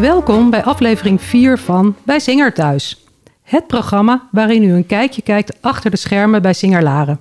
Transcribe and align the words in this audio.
Welkom 0.00 0.50
bij 0.50 0.64
aflevering 0.64 1.22
4 1.22 1.58
van 1.58 1.96
Bij 2.02 2.20
Zinger 2.20 2.54
Thuis. 2.54 3.04
Het 3.42 3.66
programma 3.66 4.28
waarin 4.30 4.62
u 4.62 4.72
een 4.72 4.86
kijkje 4.86 5.22
kijkt 5.22 5.62
achter 5.62 5.90
de 5.90 5.96
schermen 5.96 6.42
bij 6.42 6.52
Singer 6.52 6.82
Laren. 6.82 7.20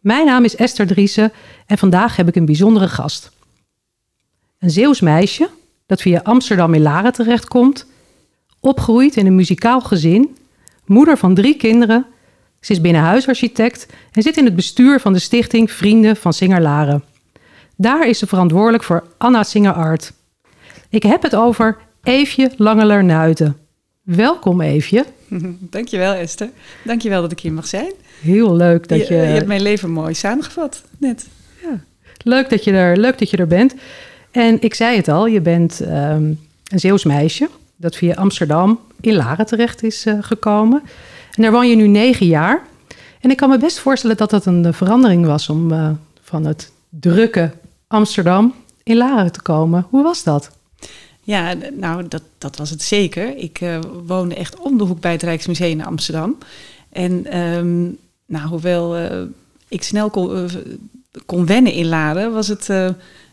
Mijn 0.00 0.26
naam 0.26 0.44
is 0.44 0.56
Esther 0.56 0.86
Driessen 0.86 1.32
en 1.66 1.78
vandaag 1.78 2.16
heb 2.16 2.28
ik 2.28 2.36
een 2.36 2.44
bijzondere 2.44 2.88
gast. 2.88 3.30
Een 4.58 4.70
Zeeuws 4.70 5.00
meisje 5.00 5.48
dat 5.86 6.00
via 6.00 6.20
Amsterdam 6.22 6.74
in 6.74 6.82
Laren 6.82 7.12
terechtkomt, 7.12 7.86
opgroeit 8.60 9.16
in 9.16 9.26
een 9.26 9.34
muzikaal 9.34 9.80
gezin, 9.80 10.36
moeder 10.86 11.18
van 11.18 11.34
drie 11.34 11.56
kinderen. 11.56 12.06
Ze 12.60 12.72
is 12.72 12.80
binnenhuisarchitect 12.80 13.86
en 14.12 14.22
zit 14.22 14.36
in 14.36 14.44
het 14.44 14.56
bestuur 14.56 15.00
van 15.00 15.12
de 15.12 15.18
stichting 15.18 15.70
Vrienden 15.70 16.16
van 16.16 16.32
Singer 16.32 16.60
Laren. 16.60 17.04
Daar 17.76 18.08
is 18.08 18.18
ze 18.18 18.26
verantwoordelijk 18.26 18.84
voor 18.84 19.04
Anna 19.18 19.42
Singer 19.42 19.72
Art. 19.72 20.12
Ik 20.94 21.02
heb 21.02 21.22
het 21.22 21.36
over 21.36 21.76
Eefje 22.04 22.50
Langeler-Nuiten. 22.56 23.56
Welkom 24.02 24.60
Eefje. 24.60 25.04
Dankjewel 25.60 26.12
Esther. 26.12 26.50
Dankjewel 26.84 27.20
dat 27.20 27.32
ik 27.32 27.40
hier 27.40 27.52
mag 27.52 27.66
zijn. 27.66 27.92
Heel 28.20 28.56
leuk 28.56 28.88
dat 28.88 29.08
je... 29.08 29.14
Je, 29.14 29.20
je 29.20 29.26
hebt 29.26 29.46
mijn 29.46 29.62
leven 29.62 29.90
mooi 29.90 30.14
samengevat, 30.14 30.82
net. 30.98 31.26
Ja. 31.62 31.80
Leuk, 32.22 32.50
dat 32.50 32.64
je 32.64 32.72
er, 32.72 32.96
leuk 32.96 33.18
dat 33.18 33.30
je 33.30 33.36
er 33.36 33.46
bent. 33.46 33.74
En 34.30 34.62
ik 34.62 34.74
zei 34.74 34.96
het 34.96 35.08
al, 35.08 35.26
je 35.26 35.40
bent 35.40 35.80
ehm, 35.80 36.24
een 36.64 36.78
Zeeuws 36.78 37.04
meisje... 37.04 37.48
dat 37.76 37.96
via 37.96 38.14
Amsterdam 38.14 38.80
in 39.00 39.14
Laren 39.14 39.46
terecht 39.46 39.82
is 39.82 40.06
eh, 40.06 40.18
gekomen. 40.20 40.82
En 41.34 41.42
daar 41.42 41.52
woon 41.52 41.68
je 41.68 41.76
nu 41.76 41.86
negen 41.86 42.26
jaar. 42.26 42.62
En 43.20 43.30
ik 43.30 43.36
kan 43.36 43.48
me 43.48 43.58
best 43.58 43.78
voorstellen 43.78 44.16
dat 44.16 44.30
dat 44.30 44.46
een 44.46 44.74
verandering 44.74 45.26
was... 45.26 45.48
om 45.48 45.72
uh, 45.72 45.90
van 46.22 46.44
het 46.44 46.72
drukke 46.88 47.50
Amsterdam 47.86 48.54
in 48.82 48.96
Laren 48.96 49.32
te 49.32 49.42
komen. 49.42 49.86
Hoe 49.90 50.02
was 50.02 50.22
dat? 50.22 50.50
Ja, 51.24 51.54
nou, 51.72 52.08
dat, 52.08 52.22
dat 52.38 52.56
was 52.56 52.70
het 52.70 52.82
zeker. 52.82 53.36
Ik 53.36 53.60
uh, 53.60 53.78
woonde 54.06 54.34
echt 54.34 54.58
om 54.58 54.78
de 54.78 54.84
hoek 54.84 55.00
bij 55.00 55.12
het 55.12 55.22
Rijksmuseum 55.22 55.70
in 55.70 55.84
Amsterdam. 55.84 56.38
En 56.92 57.38
um, 57.38 57.98
nou, 58.26 58.48
hoewel 58.48 58.98
uh, 58.98 59.22
ik 59.68 59.82
snel 59.82 60.10
kon, 60.10 60.36
uh, 60.36 60.44
kon 61.26 61.46
wennen 61.46 61.72
in 61.72 61.86
Laren, 61.86 62.32
was 62.32 62.48
het, 62.48 62.66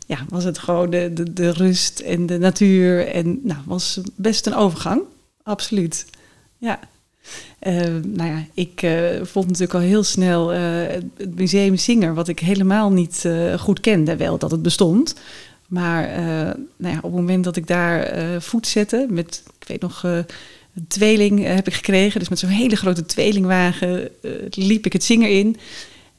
ja, 0.08 0.26
was 0.30 0.44
het 0.44 0.58
gewoon 0.58 0.90
de, 0.90 1.34
de, 1.34 1.52
rust 1.52 2.00
en 2.00 2.26
de 2.26 2.38
natuur. 2.38 3.08
En 3.08 3.40
nou, 3.44 3.60
was 3.66 4.00
best 4.16 4.46
een 4.46 4.56
overgang. 4.56 5.02
Absoluut. 5.44 6.06
Ja. 6.58 6.80
nou 8.04 8.30
ja, 8.30 8.46
ik 8.54 8.88
vond 9.22 9.46
natuurlijk 9.46 9.74
al 9.74 9.80
heel 9.80 10.04
snel 10.04 10.48
het 10.50 11.36
museum 11.36 11.78
Singer, 11.78 12.14
wat 12.14 12.28
ik 12.28 12.40
helemaal 12.40 12.92
niet 12.92 13.30
goed 13.60 13.80
kende. 13.80 14.16
Wel 14.16 14.38
dat 14.38 14.52
het 14.52 14.62
bestond, 14.62 15.16
maar 15.72 16.10
uh, 16.10 16.26
nou 16.78 16.94
ja, 16.94 16.96
op 16.96 17.04
het 17.04 17.14
moment 17.14 17.44
dat 17.44 17.56
ik 17.56 17.68
daar 17.68 18.18
uh, 18.18 18.40
voet 18.40 18.68
zette, 18.68 19.06
met, 19.10 19.44
ik 19.60 19.68
weet 19.68 19.82
nog, 19.82 20.04
uh, 20.04 20.18
een 20.76 20.88
tweeling 20.88 21.44
heb 21.44 21.68
ik 21.68 21.74
gekregen. 21.74 22.20
Dus 22.20 22.30
met 22.30 22.40
zo'n 22.40 22.50
hele 22.50 22.76
grote 22.76 23.06
tweelingwagen 23.06 24.10
liep 24.50 24.86
ik 24.86 24.94
het 24.94 25.04
zinger 25.04 25.30
in. 25.30 25.58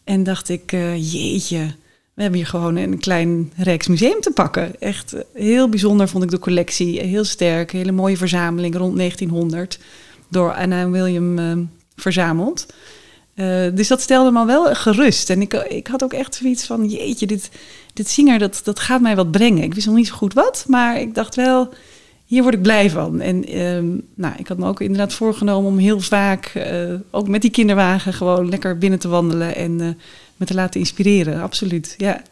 En 0.04 0.22
dacht 0.22 0.48
ik, 0.48 0.70
jeetje, 0.96 1.66
we 2.14 2.22
hebben 2.22 2.40
hier 2.40 2.48
gewoon 2.48 2.76
een 2.76 2.98
klein 2.98 3.52
Rijksmuseum 3.56 4.20
te 4.20 4.30
pakken. 4.30 4.80
Echt 4.80 5.14
heel 5.34 5.68
bijzonder 5.68 6.08
vond 6.08 6.24
ik 6.24 6.30
de 6.30 6.38
collectie. 6.38 7.00
Heel 7.00 7.24
sterk, 7.24 7.72
hele 7.72 7.92
mooie 7.92 8.16
verzameling 8.16 8.76
rond 8.76 8.96
1900. 8.96 9.78
Door 10.28 10.52
Anna 10.52 10.90
William 10.90 11.68
verzameld. 11.96 12.66
Uh, 13.34 13.74
dus 13.74 13.88
dat 13.88 14.00
stelde 14.00 14.30
me 14.30 14.46
wel 14.46 14.74
gerust. 14.74 15.30
En 15.30 15.40
ik, 15.40 15.54
ik 15.54 15.86
had 15.86 16.02
ook 16.02 16.12
echt 16.12 16.34
zoiets 16.34 16.64
van: 16.64 16.88
jeetje, 16.88 17.26
dit, 17.26 17.50
dit 17.92 18.08
zinger 18.08 18.38
dat, 18.38 18.60
dat 18.64 18.80
gaat 18.80 19.00
mij 19.00 19.16
wat 19.16 19.30
brengen. 19.30 19.62
Ik 19.62 19.74
wist 19.74 19.86
nog 19.86 19.96
niet 19.96 20.06
zo 20.06 20.14
goed 20.14 20.34
wat, 20.34 20.64
maar 20.68 21.00
ik 21.00 21.14
dacht 21.14 21.34
wel: 21.34 21.68
hier 22.32 22.42
word 22.42 22.54
ik 22.54 22.62
blij 22.62 22.90
van. 22.90 23.20
En 23.20 23.60
um, 23.60 24.02
nou, 24.14 24.34
ik 24.38 24.48
had 24.48 24.58
me 24.58 24.66
ook 24.66 24.80
inderdaad 24.80 25.12
voorgenomen 25.12 25.70
om 25.70 25.78
heel 25.78 26.00
vaak, 26.00 26.52
uh, 26.56 26.94
ook 27.10 27.28
met 27.28 27.42
die 27.42 27.50
kinderwagen, 27.50 28.12
gewoon 28.12 28.48
lekker 28.48 28.78
binnen 28.78 28.98
te 28.98 29.08
wandelen 29.08 29.54
en 29.54 29.70
uh, 29.70 29.88
me 30.36 30.46
te 30.46 30.54
laten 30.54 30.80
inspireren. 30.80 31.42
Absoluut, 31.42 31.94
ja. 31.98 32.22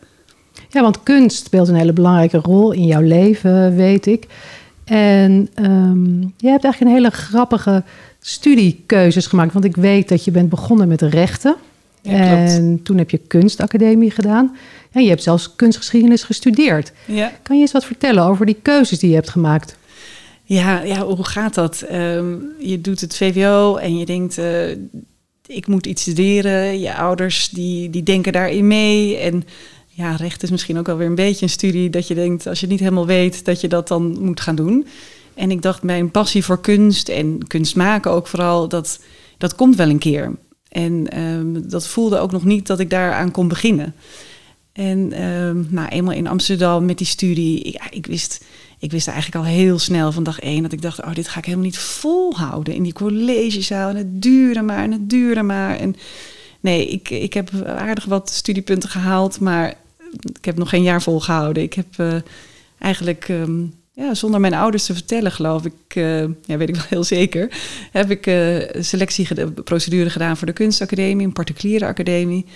Ja, 0.69 0.83
want 0.83 1.03
kunst 1.03 1.44
speelt 1.44 1.69
een 1.69 1.75
hele 1.75 1.93
belangrijke 1.93 2.39
rol 2.39 2.72
in 2.72 2.87
jouw 2.87 3.00
leven, 3.00 3.77
weet 3.77 4.06
ik. 4.06 4.27
En 4.85 5.49
um, 5.55 6.35
je 6.37 6.49
hebt 6.49 6.65
eigenlijk 6.65 6.81
een 6.81 7.03
hele 7.03 7.11
grappige 7.11 7.83
studiekeuzes 8.21 9.27
gemaakt. 9.27 9.53
Want 9.53 9.65
ik 9.65 9.77
weet 9.77 10.09
dat 10.09 10.25
je 10.25 10.31
bent 10.31 10.49
begonnen 10.49 10.89
met 10.89 11.03
rechten. 11.03 11.57
Ja, 12.03 12.13
en 12.13 12.81
toen 12.83 12.99
heb 12.99 13.11
je 13.11 13.19
kunstacademie 13.19 14.11
gedaan. 14.11 14.57
En 14.93 15.03
je 15.03 15.09
hebt 15.09 15.23
zelfs 15.23 15.55
kunstgeschiedenis 15.57 16.23
gestudeerd. 16.23 16.93
Ja. 17.05 17.33
Kan 17.43 17.57
je 17.57 17.63
eens 17.63 17.73
wat 17.73 17.85
vertellen 17.85 18.25
over 18.25 18.47
die 18.47 18.59
keuzes 18.63 18.99
die 18.99 19.09
je 19.09 19.15
hebt 19.15 19.31
gemaakt? 19.31 19.77
Ja, 20.45 20.83
ja 20.83 21.05
hoe 21.05 21.25
gaat 21.25 21.55
dat? 21.55 21.85
Um, 21.93 22.49
je 22.59 22.81
doet 22.81 23.01
het 23.01 23.17
VWO 23.17 23.77
en 23.77 23.99
je 23.99 24.07
denkt, 24.07 24.39
uh, 24.39 24.71
ik 25.47 25.67
moet 25.67 25.87
iets 25.87 26.03
studeren. 26.03 26.81
Je 26.81 26.95
ouders 26.95 27.49
die, 27.49 27.91
die 27.91 28.03
denken 28.03 28.33
daarin 28.33 28.67
mee. 28.67 29.17
En 29.17 29.45
ja, 30.00 30.16
recht 30.16 30.43
is 30.43 30.50
misschien 30.50 30.78
ook 30.78 30.88
alweer 30.88 31.06
een 31.06 31.15
beetje 31.15 31.43
een 31.43 31.50
studie 31.50 31.91
dat 31.91 32.09
je 32.09 32.15
denkt, 32.15 32.47
als 32.47 32.61
je 32.61 32.66
het 32.66 32.75
niet 32.75 32.84
helemaal 32.84 33.06
weet, 33.06 33.44
dat 33.44 33.61
je 33.61 33.69
dat 33.69 33.88
dan 33.88 34.21
moet 34.21 34.41
gaan 34.41 34.55
doen. 34.55 34.87
En 35.34 35.50
ik 35.50 35.62
dacht, 35.62 35.83
mijn 35.83 36.11
passie 36.11 36.44
voor 36.44 36.61
kunst 36.61 37.09
en 37.09 37.47
kunst 37.47 37.77
maken 37.77 38.10
ook 38.10 38.27
vooral, 38.27 38.69
dat, 38.69 39.00
dat 39.39 39.55
komt 39.55 39.77
wel 39.77 39.89
een 39.89 39.99
keer. 39.99 40.39
En 40.69 41.21
um, 41.21 41.69
dat 41.69 41.87
voelde 41.87 42.19
ook 42.19 42.33
nog 42.33 42.44
niet 42.44 42.66
dat 42.66 42.81
ik 42.81 42.91
daaraan 42.91 43.31
kon 43.31 43.49
beginnen. 43.49 43.94
En 44.72 45.25
um, 45.25 45.66
nou, 45.71 45.89
eenmaal 45.89 46.15
in 46.15 46.27
Amsterdam 46.27 46.84
met 46.84 46.99
die 46.99 47.06
studie, 47.06 47.62
ik, 47.62 47.83
ik, 47.91 48.06
wist, 48.06 48.44
ik 48.78 48.91
wist 48.91 49.09
eigenlijk 49.09 49.47
al 49.47 49.53
heel 49.53 49.78
snel 49.78 50.12
van 50.12 50.22
dag 50.22 50.41
één 50.41 50.62
dat 50.62 50.72
ik 50.72 50.83
dacht, 50.83 51.03
oh, 51.03 51.15
dit 51.15 51.28
ga 51.28 51.39
ik 51.39 51.44
helemaal 51.44 51.66
niet 51.66 51.78
volhouden 51.78 52.75
in 52.75 52.83
die 52.83 52.93
collegezaal. 52.93 53.89
En 53.89 53.97
het 53.97 54.22
duurde 54.22 54.62
maar 54.62 54.83
en 54.83 54.93
het 54.93 55.10
duurde 55.10 55.43
maar. 55.43 55.77
En 55.77 55.97
nee, 56.60 56.87
ik, 56.87 57.10
ik 57.10 57.34
heb 57.34 57.50
aardig 57.66 58.05
wat 58.05 58.31
studiepunten 58.31 58.89
gehaald, 58.89 59.41
maar 59.41 59.75
ik 60.38 60.44
heb 60.44 60.56
nog 60.56 60.69
geen 60.69 60.82
jaar 60.82 61.03
volgehouden. 61.03 61.62
Ik 61.62 61.75
heb 61.75 61.87
uh, 62.00 62.15
eigenlijk 62.78 63.28
um, 63.28 63.75
ja, 63.93 64.15
zonder 64.15 64.41
mijn 64.41 64.54
ouders 64.54 64.84
te 64.84 64.94
vertellen, 64.94 65.32
geloof 65.32 65.65
ik, 65.65 65.94
uh, 65.94 66.21
ja, 66.21 66.56
weet 66.56 66.69
ik 66.69 66.75
wel 66.75 66.84
heel 66.88 67.04
zeker, 67.04 67.53
heb 67.91 68.10
ik 68.10 68.26
uh, 68.26 68.82
selectieprocedure 68.82 70.10
gedaan 70.10 70.37
voor 70.37 70.47
de 70.47 70.53
kunstacademie, 70.53 71.26
een 71.26 71.32
particuliere 71.32 71.87
academie. 71.87 72.47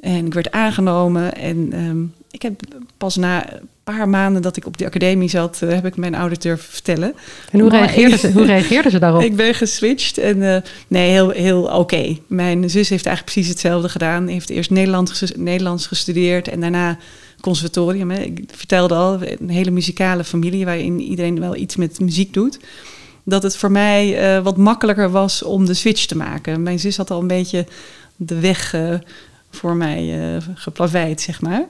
En 0.00 0.26
ik 0.26 0.34
werd 0.34 0.50
aangenomen 0.50 1.34
en 1.34 1.84
um, 1.84 2.14
ik 2.30 2.42
heb 2.42 2.60
pas 2.96 3.16
na 3.16 3.52
een 3.52 3.68
paar 3.84 4.08
maanden 4.08 4.42
dat 4.42 4.56
ik 4.56 4.66
op 4.66 4.78
die 4.78 4.86
academie 4.86 5.28
zat, 5.28 5.60
uh, 5.64 5.72
heb 5.72 5.86
ik 5.86 5.96
mijn 5.96 6.14
ouders 6.14 6.40
durven 6.40 6.72
vertellen. 6.72 7.14
En 7.50 7.60
hoe 7.60 7.70
reageerden 7.70 8.18
ze, 8.18 8.32
hoe 8.32 8.46
reageerden 8.46 8.90
ze 8.90 8.98
daarop? 8.98 9.22
ik 9.22 9.36
ben 9.36 9.54
geswitcht 9.54 10.18
en 10.18 10.36
uh, 10.36 10.56
nee, 10.88 11.10
heel, 11.10 11.30
heel 11.30 11.62
oké. 11.62 11.74
Okay. 11.74 12.22
Mijn 12.26 12.70
zus 12.70 12.88
heeft 12.88 13.06
eigenlijk 13.06 13.34
precies 13.34 13.48
hetzelfde 13.52 13.88
gedaan. 13.88 14.26
Heeft 14.26 14.50
eerst 14.50 14.70
Nederlands, 14.70 15.32
Nederlands 15.36 15.86
gestudeerd 15.86 16.48
en 16.48 16.60
daarna 16.60 16.98
conservatorium. 17.40 18.10
Hè. 18.10 18.20
Ik 18.20 18.44
vertelde 18.54 18.94
al, 18.94 19.18
een 19.22 19.50
hele 19.50 19.70
muzikale 19.70 20.24
familie 20.24 20.64
waarin 20.64 21.00
iedereen 21.00 21.40
wel 21.40 21.56
iets 21.56 21.76
met 21.76 22.00
muziek 22.00 22.32
doet. 22.32 22.58
Dat 23.24 23.42
het 23.42 23.56
voor 23.56 23.70
mij 23.70 24.36
uh, 24.36 24.42
wat 24.42 24.56
makkelijker 24.56 25.10
was 25.10 25.42
om 25.42 25.66
de 25.66 25.74
switch 25.74 26.06
te 26.06 26.16
maken. 26.16 26.62
Mijn 26.62 26.78
zus 26.78 26.96
had 26.96 27.10
al 27.10 27.20
een 27.20 27.26
beetje 27.26 27.66
de 28.16 28.40
weg 28.40 28.74
uh, 28.74 28.94
voor 29.50 29.76
mij 29.76 30.32
uh, 30.34 30.36
geplaveid, 30.54 31.20
zeg 31.20 31.40
maar. 31.40 31.64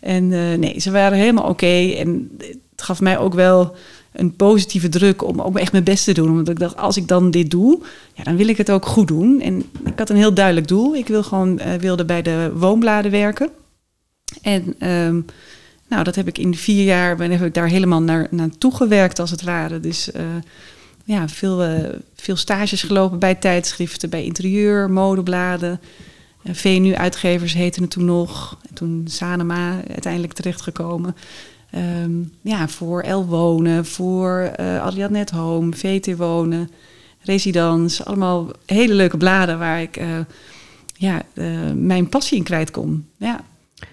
En 0.00 0.28
nee, 0.58 0.80
ze 0.80 0.90
waren 0.90 1.18
helemaal 1.18 1.48
oké. 1.48 1.92
En 1.96 2.30
het 2.38 2.82
gaf 2.82 3.00
mij 3.00 3.18
ook 3.18 3.34
wel 3.34 3.76
een 4.12 4.36
positieve 4.36 4.88
druk 4.88 5.24
om 5.24 5.40
ook 5.40 5.58
echt 5.58 5.72
mijn 5.72 5.84
best 5.84 6.04
te 6.04 6.12
doen. 6.12 6.28
Omdat 6.28 6.48
ik 6.48 6.58
dacht, 6.58 6.76
als 6.76 6.96
ik 6.96 7.08
dan 7.08 7.30
dit 7.30 7.50
doe, 7.50 7.82
ja, 8.12 8.22
dan 8.22 8.36
wil 8.36 8.48
ik 8.48 8.56
het 8.56 8.70
ook 8.70 8.86
goed 8.86 9.08
doen. 9.08 9.40
En 9.40 9.62
ik 9.84 9.98
had 9.98 10.10
een 10.10 10.16
heel 10.16 10.34
duidelijk 10.34 10.68
doel. 10.68 10.96
Ik 10.96 11.08
wil 11.08 11.22
gewoon, 11.22 11.60
wilde 11.78 12.04
bij 12.04 12.22
de 12.22 12.50
woonbladen 12.54 13.10
werken. 13.10 13.50
En 14.42 14.88
um, 14.90 15.24
nou, 15.88 16.04
dat 16.04 16.14
heb 16.14 16.28
ik 16.28 16.38
in 16.38 16.54
vier 16.54 16.84
jaar, 16.84 17.16
ben, 17.16 17.30
ik 17.30 17.54
daar 17.54 17.68
helemaal 17.68 18.02
naar, 18.02 18.26
naartoe 18.30 18.74
gewerkt 18.74 19.18
als 19.18 19.30
het 19.30 19.42
ware. 19.42 19.80
Dus 19.80 20.10
ja, 21.04 21.28
veel, 21.28 21.66
veel 22.16 22.36
stages 22.36 22.82
gelopen 22.82 23.18
bij 23.18 23.34
tijdschriften, 23.34 24.10
bij 24.10 24.24
interieur, 24.24 24.90
modebladen. 24.90 25.80
VNU-uitgevers 26.44 27.52
heten 27.52 27.82
het 27.82 27.90
toen 27.90 28.04
nog. 28.04 28.58
En 28.68 28.74
toen 28.74 29.02
Sanema 29.04 29.80
uiteindelijk 29.90 30.32
terechtgekomen. 30.32 31.16
Um, 32.04 32.32
ja, 32.40 32.68
voor 32.68 33.00
El 33.00 33.26
Wonen, 33.26 33.86
voor 33.86 34.52
uh, 34.60 34.82
Ariadnet 34.82 35.30
Home, 35.30 35.72
VT 35.72 36.16
Wonen, 36.16 36.70
Residence. 37.20 38.04
Allemaal 38.04 38.50
hele 38.66 38.94
leuke 38.94 39.16
bladen 39.16 39.58
waar 39.58 39.82
ik 39.82 40.00
ja, 40.94 41.22
mijn 41.74 42.08
passie 42.08 42.38
in 42.38 42.44
kwijt 42.44 42.70
kon. 42.70 43.06
Ja. 43.16 43.44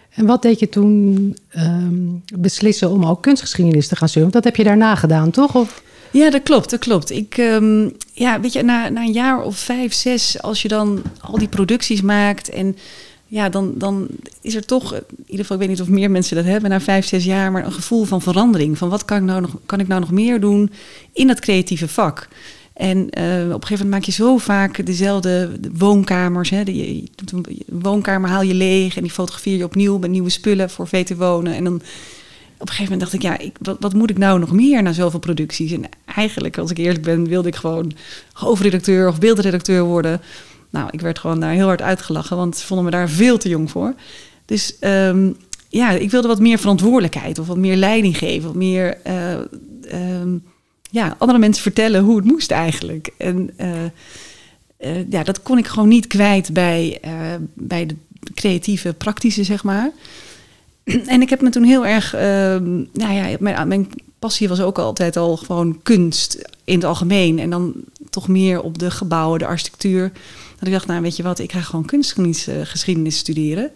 En 0.10 0.26
wat 0.26 0.42
deed 0.42 0.60
je 0.60 0.70
toen 0.70 1.38
um, 1.58 2.24
beslissen 2.40 2.90
om 2.90 3.06
ook 3.06 3.22
kunstgeschiedenis 3.22 3.88
te 3.88 3.96
gaan 3.96 4.10
studeren? 4.10 4.34
Dat 4.34 4.44
heb 4.44 4.56
je 4.56 4.64
daarna 4.64 4.96
gedaan, 4.96 5.32
toch? 5.32 5.56
Of? 5.56 5.82
Ja, 6.12 6.30
dat 6.30 6.44
klopt, 6.44 6.70
dat 6.70 6.80
klopt. 6.80 7.12
Ik, 7.12 7.38
um, 7.38 7.92
ja, 8.14 8.40
weet 8.40 8.54
je, 8.54 8.64
na, 8.64 8.90
na 8.90 9.02
een 9.02 9.12
jaar 9.12 9.42
of 9.42 9.58
vijf, 9.58 9.94
zes, 9.94 10.42
als 10.42 10.62
je 10.62 10.68
dan 10.68 11.02
al 11.22 11.38
die 11.38 11.48
producties 11.48 12.02
maakt 12.02 12.50
en 12.50 12.78
ja, 13.26 13.50
dan, 13.50 13.74
dan 13.76 14.08
is 14.42 14.56
er 14.56 14.66
toch, 14.66 14.94
in 14.94 15.04
ieder 15.26 15.40
geval, 15.40 15.56
ik 15.56 15.62
weet 15.62 15.78
niet 15.78 15.82
of 15.82 15.94
meer 15.94 16.12
mensen 16.12 16.36
dat 16.36 16.46
hebben 16.46 16.70
na 16.70 16.82
vijf, 16.82 17.06
zes 17.06 17.24
jaar, 17.24 17.52
maar 17.52 17.66
een 17.66 17.72
gevoel 17.72 18.04
van 18.04 18.22
verandering. 18.22 18.78
Van 18.78 18.90
wat 18.90 19.06
kan 19.06 19.18
ik 19.18 19.24
nou 19.24 19.42
nog, 19.42 19.52
kan 19.66 19.80
ik 19.80 19.88
nou 19.88 20.00
nog 20.00 20.12
meer 20.12 20.40
doen 20.40 20.72
in 21.14 21.28
dat 21.28 21.40
creatieve 21.40 21.88
vak? 21.88 22.28
En 22.74 23.10
eh, 23.10 23.24
op 23.24 23.62
een 23.62 23.68
gegeven 23.68 23.86
moment 23.86 23.90
maak 23.90 24.04
je 24.04 24.12
zo 24.12 24.38
vaak 24.38 24.86
dezelfde 24.86 25.52
woonkamers. 25.74 26.50
Hè, 26.50 26.64
de, 26.64 27.04
woonkamer 27.66 28.30
haal 28.30 28.42
je 28.42 28.54
leeg 28.54 28.96
en 28.96 29.02
die 29.02 29.12
fotografeer 29.12 29.58
je 29.58 29.64
opnieuw 29.64 29.98
met 29.98 30.10
nieuwe 30.10 30.30
spullen 30.30 30.70
voor 30.70 30.88
VT 30.88 31.16
Wonen. 31.16 31.54
En 31.54 31.64
dan 31.64 31.82
op 32.60 32.68
een 32.68 32.74
gegeven 32.76 32.92
moment 32.92 33.02
dacht 33.02 33.14
ik, 33.14 33.22
ja, 33.22 33.38
ik, 33.38 33.56
wat, 33.62 33.78
wat, 33.80 33.94
moet 33.94 34.10
ik 34.10 34.18
nou 34.18 34.40
nog 34.40 34.52
meer 34.52 34.84
na 34.84 34.94
zoveel 34.94 35.20
producties? 35.20 35.72
En 35.72 35.84
eigenlijk, 36.06 36.58
als 36.58 36.72
ik 36.72 36.78
eerlijk 36.78 37.04
ben, 37.04 37.28
wilde 37.28 37.48
ik 37.48 37.56
gewoon 37.56 37.92
hoofdredacteur 38.34 39.08
of 39.08 39.20
beeldredacteur 39.20 39.84
worden. 39.84 40.22
Nou, 40.70 40.88
ik 40.92 41.02
werd 41.02 41.20
gewoon 41.20 41.40
daar 41.40 41.52
heel 41.52 41.66
hard 41.66 41.82
uitgelachen, 41.82 42.38
want 42.38 42.58
ze 42.58 42.66
vonden 42.66 42.86
me 42.86 42.92
daar 42.92 43.10
veel 43.10 43.38
te 43.38 43.50
jong 43.50 43.72
voor. 43.72 43.94
Dus 44.46 44.76
um, 44.82 45.36
ja, 45.70 45.92
ik 45.92 46.12
wilde 46.12 46.28
wat 46.28 46.40
meer 46.40 46.60
verantwoordelijkheid 46.60 47.40
of 47.40 47.48
wat 47.48 47.58
meer 47.58 47.76
leiding 47.76 48.18
geven, 48.18 48.48
wat 48.48 48.56
meer 48.56 48.98
uh, 49.08 50.20
um, 50.22 50.44
ja, 50.92 51.16
andere 51.18 51.40
mensen 51.40 51.64
vertellen 51.64 52.04
hoe 52.04 52.16
het 52.16 52.26
moest 52.26 52.52
eigenlijk. 52.52 53.10
En 53.18 53.50
uh, 53.58 53.68
uh, 54.80 55.10
ja, 55.10 55.24
dat 55.24 55.42
kon 55.42 55.58
ik 55.58 55.68
gewoon 55.68 55.90
niet 55.90 56.08
kwijt 56.08 56.54
bij, 56.54 57.00
bij 57.54 57.86
de 57.86 57.96
creatieve, 58.34 58.94
praktische, 58.94 59.44
zeg 59.44 59.64
maar. 59.64 59.92
En 61.08 61.22
ik 61.22 61.30
heb 61.30 61.42
me 61.42 61.50
toen 61.50 61.64
heel 61.64 61.86
erg, 61.86 62.14
ehm, 62.14 62.76
nou 62.94 63.14
ja, 63.14 63.38
mijn, 63.40 63.68
mijn 63.68 63.90
passie 64.20 64.50
was 64.50 64.62
ook 64.62 64.78
altijd 64.78 65.18
al 65.18 65.38
gewoon 65.38 65.80
kunst 65.84 66.42
in 66.64 66.76
het 66.76 66.84
algemeen. 66.84 67.40
En 67.40 67.50
dan 67.50 67.74
toch 68.10 68.28
meer 68.28 68.62
op 68.62 68.80
de 68.80 68.92
gebouwen, 68.92 69.40
de 69.40 69.46
architectuur. 69.46 70.12
Dat 70.58 70.68
ik 70.68 70.74
dacht, 70.74 70.88
nou 70.88 71.02
weet 71.02 71.16
je 71.16 71.24
wat, 71.24 71.40
ik 71.40 71.52
ga 71.52 71.62
gewoon 71.62 71.86
kunstgeschiedenis 71.86 73.18
studeren. 73.18 73.72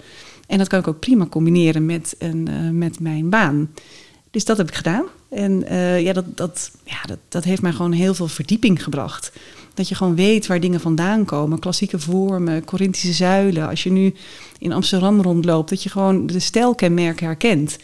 En 0.48 0.57
dat 0.57 0.68
kan 0.68 0.80
ik 0.80 0.88
ook 0.88 1.00
prima 1.00 1.25
combineren 1.25 1.86
met, 1.86 2.15
een, 2.19 2.50
uh, 2.50 2.69
met 2.69 3.00
mijn 3.00 3.30
baan. 3.30 3.69
Dus 4.31 4.45
dat 4.45 4.57
heb 4.57 4.68
ik 4.68 4.75
gedaan. 4.75 5.06
En 5.30 5.63
uh, 5.71 6.01
ja, 6.01 6.13
dat, 6.13 6.38
dat, 6.38 6.71
ja 6.83 7.01
dat, 7.06 7.18
dat 7.30 7.44
heeft 7.44 7.62
mij 7.62 7.71
gewoon 7.71 7.92
heel 7.92 8.13
veel 8.13 8.27
verdieping 8.27 8.83
gebracht. 8.83 9.31
Dat 9.73 9.87
je 9.87 9.95
gewoon 9.95 10.15
weet 10.15 10.47
waar 10.47 10.59
dingen 10.59 10.79
vandaan 10.79 11.25
komen. 11.25 11.59
Klassieke 11.59 11.99
vormen, 11.99 12.65
Corinthische 12.65 13.13
zuilen. 13.13 13.69
Als 13.69 13.83
je 13.83 13.91
nu 13.91 14.13
in 14.59 14.71
Amsterdam 14.71 15.21
rondloopt, 15.21 15.69
dat 15.69 15.83
je 15.83 15.89
gewoon 15.89 16.27
de 16.27 16.39
stijlkenmerken 16.39 17.25
herkent. 17.25 17.77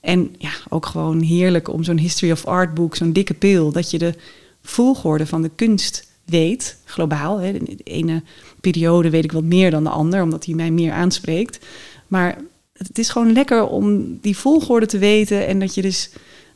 En 0.00 0.34
ja, 0.38 0.50
ook 0.68 0.86
gewoon 0.86 1.20
heerlijk 1.20 1.68
om 1.68 1.84
zo'n 1.84 1.98
History 1.98 2.32
of 2.32 2.46
Art 2.46 2.74
boek, 2.74 2.96
zo'n 2.96 3.12
dikke 3.12 3.34
pil, 3.34 3.72
dat 3.72 3.90
je 3.90 3.98
de 3.98 4.14
volgorde 4.62 5.26
van 5.26 5.42
de 5.42 5.50
kunst 5.56 6.10
weet, 6.24 6.78
globaal. 6.84 7.38
Hè. 7.38 7.52
De 7.52 7.76
ene 7.84 8.22
periode 8.60 9.10
weet 9.10 9.24
ik 9.24 9.32
wat 9.32 9.42
meer 9.42 9.70
dan 9.70 9.84
de 9.84 9.90
ander, 9.90 10.22
omdat 10.22 10.42
die 10.42 10.54
mij 10.54 10.70
meer 10.70 10.92
aanspreekt. 10.92 11.66
Maar 12.06 12.38
het 12.72 12.98
is 12.98 13.08
gewoon 13.08 13.32
lekker 13.32 13.66
om 13.66 14.18
die 14.20 14.36
volgorde 14.36 14.86
te 14.86 14.98
weten 14.98 15.46
en 15.46 15.58
dat 15.58 15.74
je 15.74 15.82
dus 15.82 16.10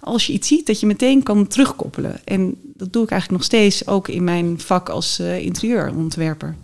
als 0.07 0.27
je 0.27 0.33
iets 0.33 0.49
ziet, 0.49 0.67
dat 0.67 0.81
je 0.81 0.87
meteen 0.87 1.23
kan 1.23 1.47
terugkoppelen. 1.47 2.21
En 2.25 2.55
dat 2.75 2.93
doe 2.93 3.03
ik 3.03 3.11
eigenlijk 3.11 3.41
nog 3.41 3.51
steeds 3.51 3.87
ook 3.87 4.09
in 4.09 4.25
mijn 4.25 4.61
vak 4.61 4.89
als 4.89 5.21
uh, 5.21 5.39
interieurontwerper. 5.39 6.55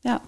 Ja. 0.00 0.20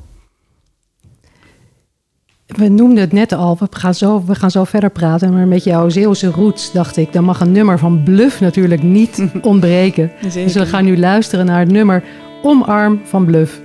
We 2.46 2.68
noemden 2.68 2.98
het 3.00 3.12
net 3.12 3.32
al, 3.32 3.56
we 3.58 3.66
gaan 3.70 3.94
zo, 3.94 4.24
we 4.24 4.34
gaan 4.34 4.50
zo 4.50 4.64
verder 4.64 4.90
praten. 4.90 5.32
Maar 5.32 5.46
met 5.46 5.64
jouw 5.64 5.88
Zeeuwse 5.88 6.26
roots 6.26 6.72
dacht 6.72 6.96
ik, 6.96 7.12
dan 7.12 7.24
mag 7.24 7.40
een 7.40 7.52
nummer 7.52 7.78
van 7.78 8.02
Bluff 8.02 8.40
natuurlijk 8.40 8.82
niet 8.82 9.22
ontbreken. 9.42 10.12
dus 10.20 10.54
we 10.54 10.66
gaan 10.66 10.84
nu 10.84 10.98
luisteren 10.98 11.46
naar 11.46 11.60
het 11.60 11.70
nummer 11.70 12.04
Omarm 12.42 13.00
van 13.04 13.24
Bluff. 13.24 13.60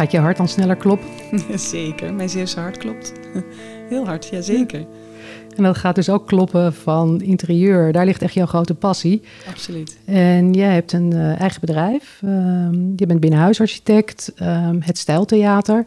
Gaat 0.00 0.12
je 0.12 0.18
hart 0.18 0.36
dan 0.36 0.48
sneller 0.48 0.76
kloppen? 0.76 1.08
zeker, 1.58 2.14
mijn 2.14 2.28
Zeeuwse 2.28 2.60
hart 2.60 2.76
klopt. 2.76 3.12
Heel 3.90 4.06
hard, 4.06 4.26
ja 4.26 4.40
zeker. 4.40 4.86
En 5.56 5.62
dat 5.62 5.76
gaat 5.76 5.94
dus 5.94 6.08
ook 6.08 6.26
kloppen 6.26 6.74
van 6.74 7.20
interieur. 7.20 7.92
Daar 7.92 8.04
ligt 8.04 8.22
echt 8.22 8.34
jouw 8.34 8.46
grote 8.46 8.74
passie. 8.74 9.22
Absoluut. 9.48 9.98
En 10.04 10.52
jij 10.52 10.74
hebt 10.74 10.92
een 10.92 11.12
eh, 11.12 11.40
eigen 11.40 11.60
bedrijf. 11.60 12.20
Ehm, 12.22 12.92
je 12.96 13.06
bent 13.06 13.20
binnenhuisarchitect, 13.20 14.32
ehm, 14.36 14.80
het 14.80 14.98
Stijltheater. 14.98 15.86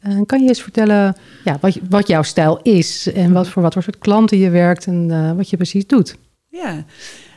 Eh, 0.00 0.20
kan 0.26 0.42
je 0.42 0.48
eens 0.48 0.62
vertellen 0.62 1.16
ja, 1.44 1.58
wat, 1.60 1.78
wat 1.88 2.06
jouw 2.06 2.22
stijl 2.22 2.60
is 2.62 3.12
en 3.12 3.32
wat 3.32 3.48
voor 3.48 3.62
wat 3.62 3.72
voor 3.72 3.82
soort 3.82 3.98
klanten 3.98 4.38
je 4.38 4.50
werkt 4.50 4.86
en 4.86 5.10
eh, 5.10 5.32
wat 5.32 5.50
je 5.50 5.56
precies 5.56 5.86
doet? 5.86 6.16
Ja, 6.48 6.84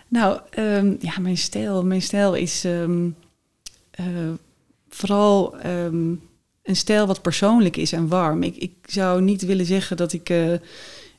nou, 0.08 0.40
ehm, 0.50 0.94
ja, 1.00 1.14
mijn 1.20 1.38
stijl, 1.38 1.86
mijn 1.86 2.02
stijl 2.02 2.34
is 2.34 2.66
eh, 2.66 4.04
vooral 4.96 5.58
ehm, 5.58 6.14
een 6.64 6.76
stijl 6.76 7.08
wat 7.08 7.22
persoonlijk 7.22 7.78
is 7.78 7.92
en 7.92 8.08
warm. 8.08 8.44
Ik, 8.44 8.56
ik 8.56 8.74
zou 8.86 9.22
niet 9.22 9.46
willen 9.46 9.66
zeggen 9.66 9.98
dat 9.98 10.14
ik 10.14 10.30
eh, 10.30 10.52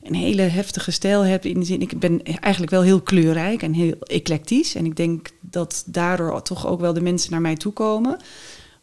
een 0.03 0.15
hele 0.15 0.41
heftige 0.41 0.91
stijl 0.91 1.21
heb. 1.21 1.45
In 1.45 1.59
de 1.59 1.65
zin, 1.65 1.81
ik 1.81 1.99
ben 1.99 2.23
eigenlijk 2.23 2.71
wel 2.71 2.81
heel 2.81 3.01
kleurrijk 3.01 3.61
en 3.61 3.73
heel 3.73 3.95
eclectisch. 3.99 4.75
En 4.75 4.85
ik 4.85 4.95
denk 4.95 5.29
dat 5.41 5.83
daardoor 5.85 6.41
toch 6.41 6.67
ook 6.67 6.79
wel 6.79 6.93
de 6.93 7.01
mensen 7.01 7.31
naar 7.31 7.41
mij 7.41 7.55
toe 7.55 7.73
komen. 7.73 8.17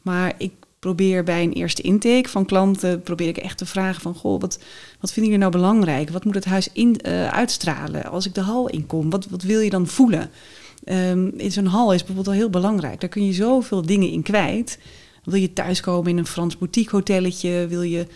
Maar 0.03 0.35
ik 0.39 0.53
probeer 0.79 1.25
bij 1.25 1.43
een 1.43 1.53
eerste 1.53 1.83
intake 1.83 2.29
van 2.29 2.45
klanten, 2.45 3.03
probeer 3.03 3.29
ik 3.29 3.37
echt 3.37 3.59
te 3.59 3.67
vragen 3.67 4.03
van, 4.03 4.15
goh, 4.15 4.41
wat, 4.41 4.59
wat 5.01 5.13
vinden 5.13 5.33
jullie 5.33 5.49
nou 5.49 5.63
belangrijk? 5.63 6.11
Wat 6.11 6.25
moet 6.25 6.35
het 6.35 6.45
huis 6.45 6.69
in, 6.73 7.01
eh, 7.01 7.29
uitstralen? 7.29 8.05
Als 8.05 8.27
ik 8.27 8.35
de 8.35 8.41
hal 8.41 8.69
inkom, 8.69 9.11
wat, 9.11 9.27
wat 9.27 9.43
wil 9.43 9.61
je 9.61 9.71
dan 9.71 9.87
voelen? 9.87 10.31
Ehm, 10.85 11.29
in 11.37 11.53
zo'n 11.53 11.67
hal 11.67 11.93
is 11.93 11.99
bijvoorbeeld 11.99 12.27
al 12.27 12.41
heel 12.43 12.51
belangrijk. 12.51 13.01
Daar 13.01 13.11
kun 13.11 13.27
je 13.27 13.33
zoveel 13.33 13.83
dingen 13.83 14.11
in 14.11 14.23
kwijt. 14.23 14.79
Wil 15.25 15.41
je 15.41 15.53
thuiskomen 15.53 16.11
in 16.11 16.19
een 16.19 16.27
Frans 16.27 16.59
boutique 16.59 16.97
hotelletje? 16.97 17.67
Wil 17.67 17.83
je 17.83 18.07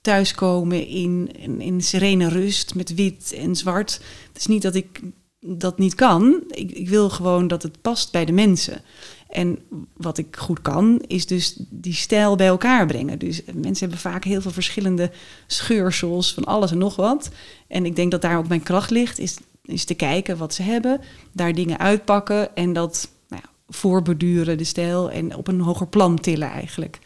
thuiskomen 0.00 0.86
in, 0.86 1.30
in, 1.38 1.60
in 1.60 1.80
serene 1.80 2.28
rust 2.28 2.74
met 2.74 2.94
wit 2.94 3.32
en 3.36 3.56
zwart? 3.56 4.00
Het 4.28 4.36
is 4.36 4.46
niet 4.46 4.62
dat 4.62 4.74
ik 4.74 5.00
dat 5.40 5.78
niet 5.78 5.94
kan. 5.94 6.42
Ik, 6.48 6.70
ik 6.70 6.88
wil 6.88 7.10
gewoon 7.10 7.48
dat 7.48 7.62
het 7.62 7.80
past 7.80 8.12
bij 8.12 8.24
de 8.24 8.32
mensen. 8.32 8.82
En 9.28 9.58
wat 9.96 10.18
ik 10.18 10.36
goed 10.36 10.62
kan, 10.62 11.02
is 11.06 11.26
dus 11.26 11.54
die 11.70 11.94
stijl 11.94 12.36
bij 12.36 12.46
elkaar 12.46 12.86
brengen. 12.86 13.18
Dus 13.18 13.42
mensen 13.44 13.88
hebben 13.88 14.10
vaak 14.10 14.24
heel 14.24 14.40
veel 14.40 14.50
verschillende 14.50 15.10
scheursels 15.46 16.34
van 16.34 16.44
alles 16.44 16.70
en 16.70 16.78
nog 16.78 16.96
wat. 16.96 17.30
En 17.68 17.84
ik 17.84 17.96
denk 17.96 18.10
dat 18.10 18.22
daar 18.22 18.38
ook 18.38 18.48
mijn 18.48 18.62
kracht 18.62 18.90
ligt, 18.90 19.18
is, 19.18 19.36
is 19.68 19.84
te 19.84 19.94
kijken 19.94 20.36
wat 20.36 20.54
ze 20.54 20.62
hebben, 20.62 21.00
daar 21.32 21.52
dingen 21.52 21.78
uitpakken 21.78 22.56
en 22.56 22.72
dat 22.72 23.10
nou 23.28 23.42
ja, 23.44 23.50
voorbeduren, 23.68 24.58
de 24.58 24.64
stijl, 24.64 25.10
en 25.10 25.36
op 25.36 25.48
een 25.48 25.60
hoger 25.60 25.86
plan 25.86 26.18
tillen 26.18 26.50
eigenlijk. 26.50 26.98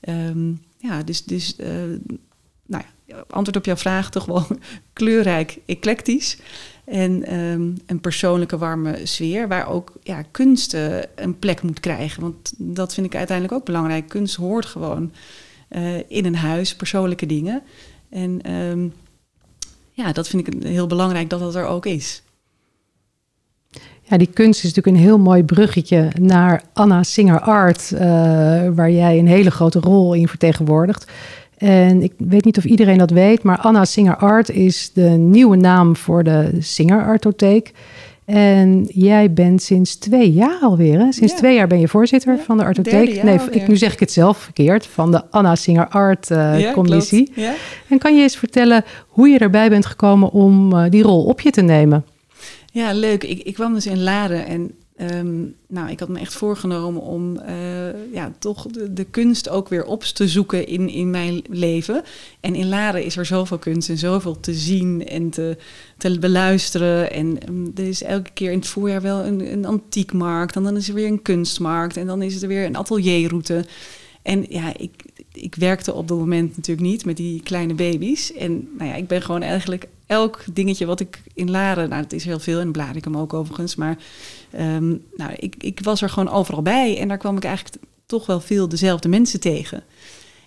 Ehm, 0.00 0.52
ja, 0.78 1.02
dus, 1.02 1.24
dus 1.24 1.56
uh, 1.60 1.66
nou 2.66 2.84
ja, 3.04 3.24
antwoord 3.28 3.56
op 3.56 3.64
jouw 3.64 3.76
vraag 3.76 4.10
toch 4.10 4.24
wel 4.24 4.46
kleurrijk, 4.92 5.58
eclectisch. 5.66 6.38
En 6.84 7.34
um, 7.34 7.76
een 7.86 8.00
persoonlijke 8.00 8.58
warme 8.58 9.06
sfeer, 9.06 9.48
waar 9.48 9.68
ook 9.68 9.92
ja, 10.02 10.22
kunst 10.22 10.76
een 11.14 11.38
plek 11.38 11.62
moet 11.62 11.80
krijgen. 11.80 12.22
Want 12.22 12.52
dat 12.56 12.94
vind 12.94 13.06
ik 13.06 13.14
uiteindelijk 13.14 13.58
ook 13.58 13.64
belangrijk. 13.64 14.08
Kunst 14.08 14.34
hoort 14.34 14.66
gewoon 14.66 15.12
uh, 15.70 15.96
in 16.08 16.24
een 16.24 16.36
huis, 16.36 16.76
persoonlijke 16.76 17.26
dingen. 17.26 17.62
En 18.08 18.52
um, 18.52 18.92
ja, 19.98 20.12
dat 20.12 20.28
vind 20.28 20.46
ik 20.46 20.62
heel 20.62 20.86
belangrijk 20.86 21.30
dat 21.30 21.40
dat 21.40 21.54
er 21.54 21.66
ook 21.66 21.86
is. 21.86 22.22
Ja, 24.02 24.16
die 24.16 24.30
kunst 24.32 24.64
is 24.64 24.74
natuurlijk 24.74 24.96
een 24.96 25.02
heel 25.02 25.18
mooi 25.18 25.44
bruggetje 25.44 26.08
naar 26.20 26.62
Anna 26.72 27.02
Singer 27.02 27.40
Art, 27.40 27.90
uh, 27.94 28.00
waar 28.74 28.90
jij 28.90 29.18
een 29.18 29.26
hele 29.26 29.50
grote 29.50 29.80
rol 29.80 30.14
in 30.14 30.28
vertegenwoordigt. 30.28 31.10
En 31.56 32.02
ik 32.02 32.12
weet 32.18 32.44
niet 32.44 32.58
of 32.58 32.64
iedereen 32.64 32.98
dat 32.98 33.10
weet, 33.10 33.42
maar 33.42 33.58
Anna 33.58 33.84
Singer 33.84 34.16
Art 34.16 34.48
is 34.48 34.90
de 34.92 35.08
nieuwe 35.08 35.56
naam 35.56 35.96
voor 35.96 36.24
de 36.24 36.50
Singer 36.58 37.04
Artotheek. 37.04 37.72
En 38.34 38.86
jij 38.88 39.32
bent 39.32 39.62
sinds 39.62 39.96
twee 39.96 40.32
jaar 40.32 40.58
alweer, 40.60 40.98
hè? 40.98 41.12
Sinds 41.12 41.32
ja. 41.32 41.38
twee 41.38 41.54
jaar 41.54 41.66
ben 41.66 41.80
je 41.80 41.88
voorzitter 41.88 42.36
ja, 42.36 42.42
van 42.42 42.56
de 42.56 42.64
Artotheek. 42.64 43.22
Nee, 43.22 43.38
ik, 43.50 43.68
nu 43.68 43.76
zeg 43.76 43.92
ik 43.92 44.00
het 44.00 44.12
zelf 44.12 44.38
verkeerd, 44.38 44.86
van 44.86 45.10
de 45.10 45.30
Anna 45.30 45.54
Singer 45.54 45.88
Art 45.88 46.30
uh, 46.30 46.60
ja, 46.60 46.72
Commissie. 46.72 47.32
En 47.88 47.98
kan 47.98 48.16
je 48.16 48.22
eens 48.22 48.36
vertellen 48.36 48.84
hoe 49.08 49.28
je 49.28 49.38
erbij 49.38 49.68
bent 49.68 49.86
gekomen 49.86 50.30
om 50.30 50.72
uh, 50.72 50.84
die 50.88 51.02
rol 51.02 51.24
op 51.24 51.40
je 51.40 51.50
te 51.50 51.62
nemen? 51.62 52.04
Ja, 52.72 52.92
leuk. 52.92 53.24
Ik, 53.24 53.42
ik 53.42 53.54
kwam 53.54 53.74
dus 53.74 53.86
in 53.86 54.02
Laren 54.02 54.46
en 54.46 54.70
Um, 55.00 55.54
nou, 55.66 55.90
ik 55.90 56.00
had 56.00 56.08
me 56.08 56.18
echt 56.18 56.34
voorgenomen 56.34 57.02
om 57.02 57.40
uh, 57.48 58.12
ja, 58.12 58.32
toch 58.38 58.66
de, 58.66 58.92
de, 58.92 59.04
kunst 59.04 59.48
ook 59.48 59.68
weer 59.68 59.84
op 59.84 60.02
te 60.02 60.28
zoeken 60.28 60.66
in, 60.66 60.88
in 60.88 61.10
mijn 61.10 61.42
leven. 61.48 62.02
En 62.40 62.54
in 62.54 62.68
Laren 62.68 63.04
is 63.04 63.16
er 63.16 63.26
zoveel 63.26 63.58
kunst 63.58 63.88
en 63.88 63.98
zoveel 63.98 64.40
te 64.40 64.54
zien 64.54 65.06
en 65.06 65.30
te, 65.30 65.56
te 65.96 66.18
beluisteren. 66.18 67.12
En 67.12 67.38
um, 67.48 67.72
er 67.74 67.88
is 67.88 68.02
elke 68.02 68.30
keer 68.34 68.50
in 68.50 68.58
het 68.58 68.68
voorjaar 68.68 69.02
wel 69.02 69.24
een, 69.24 69.52
een 69.52 69.64
antiekmarkt. 69.64 70.56
En 70.56 70.62
dan 70.62 70.76
is 70.76 70.88
er 70.88 70.94
weer 70.94 71.08
een 71.08 71.22
kunstmarkt. 71.22 71.96
En 71.96 72.06
dan 72.06 72.22
is 72.22 72.42
er 72.42 72.48
weer 72.48 72.64
een 72.64 72.76
atelierroute. 72.76 73.64
En 74.22 74.46
ja, 74.48 74.76
ik, 74.76 74.90
ik 75.42 75.54
werkte 75.54 75.94
op 75.94 76.08
dat 76.08 76.18
moment 76.18 76.56
natuurlijk 76.56 76.88
niet 76.88 77.04
met 77.04 77.16
die 77.16 77.42
kleine 77.42 77.74
baby's. 77.74 78.32
En 78.32 78.68
nou 78.78 78.90
ja, 78.90 78.96
ik 78.96 79.06
ben 79.06 79.22
gewoon 79.22 79.42
eigenlijk 79.42 79.88
elk 80.06 80.44
dingetje 80.52 80.86
wat 80.86 81.00
ik 81.00 81.22
in 81.34 81.50
Laren, 81.50 81.88
nou 81.88 82.02
het 82.02 82.12
is 82.12 82.24
heel 82.24 82.38
veel 82.38 82.60
en 82.60 82.72
Blarikum 82.72 83.16
ook 83.16 83.32
overigens, 83.32 83.74
maar 83.74 83.98
um, 84.58 85.04
nou, 85.16 85.32
ik, 85.36 85.54
ik 85.58 85.80
was 85.82 86.02
er 86.02 86.10
gewoon 86.10 86.30
overal 86.30 86.62
bij 86.62 86.98
en 86.98 87.08
daar 87.08 87.18
kwam 87.18 87.36
ik 87.36 87.44
eigenlijk 87.44 87.76
toch 88.06 88.26
wel 88.26 88.40
veel 88.40 88.68
dezelfde 88.68 89.08
mensen 89.08 89.40
tegen. 89.40 89.82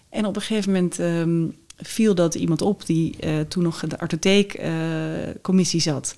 En 0.09 0.25
op 0.25 0.35
een 0.35 0.41
gegeven 0.41 0.71
moment 0.71 0.99
um, 0.99 1.55
viel 1.77 2.15
dat 2.15 2.35
iemand 2.35 2.61
op 2.61 2.85
die 2.85 3.15
uh, 3.23 3.39
toen 3.39 3.63
nog 3.63 3.83
in 3.83 3.89
de 3.89 3.99
artotheekcommissie 3.99 5.79
uh, 5.79 5.85
zat. 5.85 6.15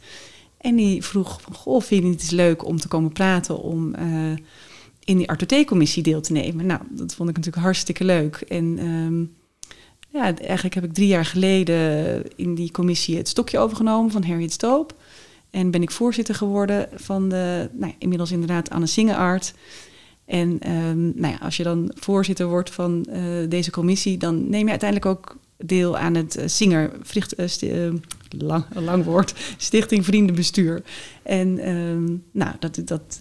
En 0.57 0.75
die 0.75 1.03
vroeg 1.03 1.41
goh, 1.51 1.81
vind 1.81 2.03
je 2.03 2.09
het 2.09 2.31
leuk 2.31 2.65
om 2.65 2.79
te 2.79 2.87
komen 2.87 3.11
praten 3.11 3.59
om... 3.59 3.95
Uh, 3.99 4.33
in 5.05 5.17
die 5.17 5.29
artotheekcommissie 5.29 6.03
deel 6.03 6.21
te 6.21 6.31
nemen. 6.31 6.65
Nou, 6.65 6.81
dat 6.89 7.15
vond 7.15 7.29
ik 7.29 7.35
natuurlijk 7.35 7.63
hartstikke 7.63 8.03
leuk. 8.03 8.35
En 8.35 8.87
um, 8.87 9.35
ja, 10.09 10.37
eigenlijk 10.37 10.75
heb 10.75 10.83
ik 10.83 10.93
drie 10.93 11.07
jaar 11.07 11.25
geleden 11.25 12.23
in 12.35 12.55
die 12.55 12.71
commissie 12.71 13.17
het 13.17 13.27
stokje 13.27 13.59
overgenomen 13.59 14.11
van 14.11 14.23
Harriet 14.23 14.53
Stoop. 14.53 14.95
En 15.49 15.71
ben 15.71 15.81
ik 15.81 15.91
voorzitter 15.91 16.35
geworden 16.35 16.89
van 16.95 17.29
de, 17.29 17.69
nou, 17.73 17.93
inmiddels 17.97 18.31
inderdaad 18.31 18.69
Anne 18.69 18.85
Singeart. 18.85 19.53
En 20.25 20.71
um, 20.71 21.13
nou 21.15 21.33
ja, 21.33 21.39
als 21.41 21.57
je 21.57 21.63
dan 21.63 21.91
voorzitter 21.95 22.47
wordt 22.47 22.69
van 22.69 23.07
uh, 23.09 23.49
deze 23.49 23.71
commissie, 23.71 24.17
dan 24.17 24.49
neem 24.49 24.63
je 24.63 24.69
uiteindelijk 24.69 25.09
ook 25.17 25.37
deel 25.57 25.97
aan 25.97 26.15
het 26.15 26.37
uh, 26.37 26.43
Singer, 26.47 26.91
sti, 27.45 27.91
lang, 28.37 28.65
lang 28.73 29.03
woord, 29.03 29.33
Stichting 29.57 30.05
Vriendenbestuur. 30.05 30.83
En 31.23 31.69
um, 31.69 32.23
nou, 32.31 32.51
dat, 32.59 32.81
dat 32.85 33.19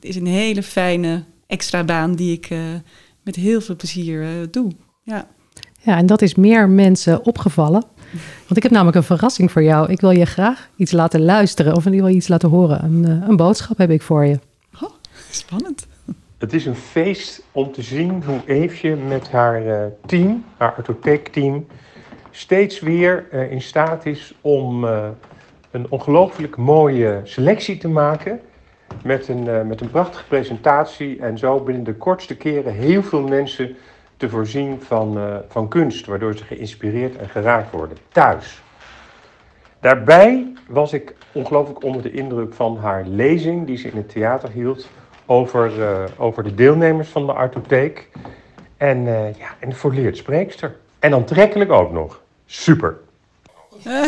is 0.00 0.16
een 0.16 0.26
hele 0.26 0.62
fijne 0.62 1.24
extra 1.46 1.84
baan 1.84 2.14
die 2.14 2.32
ik 2.32 2.48
met 3.22 3.36
heel 3.36 3.60
veel 3.60 3.76
plezier 3.76 4.50
doe. 4.50 4.72
Ja. 5.02 5.26
Ja, 5.80 5.96
en 5.96 6.06
dat 6.06 6.22
is 6.22 6.34
meer 6.34 6.68
mensen 6.68 7.24
opgevallen. 7.24 7.84
Want 8.46 8.56
ik 8.56 8.62
heb 8.62 8.72
namelijk 8.72 8.96
een 8.96 9.02
verrassing 9.02 9.52
voor 9.52 9.62
jou. 9.62 9.90
Ik 9.90 10.00
wil 10.00 10.10
je 10.10 10.24
graag 10.24 10.68
iets 10.76 10.92
laten 10.92 11.24
luisteren 11.24 11.76
of 11.76 11.86
in 11.86 11.92
ieder 11.92 12.00
geval 12.00 12.16
iets 12.16 12.28
laten 12.28 12.48
horen. 12.48 12.84
Een, 12.84 13.04
uh, 13.08 13.28
een 13.28 13.36
boodschap 13.36 13.78
heb 13.78 13.90
ik 13.90 14.02
voor 14.02 14.24
je. 14.24 14.38
Oh, 14.82 14.90
spannend. 15.30 15.86
Het 16.38 16.52
is 16.52 16.66
een 16.66 16.76
feest 16.76 17.42
om 17.52 17.72
te 17.72 17.82
zien 17.82 18.22
hoe 18.24 18.40
Eefje 18.46 18.96
met 18.96 19.30
haar 19.30 19.66
uh, 19.66 19.84
team, 20.06 20.44
haar 20.56 20.74
artotheekteam, 20.74 21.66
steeds 22.36 22.80
weer 22.80 23.26
uh, 23.32 23.50
in 23.50 23.62
staat 23.62 24.06
is 24.06 24.34
om 24.40 24.84
een 25.70 25.86
ongelooflijk 25.88 26.56
mooie 26.56 27.20
selectie 27.24 27.78
te 27.78 27.88
maken. 27.88 28.40
Met 29.02 29.28
een, 29.28 29.66
met 29.66 29.80
een 29.80 29.90
prachtige 29.90 30.26
presentatie 30.26 31.20
en 31.20 31.38
zo 31.38 31.60
binnen 31.60 31.84
de 31.84 31.94
kortste 31.94 32.36
keren 32.36 32.72
heel 32.72 33.02
veel 33.02 33.22
mensen 33.22 33.76
te 34.16 34.28
voorzien 34.28 34.80
van, 34.80 35.18
van 35.48 35.68
kunst, 35.68 36.06
waardoor 36.06 36.36
ze 36.36 36.44
geïnspireerd 36.44 37.16
en 37.16 37.28
geraakt 37.28 37.70
worden, 37.70 37.96
thuis. 38.08 38.62
Daarbij 39.80 40.52
was 40.68 40.92
ik 40.92 41.14
ongelooflijk 41.32 41.82
onder 41.82 42.02
de 42.02 42.12
indruk 42.12 42.54
van 42.54 42.76
haar 42.76 43.04
lezing 43.06 43.66
die 43.66 43.76
ze 43.76 43.88
in 43.88 43.96
het 43.96 44.08
theater 44.08 44.50
hield 44.50 44.88
over, 45.26 45.72
over 46.18 46.42
de 46.42 46.54
deelnemers 46.54 47.08
van 47.08 47.26
de 47.26 47.32
Artotheek. 47.32 48.08
En, 48.76 49.06
uh, 49.06 49.38
ja, 49.38 49.48
en 49.58 49.68
de 49.68 49.74
volleerd 49.74 50.16
spreekster. 50.16 50.76
En 50.98 51.14
aantrekkelijk 51.14 51.72
ook 51.72 51.92
nog. 51.92 52.22
Super. 52.46 52.96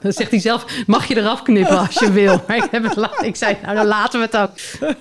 Dan 0.00 0.12
zegt 0.12 0.30
hij 0.30 0.40
zelf, 0.40 0.84
mag 0.86 1.06
je 1.06 1.16
eraf 1.16 1.42
knippen 1.42 1.78
als 1.78 1.98
je 1.98 2.12
wil. 2.12 2.42
Maar 2.46 2.56
ik, 2.56 2.68
heb 2.70 2.82
het 2.82 3.24
ik 3.24 3.36
zei, 3.36 3.56
nou 3.62 3.74
dan 3.74 3.86
laten 3.86 4.20
we 4.20 4.26
het 4.26 4.36
ook. 4.36 4.52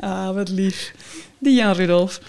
Ah, 0.00 0.34
wat 0.34 0.48
lief. 0.48 0.94
Die 1.38 1.54
Jan 1.54 1.72
Rudolf. 1.72 2.20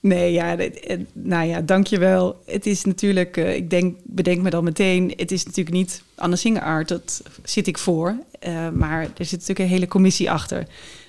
Nee, 0.00 0.32
ja, 0.32 0.56
eh, 0.56 0.98
nou 1.12 1.48
ja, 1.48 1.60
dankjewel. 1.60 2.42
Het 2.46 2.66
is 2.66 2.84
natuurlijk, 2.84 3.36
eh, 3.36 3.54
ik 3.54 3.70
denk, 3.70 3.96
bedenk 4.02 4.42
me 4.42 4.50
dan 4.50 4.64
meteen, 4.64 5.12
het 5.16 5.30
is 5.30 5.44
natuurlijk 5.44 5.76
niet 5.76 6.02
Anne 6.14 6.36
Singer 6.36 6.62
Art, 6.62 6.88
dat 6.88 7.22
zit 7.44 7.66
ik 7.66 7.78
voor. 7.78 8.16
Eh, 8.38 8.68
maar 8.68 9.02
er 9.02 9.24
zit 9.24 9.30
natuurlijk 9.30 9.58
een 9.58 9.66
hele 9.74 9.88
commissie 9.88 10.30
achter. 10.30 10.66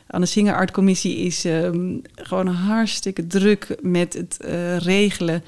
Anne 0.08 0.26
Singer 0.26 0.56
Art 0.56 0.72
Commissie 0.72 1.18
is 1.18 1.46
ehm, 1.46 1.98
gewoon 2.16 2.48
hartstikke 2.48 3.28
druk 3.28 3.76
met 3.82 4.14
het 4.14 4.38
eh, 4.42 4.78
regelen, 4.78 5.44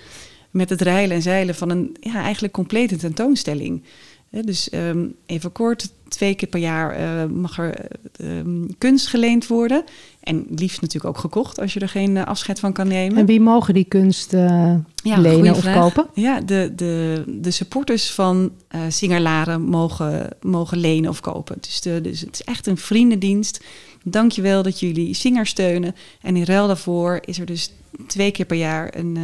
met 0.51 0.69
het 0.69 0.81
reilen 0.81 1.15
en 1.15 1.21
zeilen 1.21 1.55
van 1.55 1.69
een 1.69 1.95
ja, 1.99 2.23
eigenlijk 2.23 2.53
complete 2.53 2.95
tentoonstelling. 2.95 3.83
Dus 4.31 4.69
ehm, 4.69 5.07
even 5.25 5.51
kort, 5.51 5.91
twee 6.07 6.35
keer 6.35 6.49
per 6.49 6.59
jaar 6.59 6.91
eh, 6.91 7.25
mag 7.29 7.57
er 7.57 7.75
eh, 7.75 8.39
ehm, 8.39 8.67
kunst 8.77 9.07
geleend 9.07 9.47
worden. 9.47 9.83
En 10.19 10.45
liefst 10.49 10.81
natuurlijk 10.81 11.15
ook 11.15 11.21
gekocht 11.21 11.59
als 11.59 11.73
je 11.73 11.79
er 11.79 11.89
geen 11.89 12.17
eh, 12.17 12.25
afscheid 12.25 12.59
van 12.59 12.73
kan 12.73 12.87
nemen. 12.87 13.17
En 13.17 13.25
wie 13.25 13.39
mogen 13.39 13.73
die 13.73 13.83
kunst 13.83 14.33
eh, 14.33 14.75
Ja, 15.03 15.17
lenen 15.17 15.55
of 15.55 15.73
kopen? 15.73 16.07
Ja, 16.13 16.41
de, 16.41 16.71
de, 16.75 17.23
de 17.27 17.51
supporters 17.51 18.11
van 18.11 18.51
Singerlaren 18.89 19.61
mogen, 19.61 20.29
mogen 20.41 20.77
lenen 20.77 21.09
of 21.09 21.19
kopen. 21.19 21.57
Dus, 21.61 21.81
de, 21.81 22.01
dus 22.01 22.19
het 22.21 22.33
is 22.33 22.43
echt 22.43 22.67
een 22.67 22.77
vriendendienst. 22.77 23.63
Dankjewel 24.03 24.63
dat 24.63 24.79
jullie 24.79 25.13
Singer 25.13 25.45
steunen. 25.45 25.95
En 26.21 26.35
in 26.35 26.43
ruil 26.43 26.67
daarvoor 26.67 27.19
is 27.25 27.39
er 27.39 27.45
dus 27.45 27.73
twee 28.07 28.31
keer 28.31 28.45
per 28.45 28.57
jaar 28.57 28.95
een, 28.97 29.17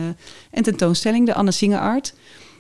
een 0.51 0.63
tentoonstelling, 0.63 1.25
de 1.25 1.33
Anne 1.33 1.51
Singer 1.51 1.79
Art. 1.79 2.13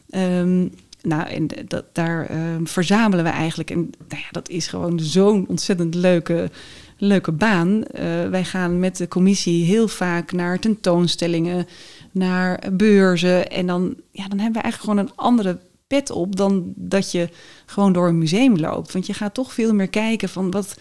Ehm, 0.09 0.67
nou, 1.07 1.27
en 1.27 1.47
dat, 1.67 1.85
daar 1.93 2.25
ehm, 2.25 2.65
verzamelen 2.65 3.25
we 3.25 3.31
eigenlijk. 3.31 3.71
En 3.71 3.77
nou 4.07 4.21
ja, 4.21 4.27
dat 4.31 4.49
is 4.49 4.67
gewoon 4.67 4.99
zo'n 4.99 5.45
ontzettend 5.47 5.95
leuke, 5.95 6.49
leuke 6.97 7.31
baan. 7.31 7.83
Eh, 7.83 8.29
wij 8.29 8.43
gaan 8.43 8.79
met 8.79 8.97
de 8.97 9.07
commissie 9.07 9.65
heel 9.65 9.87
vaak 9.87 10.31
naar 10.31 10.59
tentoonstellingen, 10.59 11.67
naar 12.11 12.63
beurzen. 12.71 13.49
En 13.49 13.67
dan, 13.67 13.95
ja, 14.11 14.27
dan 14.27 14.39
hebben 14.39 14.61
we 14.61 14.67
eigenlijk 14.67 14.83
gewoon 14.83 14.97
een 14.97 15.15
andere 15.15 15.59
pet 15.87 16.09
op 16.09 16.35
dan 16.35 16.73
dat 16.75 17.11
je 17.11 17.29
gewoon 17.65 17.93
door 17.93 18.07
een 18.07 18.17
museum 18.17 18.57
loopt. 18.57 18.93
Want 18.93 19.05
je 19.05 19.13
gaat 19.13 19.33
toch 19.33 19.53
veel 19.53 19.73
meer 19.73 19.89
kijken 19.89 20.29
van 20.29 20.51
wat 20.51 20.77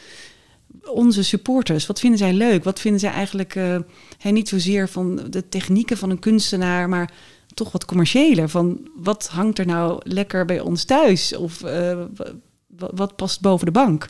onze 0.84 1.22
supporters, 1.22 1.86
wat 1.86 2.00
vinden 2.00 2.18
zij 2.18 2.32
leuk? 2.32 2.64
Wat 2.64 2.80
vinden 2.80 3.00
zij 3.00 3.10
eigenlijk, 3.10 3.54
hè, 4.18 4.30
niet 4.30 4.48
zozeer 4.48 4.88
van 4.88 5.20
de 5.30 5.48
technieken 5.48 5.96
van 5.96 6.10
een 6.10 6.18
kunstenaar, 6.18 6.88
maar 6.88 7.10
toch 7.56 7.72
wat 7.72 7.84
commerciëler. 7.84 8.48
Van 8.48 8.88
wat 8.96 9.28
hangt 9.32 9.58
er 9.58 9.66
nou 9.66 10.00
lekker 10.02 10.44
bij 10.44 10.60
ons 10.60 10.84
thuis? 10.84 11.36
Of 11.36 11.62
eh, 11.62 11.98
wa- 12.16 12.32
wa- 12.66 12.90
wat 12.94 13.16
past 13.16 13.40
boven 13.40 13.66
de 13.66 13.72
bank? 13.72 14.08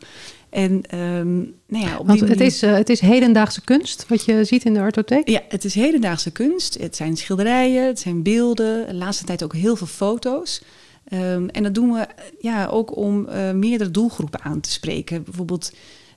En 0.50 0.82
ehm, 0.82 1.36
nou 1.66 1.84
ja, 1.84 1.98
op 1.98 2.06
Want 2.06 2.20
het 2.20 2.28
manier- 2.28 2.44
is, 2.44 2.62
eh, 2.62 2.72
het 2.72 2.88
is 2.88 3.00
hedendaagse 3.00 3.60
kunst, 3.64 4.08
wat 4.08 4.24
je 4.24 4.44
ziet 4.44 4.64
in 4.64 4.74
de 4.74 4.80
artotheek. 4.80 5.28
ja, 5.28 5.40
het 5.48 5.64
is 5.64 5.74
hedendaagse 5.74 6.30
kunst. 6.30 6.78
Het 6.78 6.96
zijn 6.96 7.16
schilderijen, 7.16 7.86
het 7.86 7.98
zijn 8.00 8.22
beelden. 8.22 8.86
De 8.86 8.94
laatste 8.94 9.24
tijd 9.24 9.44
ook 9.44 9.54
heel 9.54 9.76
veel 9.76 9.86
foto's. 9.86 10.62
Ehm, 11.08 11.48
en 11.48 11.62
dat 11.62 11.74
doen 11.74 11.92
we 11.92 12.06
ja, 12.40 12.66
ook 12.66 12.96
om 12.96 13.26
eh, 13.28 13.50
meerdere 13.52 13.90
doelgroepen 13.90 14.42
aan 14.42 14.60
te 14.60 14.70
spreken. 14.70 15.22
Bijvoorbeeld 15.24 15.72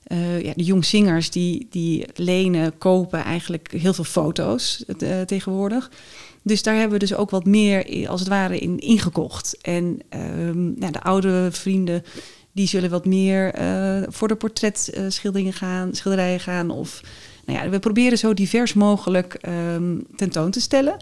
eh, 0.09 0.41
ja, 0.41 0.53
de 0.55 0.63
jongzingers 0.63 1.29
die, 1.29 1.67
die 1.69 2.05
lenen, 2.15 2.77
kopen 2.77 3.23
eigenlijk 3.23 3.71
heel 3.71 3.93
veel 3.93 4.03
foto's 4.03 4.83
eh, 4.99 5.21
tegenwoordig. 5.21 5.91
Dus 6.41 6.63
daar 6.63 6.73
hebben 6.75 6.93
we 6.93 6.99
dus 7.05 7.15
ook 7.15 7.29
wat 7.29 7.45
meer 7.45 7.89
i- 7.93 8.07
als 8.07 8.19
het 8.19 8.29
ware 8.29 8.57
in 8.59 8.79
ingekocht. 8.79 9.57
En 9.61 9.99
ehm, 10.09 10.81
ja, 10.81 10.91
de 10.91 11.01
oude 11.01 11.47
vrienden 11.51 12.03
die 12.51 12.67
zullen 12.67 12.89
wat 12.89 13.05
meer 13.05 13.53
eh, 13.53 14.01
voor 14.07 14.27
de 14.27 14.35
portretschilderingen 14.35 15.53
gaan, 15.53 15.93
schilderijen 15.95 16.39
gaan. 16.39 16.69
Of 16.69 17.01
nou 17.45 17.59
ja, 17.59 17.69
we 17.69 17.79
proberen 17.79 18.17
zo 18.17 18.33
divers 18.33 18.73
mogelijk 18.73 19.33
ehm, 19.33 19.97
tentoon 20.15 20.51
te 20.51 20.61
stellen. 20.61 20.97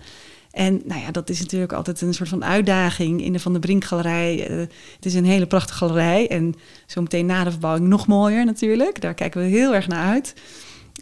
En 0.57 0.81
nou 0.85 1.01
ja, 1.01 1.11
dat 1.11 1.29
is 1.29 1.39
natuurlijk 1.39 1.73
altijd 1.73 2.01
een 2.01 2.13
soort 2.13 2.29
van 2.29 2.45
uitdaging 2.45 3.21
in 3.21 3.33
de 3.33 3.39
Van 3.39 3.51
der 3.51 3.61
Brink 3.61 3.85
Galerij. 3.85 4.47
Eh, 4.47 4.57
het 4.95 5.05
is 5.05 5.13
een 5.13 5.25
hele 5.25 5.45
prachtige 5.45 5.77
galerij 5.77 6.27
en 6.27 6.55
zometeen 6.85 7.25
na 7.25 7.43
de 7.43 7.51
verbouwing 7.51 7.87
nog 7.87 8.07
mooier 8.07 8.45
natuurlijk. 8.45 9.01
Daar 9.01 9.13
kijken 9.13 9.41
we 9.41 9.47
heel 9.47 9.75
erg 9.75 9.87
naar 9.87 10.05
uit. 10.05 10.33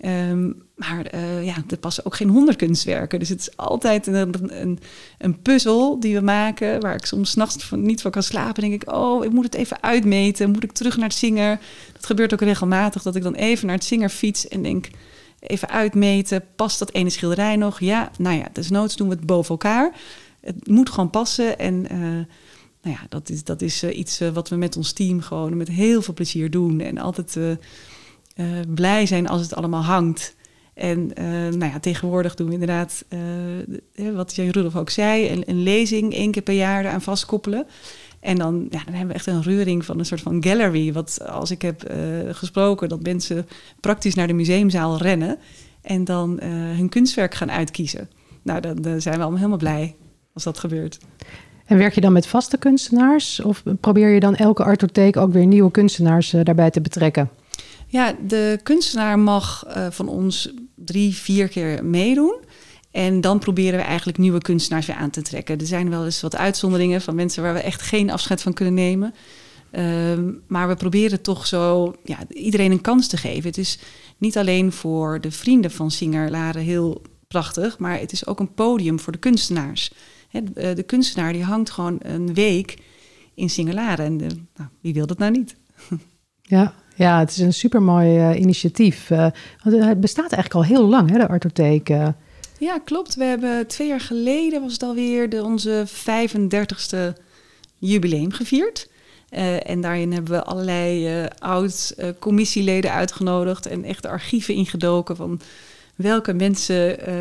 Ehm, 0.01 0.51
maar 0.75 1.05
eh, 1.05 1.45
ja, 1.45 1.55
er 1.67 1.77
passen 1.77 2.05
ook 2.05 2.15
geen 2.15 2.29
honderd 2.29 2.57
kunstwerken. 2.57 3.19
Dus 3.19 3.29
het 3.29 3.39
is 3.39 3.57
altijd 3.57 4.07
een, 4.07 4.61
een, 4.61 4.79
een 5.17 5.41
puzzel 5.41 5.99
die 5.99 6.15
we 6.15 6.21
maken... 6.21 6.81
waar 6.81 6.95
ik 6.95 7.05
soms 7.05 7.31
's 7.31 7.35
nachts 7.35 7.65
van, 7.65 7.81
niet 7.81 8.01
van 8.01 8.11
kan 8.11 8.23
slapen. 8.23 8.61
denk 8.61 8.81
ik, 8.81 8.91
oh, 8.91 9.25
ik 9.25 9.31
moet 9.31 9.45
het 9.45 9.55
even 9.55 9.83
uitmeten. 9.83 10.51
Moet 10.51 10.63
ik 10.63 10.71
terug 10.71 10.97
naar 10.97 11.07
het 11.07 11.17
zinger? 11.17 11.59
Dat 11.93 12.05
gebeurt 12.05 12.33
ook 12.33 12.41
regelmatig, 12.41 13.01
dat 13.01 13.15
ik 13.15 13.23
dan 13.23 13.35
even 13.35 13.67
naar 13.67 13.75
het 13.75 13.85
zinger 13.85 14.09
fiets... 14.09 14.47
en 14.47 14.61
denk, 14.61 14.89
even 15.47 15.69
uitmeten, 15.69 16.43
past 16.55 16.79
dat 16.79 16.91
ene 16.91 17.09
schilderij 17.09 17.55
nog? 17.55 17.79
Ja, 17.79 18.11
nou 18.17 18.37
ja, 18.37 18.47
desnoods 18.53 18.95
doen 18.95 19.09
we 19.09 19.15
het 19.15 19.25
boven 19.25 19.49
elkaar. 19.49 19.93
Het 20.41 20.67
moet 20.67 20.89
gewoon 20.89 21.09
passen 21.09 21.59
en... 21.59 21.89
eh, 21.89 21.99
nou 22.81 22.97
ja, 22.97 23.05
dat 23.09 23.29
is, 23.29 23.43
dat 23.43 23.61
is 23.61 23.83
eh, 23.83 23.97
iets 23.97 24.19
eh, 24.19 24.29
wat 24.29 24.49
we 24.49 24.55
met 24.55 24.77
ons 24.77 24.91
team 24.91 25.21
gewoon 25.21 25.57
met 25.57 25.67
heel 25.67 26.01
veel 26.01 26.13
plezier 26.13 26.51
doen. 26.51 26.79
En 26.79 26.97
altijd 26.97 27.37
blij 28.67 29.05
zijn 29.05 29.27
als 29.27 29.41
het 29.41 29.55
allemaal 29.55 29.83
hangt. 29.83 30.35
En 30.73 31.07
nou 31.57 31.65
ja, 31.71 31.79
tegenwoordig 31.79 32.35
doen 32.35 32.47
we 32.47 32.53
inderdaad, 32.53 33.05
de- 33.09 34.11
wat 34.13 34.35
Jan 34.35 34.49
Rudolf 34.49 34.75
ook 34.75 34.89
zei, 34.89 35.29
een, 35.29 35.43
een 35.45 35.63
lezing 35.63 36.13
één 36.13 36.31
keer 36.31 36.41
per 36.41 36.53
jaar 36.53 36.85
eraan 36.85 37.01
vastkoppelen. 37.01 37.67
En 38.25 38.35
dan, 38.35 38.67
ja, 38.69 38.81
dan 38.85 38.93
hebben 38.93 39.07
we 39.07 39.13
echt 39.13 39.25
een 39.25 39.41
reuring 39.41 39.85
van 39.85 39.99
een 39.99 40.05
soort 40.05 40.21
van 40.21 40.43
gallery. 40.43 40.93
Wat 40.93 41.27
als 41.27 41.51
ik 41.51 41.61
heb 41.61 41.83
eh, 41.83 41.97
gesproken, 42.31 42.89
dat 42.89 43.03
mensen 43.03 43.47
praktisch 43.79 44.15
naar 44.15 44.27
de 44.27 44.33
museumzaal 44.33 44.97
rennen. 44.97 45.37
En 45.81 46.03
dan 46.03 46.39
eh, 46.39 46.49
hun 46.49 46.89
kunstwerk 46.89 47.35
gaan 47.35 47.51
uitkiezen. 47.51 48.09
Nou, 48.41 48.61
dan, 48.61 48.75
dan 48.75 49.01
zijn 49.01 49.15
we 49.15 49.21
allemaal 49.21 49.37
helemaal 49.37 49.57
blij 49.57 49.95
als 50.33 50.43
dat 50.43 50.59
gebeurt. 50.59 50.97
En 51.65 51.77
werk 51.77 51.95
je 51.95 52.01
dan 52.01 52.13
met 52.13 52.27
vaste 52.27 52.57
kunstenaars? 52.57 53.39
Of 53.39 53.63
probeer 53.79 54.09
je 54.09 54.19
dan 54.19 54.35
elke 54.35 54.63
artotheek 54.63 55.17
ook 55.17 55.33
weer 55.33 55.45
nieuwe 55.45 55.71
kunstenaars 55.71 56.33
eh, 56.33 56.43
daarbij 56.43 56.69
te 56.69 56.81
betrekken? 56.81 57.29
Ja, 57.87 58.15
de 58.27 58.59
kunstenaar 58.63 59.19
mag 59.19 59.63
van 59.89 60.07
ons 60.07 60.53
drie, 60.75 61.15
vier 61.15 61.47
keer 61.47 61.85
meedoen. 61.85 62.35
En 62.95 63.21
dan 63.21 63.39
proberen 63.39 63.79
we 63.79 63.85
eigenlijk 63.85 64.17
nieuwe 64.17 64.41
kunstenaars 64.41 64.85
weer 64.85 64.95
aan 64.95 65.09
te 65.09 65.21
trekken. 65.21 65.59
Er 65.59 65.65
zijn 65.65 65.89
wel 65.89 66.05
eens 66.05 66.21
wat 66.21 66.35
uitzonderingen 66.35 67.01
van 67.01 67.15
mensen 67.15 67.43
waar 67.43 67.53
we 67.53 67.59
echt 67.59 67.81
geen 67.81 68.09
afscheid 68.09 68.41
van 68.41 68.53
kunnen 68.53 68.73
nemen. 68.73 69.13
Ehm, 69.71 70.31
maar 70.47 70.67
we 70.67 70.75
proberen 70.75 71.21
toch 71.21 71.47
zo 71.47 71.93
ja, 72.03 72.17
iedereen 72.29 72.71
een 72.71 72.81
kans 72.81 73.07
te 73.07 73.17
geven. 73.17 73.43
Het 73.43 73.57
is 73.57 73.79
niet 74.17 74.37
alleen 74.37 74.71
voor 74.71 75.21
de 75.21 75.31
vrienden 75.31 75.71
van 75.71 75.91
Singer 75.91 76.31
Laren 76.31 76.61
heel 76.61 77.01
prachtig, 77.27 77.77
maar 77.77 77.99
het 77.99 78.11
is 78.11 78.27
ook 78.27 78.39
een 78.39 78.53
podium 78.53 78.99
voor 78.99 79.13
de 79.13 79.19
kunstenaars. 79.19 79.91
Eh, 80.31 80.41
de 80.75 80.83
kunstenaar 80.83 81.33
die 81.33 81.43
hangt 81.43 81.69
gewoon 81.69 81.97
een 82.01 82.33
week 82.33 82.77
in 83.33 83.49
Singelaren. 83.49 84.05
En 84.05 84.17
de, 84.17 84.27
nou, 84.55 84.69
wie 84.81 84.93
wil 84.93 85.07
dat 85.07 85.17
nou 85.17 85.31
niet? 85.31 85.55
Ja, 86.47 86.73
ja 86.95 87.19
het 87.19 87.29
is 87.29 87.37
een 87.37 87.53
supermooi 87.53 88.17
eh, 88.17 88.39
initiatief. 88.39 89.09
Eh, 89.09 89.27
want 89.63 89.83
het 89.83 89.99
bestaat 89.99 90.31
eigenlijk 90.31 90.53
al 90.53 90.75
heel 90.75 90.87
lang, 90.87 91.09
hè, 91.09 91.17
de 91.17 91.27
artotheek. 91.27 91.89
eh. 91.89 92.07
Ja, 92.59 92.79
klopt. 92.79 93.15
We 93.15 93.23
hebben 93.23 93.67
twee 93.67 93.87
jaar 93.87 94.01
geleden 94.01 94.61
was 94.61 94.73
het 94.73 94.83
alweer 94.83 95.29
de, 95.29 95.43
onze 95.43 95.85
35ste 95.87 97.21
jubileum 97.77 98.31
gevierd. 98.31 98.89
Eh, 99.29 99.69
en 99.69 99.81
daarin 99.81 100.11
hebben 100.13 100.31
we 100.31 100.43
allerlei 100.43 101.07
eh, 101.07 101.25
oud-commissieleden 101.39 102.91
uitgenodigd 102.91 103.65
en 103.65 103.83
echt 103.83 104.01
de 104.01 104.09
archieven 104.09 104.53
ingedoken 104.53 105.15
van 105.15 105.41
welke 105.95 106.33
mensen 106.33 106.99
eh, 106.99 107.13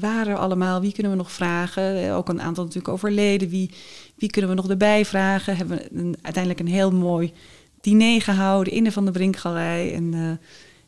waren 0.00 0.32
er 0.32 0.38
allemaal, 0.38 0.80
wie 0.80 0.92
kunnen 0.92 1.12
we 1.12 1.18
nog 1.18 1.32
vragen. 1.32 2.02
Eh, 2.02 2.16
ook 2.16 2.28
een 2.28 2.42
aantal 2.42 2.64
natuurlijk 2.64 2.94
overleden, 2.94 3.48
wie, 3.48 3.70
wie 4.14 4.30
kunnen 4.30 4.50
we 4.50 4.56
nog 4.56 4.68
erbij 4.68 5.04
vragen. 5.04 5.56
Hebben 5.56 5.78
we 5.90 6.14
uiteindelijk 6.22 6.60
een 6.60 6.74
heel 6.74 6.92
mooi 6.92 7.32
diner 7.80 8.22
gehouden 8.22 8.72
in 8.72 8.84
de 8.84 8.92
Van 8.92 9.04
der 9.04 9.12
Brink 9.12 9.36
Galerij 9.36 9.94
en, 9.94 10.14
eh, 10.14 10.46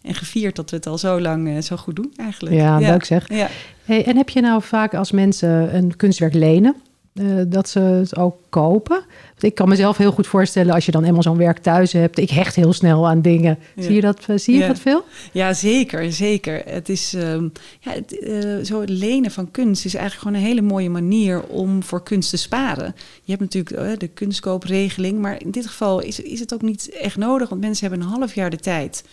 en 0.08 0.14
gevierd 0.14 0.56
dat 0.56 0.70
we 0.70 0.76
het 0.76 0.86
al 0.86 0.98
zo 0.98 1.20
lang 1.20 1.48
eh, 1.48 1.62
zo 1.62 1.76
goed 1.76 1.96
doen 1.96 2.12
eigenlijk. 2.16 2.54
Ja, 2.54 2.78
leuk 2.78 3.04
zeg. 3.04 3.28
Ja. 3.28 3.48
Hey, 3.84 4.04
en 4.04 4.16
heb 4.16 4.28
je 4.28 4.40
nou 4.40 4.62
vaak 4.62 4.94
als 4.94 5.10
mensen 5.10 5.74
een 5.74 5.96
kunstwerk 5.96 6.34
lenen, 6.34 6.76
eh, 7.18 7.26
dat 7.48 7.68
ze 7.68 7.80
het 7.80 8.16
ook 8.16 8.36
kopen? 8.48 8.96
Want 9.28 9.42
ik 9.42 9.54
kan 9.54 9.68
mezelf 9.68 9.96
heel 9.96 10.12
goed 10.12 10.26
voorstellen 10.26 10.74
als 10.74 10.86
je 10.86 10.92
dan 10.92 11.04
eenmaal 11.04 11.22
zo'n 11.22 11.36
werk 11.36 11.58
thuis 11.58 11.92
hebt. 11.92 12.18
Ik 12.18 12.30
hecht 12.30 12.54
heel 12.54 12.72
snel 12.72 13.08
aan 13.08 13.22
dingen. 13.22 13.58
Ja. 13.74 13.82
Zie 13.82 13.94
je 13.94 14.00
dat, 14.00 14.24
eh, 14.26 14.36
zie 14.36 14.58
je 14.58 14.66
dat 14.66 14.78
veel? 14.78 15.04
Ja, 15.32 15.52
zeker, 15.52 16.12
zeker. 16.12 16.62
Het 16.64 16.88
is 16.88 17.14
ehm, 17.14 17.48
ja, 17.80 17.92
het, 17.92 18.66
zo 18.66 18.80
het 18.80 18.90
lenen 18.90 19.30
van 19.30 19.50
kunst 19.50 19.84
is 19.84 19.94
eigenlijk 19.94 20.26
gewoon 20.26 20.42
een 20.42 20.48
hele 20.48 20.68
mooie 20.68 20.90
manier 20.90 21.42
om 21.42 21.82
voor 21.82 22.02
kunst 22.02 22.30
te 22.30 22.36
sparen. 22.36 22.94
Je 23.22 23.36
hebt 23.36 23.40
natuurlijk 23.40 24.00
de 24.00 24.08
kunstkoopregeling, 24.08 25.18
maar 25.18 25.40
in 25.40 25.50
dit 25.50 25.66
geval 25.66 26.00
is, 26.00 26.20
is 26.20 26.40
het 26.40 26.54
ook 26.54 26.62
niet 26.62 26.90
echt 26.90 27.16
nodig, 27.16 27.48
want 27.48 27.60
mensen 27.60 27.88
hebben 27.88 28.06
een 28.06 28.12
half 28.12 28.34
jaar 28.34 28.50
de 28.50 28.56
tijd, 28.56 29.04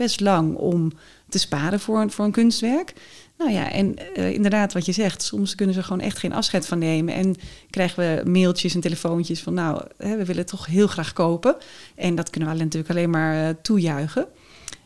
best 0.00 0.20
lang, 0.20 0.56
om 0.56 0.92
te 1.28 1.38
sparen 1.38 1.80
voor 1.80 2.00
een, 2.00 2.10
voor 2.10 2.24
een 2.24 2.32
kunstwerk. 2.32 2.92
Nou 3.38 3.52
ja, 3.52 3.72
en 3.72 4.14
eh, 4.14 4.32
inderdaad, 4.32 4.72
wat 4.72 4.86
je 4.86 4.92
zegt, 4.92 5.22
soms 5.22 5.54
kunnen 5.54 5.74
ze 5.74 5.82
gewoon 5.82 6.00
echt 6.00 6.18
geen 6.18 6.32
afscheid 6.32 6.66
van 6.66 6.78
nemen. 6.78 7.14
En 7.14 7.36
krijgen 7.70 7.98
we 7.98 8.30
mailtjes 8.30 8.74
en 8.74 8.80
telefoontjes 8.80 9.40
van, 9.40 9.54
nou, 9.54 9.82
hè, 9.96 10.16
we 10.16 10.24
willen 10.24 10.46
toch 10.46 10.66
heel 10.66 10.86
graag 10.86 11.12
kopen. 11.12 11.56
En 11.94 12.14
dat 12.14 12.30
kunnen 12.30 12.50
we 12.50 12.56
natuurlijk 12.56 12.90
alleen 12.90 13.10
maar 13.10 13.48
eh, 13.48 13.54
toejuichen. 13.62 14.26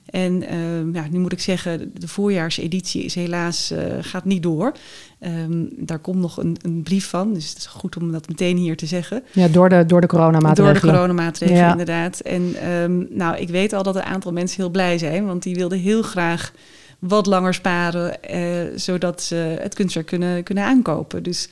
En 0.07 0.49
ehm, 0.49 0.95
ja, 0.95 1.07
nu 1.11 1.19
moet 1.19 1.33
ik 1.33 1.41
zeggen, 1.41 1.91
de 1.95 2.09
voorjaarseditie 2.09 3.05
is 3.05 3.15
helaas 3.15 3.71
eh, 3.71 3.85
gaat 4.01 4.25
niet 4.25 4.43
door. 4.43 4.73
Ehm, 5.19 5.65
daar 5.71 5.99
komt 5.99 6.19
nog 6.19 6.37
een, 6.37 6.57
een, 6.63 6.83
brief 6.83 7.09
van, 7.09 7.35
dus 7.35 7.49
het 7.49 7.59
is 7.59 7.67
goed 7.67 7.97
om 7.97 8.13
dat 8.13 8.29
meteen 8.29 8.57
hier 8.57 8.77
te 8.77 8.87
zeggen. 8.87 9.23
Ja, 9.33 9.49
door 9.49 9.69
de, 9.69 9.87
door 9.87 10.01
de 10.01 10.07
coronamaatregelen. 10.07 10.73
Door 10.73 10.83
de 10.83 10.97
coronamaatregelen, 10.97 11.63
ja. 11.63 11.71
inderdaad. 11.71 12.21
En 12.21 12.71
um, 12.71 13.07
nou, 13.11 13.37
ik 13.37 13.49
weet 13.49 13.73
al 13.73 13.83
dat 13.83 13.97
een 13.97 14.03
aantal 14.03 14.33
mensen 14.33 14.61
heel 14.63 14.71
blij 14.71 14.99
zijn, 14.99 15.27
want 15.27 15.43
die 15.43 15.55
wilden 15.55 15.79
heel 15.79 16.03
graag 16.03 16.53
wat 16.99 17.27
langer 17.27 17.55
sparen, 17.55 18.17
uh, 18.35 18.79
zodat 18.79 19.23
ze 19.23 19.57
het 19.61 19.75
kunstwerk 19.75 20.07
kunnen, 20.07 20.43
kunnen 20.43 20.65
aankopen. 20.65 21.23
Dus 21.23 21.49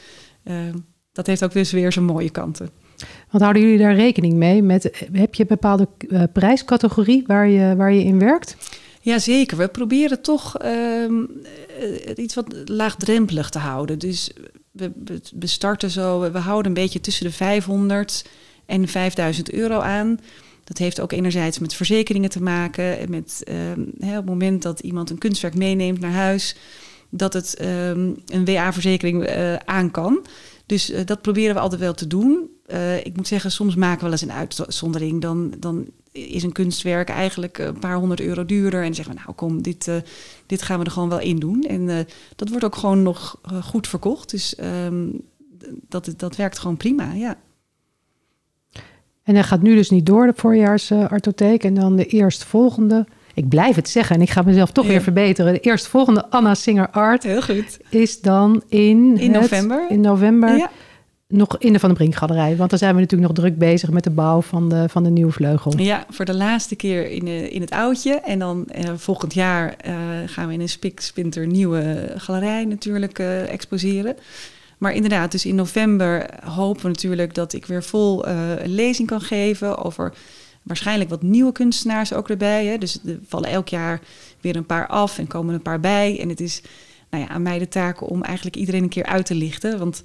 dat 1.13 1.27
heeft 1.27 1.45
ook 1.45 1.53
dus 1.53 1.73
weer 1.73 1.93
zijn 1.93 2.05
mooie 2.05 2.31
kanten. 2.31 2.71
Wat 3.31 3.41
houden 3.41 3.63
jullie 3.63 3.79
daar 3.79 3.95
rekening 3.95 4.35
mee? 4.35 4.63
Met, 4.63 5.07
heb 5.13 5.35
je 5.35 5.43
een 5.43 5.49
bepaalde 5.49 5.89
uh, 6.09 6.23
prijscategorie 6.33 7.25
waar 7.27 7.49
je, 7.49 7.77
waar 7.77 7.93
je 7.93 8.05
in 8.05 8.19
werkt? 8.19 8.57
Jazeker, 9.01 9.57
we 9.57 9.69
proberen 9.69 10.23
toch 10.23 10.57
iets 12.17 12.35
wat 12.35 12.55
laagdrempelig 12.65 13.51
te 13.51 13.59
houden. 13.59 13.99
Dus 13.99 14.33
we, 14.73 15.47
starten 15.47 15.91
zo, 15.91 16.33
we 16.33 16.39
houden 16.39 16.67
een 16.67 16.83
beetje 16.83 17.01
tussen 17.01 17.25
de 17.25 17.33
500 17.33 18.25
en 18.67 18.89
5000 18.89 19.53
euro 19.53 19.79
aan. 19.79 20.21
Dat 20.65 20.79
heeft 20.79 21.01
ook 21.01 21.13
enerzijds 21.13 21.59
met 21.59 21.75
verzekeringen 21.75 22.31
te 22.31 22.43
maken. 22.43 22.99
En 22.99 23.11
met 23.11 23.43
um, 23.49 23.93
hè, 23.99 24.11
op 24.11 24.17
het 24.17 24.25
moment 24.25 24.63
dat 24.63 24.81
iemand 24.81 25.11
een 25.11 25.19
kunstwerk 25.19 25.55
meeneemt 25.55 26.01
naar 26.01 26.13
huis, 26.13 26.57
dat 27.09 27.33
het 27.33 27.59
um, 27.61 28.17
een 28.27 28.45
WA-verzekering 28.45 29.29
aan 29.65 29.91
kan. 29.91 30.27
Dus 30.67 30.93
dat 31.05 31.23
proberen 31.23 31.55
we 31.55 31.61
altijd 31.61 31.81
wel 31.81 31.95
te 31.95 32.07
doen. 32.07 32.51
Uh, 32.73 32.97
ik 32.97 33.17
moet 33.17 33.27
zeggen, 33.27 33.51
soms 33.51 33.75
maken 33.75 33.99
we 33.99 34.03
wel 34.03 34.13
eens 34.13 34.23
een 34.23 34.33
uitzondering. 34.33 35.21
Dan, 35.21 35.55
dan 35.59 35.87
is 36.13 36.43
een 36.43 36.53
kunstwerk 36.53 37.09
eigenlijk 37.09 37.59
een 37.59 37.79
paar 37.79 37.97
honderd 37.97 38.21
euro 38.21 38.45
duurder. 38.45 38.79
En 38.79 38.87
dan 38.87 38.95
zeggen 38.95 39.15
we, 39.15 39.21
nou 39.21 39.35
kom, 39.35 39.63
dit, 39.63 39.91
dit 40.47 40.63
gaan 40.63 40.79
we 40.79 40.85
er 40.85 40.91
gewoon 40.91 41.09
wel 41.09 41.21
in 41.21 41.39
doen. 41.39 41.63
En 41.63 42.07
dat 42.37 42.49
wordt 42.49 42.65
ook 42.65 42.77
gewoon 42.77 43.03
nog 43.03 43.41
goed 43.63 43.89
verkocht. 43.89 44.31
Dus 44.31 44.57
um, 44.85 45.21
dat, 45.89 46.15
dat 46.17 46.37
werkt 46.37 46.59
gewoon 46.59 46.77
prima, 46.77 47.13
ja. 47.13 47.37
En 49.23 49.35
hij 49.35 49.43
gaat 49.43 49.63
nu 49.63 49.75
dus 49.75 49.91
niet 49.91 50.07
door, 50.07 50.27
de 50.27 50.33
voorjaarsartotheek. 50.37 51.65
en 51.65 51.75
dan 51.75 51.97
de 51.97 52.07
eerstvolgende. 52.07 53.07
Ik 53.35 53.49
blijf 53.49 53.77
het 53.77 53.89
zeggen 53.89 54.17
en 54.17 54.23
ik 54.23 54.31
ga 54.31 54.43
mezelf 54.43 54.71
toch 54.71 54.85
ja. 54.85 54.91
weer 54.91 55.03
verbeteren. 55.03 55.53
De 55.53 55.61
eerstvolgende 55.61 56.31
Anna 56.31 56.55
Singer 56.55 56.91
Art. 56.91 57.23
Heel 57.23 57.43
goed. 57.43 57.79
Is 57.89 58.21
dan 58.21 58.63
in, 58.69 59.19
in 59.19 59.31
november. 59.31 59.91
In 59.91 60.01
november. 60.01 60.57
Ja. 60.57 60.71
Nog 61.33 61.59
in 61.59 61.73
de 61.73 61.79
Van 61.79 61.89
de 61.89 61.95
Brink 61.95 62.15
galerij. 62.15 62.57
Want 62.57 62.71
dan 62.71 62.79
zijn 62.79 62.95
we 62.95 63.01
natuurlijk 63.01 63.29
nog 63.29 63.39
druk 63.39 63.59
bezig 63.59 63.91
met 63.91 64.05
de 64.05 64.11
bouw 64.11 64.43
van 64.43 64.69
de, 64.69 64.89
van 64.89 65.03
de 65.03 65.11
nieuwe 65.11 65.33
vleugel. 65.33 65.79
Ja, 65.79 66.07
voor 66.11 66.25
de 66.25 66.35
laatste 66.35 66.77
keer 66.77 67.11
in, 67.11 67.25
de, 67.25 67.51
in 67.51 67.61
het 67.61 67.71
oudje. 67.71 68.13
En 68.13 68.39
dan 68.39 68.69
uh, 68.77 68.91
volgend 68.97 69.35
jaar 69.35 69.77
uh, 69.87 69.95
gaan 70.27 70.47
we 70.47 70.53
in 70.53 70.61
een 70.61 70.69
spik 70.69 71.01
spinter 71.01 71.47
nieuwe 71.47 72.13
galerij 72.17 72.65
natuurlijk 72.65 73.19
exposeren. 73.19 74.17
Maar 74.79 74.93
inderdaad, 74.93 75.31
dus 75.31 75.47
in 75.47 75.55
november 75.55 76.27
hopen 76.45 76.83
we 76.83 76.89
natuurlijk 76.89 77.35
dat 77.35 77.53
ik 77.53 77.67
weer 77.67 77.83
vol 77.83 78.27
een 78.27 78.75
lezing 78.75 79.09
kan 79.09 79.21
geven 79.21 79.85
over 79.85 80.13
waarschijnlijk 80.63 81.11
wat 81.11 81.23
nieuwe 81.23 81.53
kunstenaars 81.53 82.13
ook 82.13 82.31
erbij. 82.31 82.67
Hè. 82.67 82.79
Dus 82.79 82.99
er 83.07 83.19
vallen 83.27 83.51
elk 83.51 83.69
jaar 83.69 84.01
weer 84.41 84.57
een 84.57 84.67
paar 84.67 84.87
af 84.87 85.19
en 85.19 85.27
komen 85.27 85.55
een 85.55 85.63
paar 85.63 85.81
bij. 85.81 86.21
En 86.21 86.29
het 86.29 86.41
is 86.41 86.63
nou 87.11 87.25
ja, 87.25 87.29
aan 87.29 87.43
mij 87.43 87.59
de 87.59 87.69
taak 87.69 88.11
om 88.11 88.23
eigenlijk 88.23 88.57
iedereen 88.57 88.83
een 88.83 88.89
keer 88.89 89.07
uit 89.07 89.27
te 89.27 89.35
lichten. 89.35 89.79
Want 89.79 90.03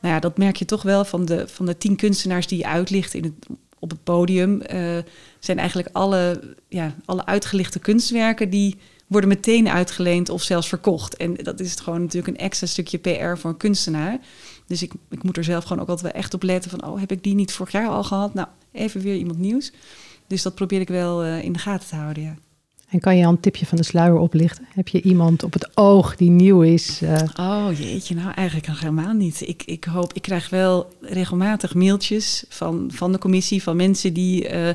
nou 0.00 0.14
ja, 0.14 0.20
dat 0.20 0.38
merk 0.38 0.56
je 0.56 0.64
toch 0.64 0.82
wel 0.82 1.04
van 1.04 1.24
de, 1.24 1.48
van 1.48 1.66
de 1.66 1.78
tien 1.78 1.96
kunstenaars 1.96 2.46
die 2.46 2.58
je 2.58 2.66
uitlicht 2.66 3.14
in 3.14 3.24
het, 3.24 3.46
op 3.78 3.90
het 3.90 4.04
podium. 4.04 4.62
Uh, 4.72 4.98
zijn 5.38 5.58
eigenlijk 5.58 5.88
alle, 5.92 6.54
ja, 6.68 6.94
alle 7.04 7.26
uitgelichte 7.26 7.78
kunstwerken 7.78 8.50
die 8.50 8.76
worden 9.06 9.28
meteen 9.28 9.68
uitgeleend 9.68 10.28
of 10.28 10.42
zelfs 10.42 10.68
verkocht. 10.68 11.16
En 11.16 11.34
dat 11.34 11.60
is 11.60 11.74
gewoon 11.74 12.00
natuurlijk 12.00 12.38
een 12.38 12.44
extra 12.44 12.66
stukje 12.66 12.98
PR 12.98 13.36
voor 13.36 13.50
een 13.50 13.56
kunstenaar. 13.56 14.18
Dus 14.66 14.82
ik, 14.82 14.92
ik 15.10 15.22
moet 15.22 15.36
er 15.36 15.44
zelf 15.44 15.64
gewoon 15.64 15.82
ook 15.82 15.88
altijd 15.88 16.12
wel 16.12 16.22
echt 16.22 16.34
op 16.34 16.42
letten 16.42 16.70
van... 16.70 16.84
oh, 16.84 17.00
heb 17.00 17.12
ik 17.12 17.22
die 17.22 17.34
niet 17.34 17.52
vorig 17.52 17.72
jaar 17.72 17.88
al 17.88 18.04
gehad? 18.04 18.34
Nou, 18.34 18.48
even 18.72 19.00
weer 19.00 19.16
iemand 19.16 19.38
nieuws. 19.38 19.72
Dus 20.26 20.42
dat 20.42 20.54
probeer 20.54 20.80
ik 20.80 20.88
wel 20.88 21.24
uh, 21.24 21.42
in 21.42 21.52
de 21.52 21.58
gaten 21.58 21.88
te 21.88 21.94
houden, 21.94 22.22
ja. 22.22 22.36
En 22.88 23.00
kan 23.00 23.16
je 23.16 23.24
al 23.24 23.30
een 23.30 23.40
tipje 23.40 23.66
van 23.66 23.78
de 23.78 23.84
sluier 23.84 24.16
oplichten? 24.16 24.64
Heb 24.74 24.88
je 24.88 25.02
iemand 25.02 25.42
op 25.42 25.52
het 25.52 25.76
oog 25.76 26.16
die 26.16 26.30
nieuw 26.30 26.62
is? 26.62 27.02
Uh... 27.02 27.22
Oh 27.36 27.68
jeetje, 27.78 28.14
nou 28.14 28.32
eigenlijk 28.34 28.66
nog 28.66 28.80
helemaal 28.80 29.12
niet. 29.12 29.40
Ik, 29.40 29.62
ik 29.66 29.84
hoop, 29.84 30.12
ik 30.12 30.22
krijg 30.22 30.48
wel 30.48 30.92
regelmatig 31.00 31.74
mailtjes 31.74 32.44
van, 32.48 32.90
van 32.92 33.12
de 33.12 33.18
commissie, 33.18 33.62
van 33.62 33.76
mensen 33.76 34.12
die... 34.12 34.52
Uh, 34.52 34.68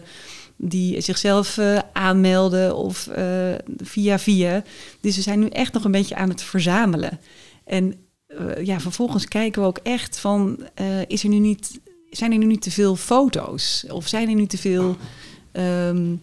die 0.55 1.01
zichzelf 1.01 1.57
uh, 1.57 1.79
aanmelden 1.93 2.75
of 2.75 3.09
via 3.77 4.19
via. 4.19 4.63
Dus 5.01 5.15
we 5.15 5.21
zijn 5.21 5.39
nu 5.39 5.47
echt 5.47 5.73
nog 5.73 5.83
een 5.83 5.91
beetje 5.91 6.15
aan 6.15 6.29
het 6.29 6.41
verzamelen. 6.41 7.19
En 7.65 7.95
ja, 8.63 8.79
vervolgens 8.79 9.27
kijken 9.27 9.61
we 9.61 9.67
ook 9.67 9.79
echt 9.83 10.19
van, 10.19 10.59
is 11.07 11.23
er 11.23 11.29
nu 11.29 11.39
niet, 11.39 11.79
zijn 12.09 12.31
er 12.31 12.37
nu 12.37 12.45
niet 12.45 12.61
te 12.61 12.71
veel 12.71 12.95
foto's? 12.95 13.85
Of 13.89 14.07
zijn 14.07 14.29
er 14.29 14.35
nu 14.35 14.45
te 14.45 14.57
veel 14.57 14.95
um, 15.53 16.21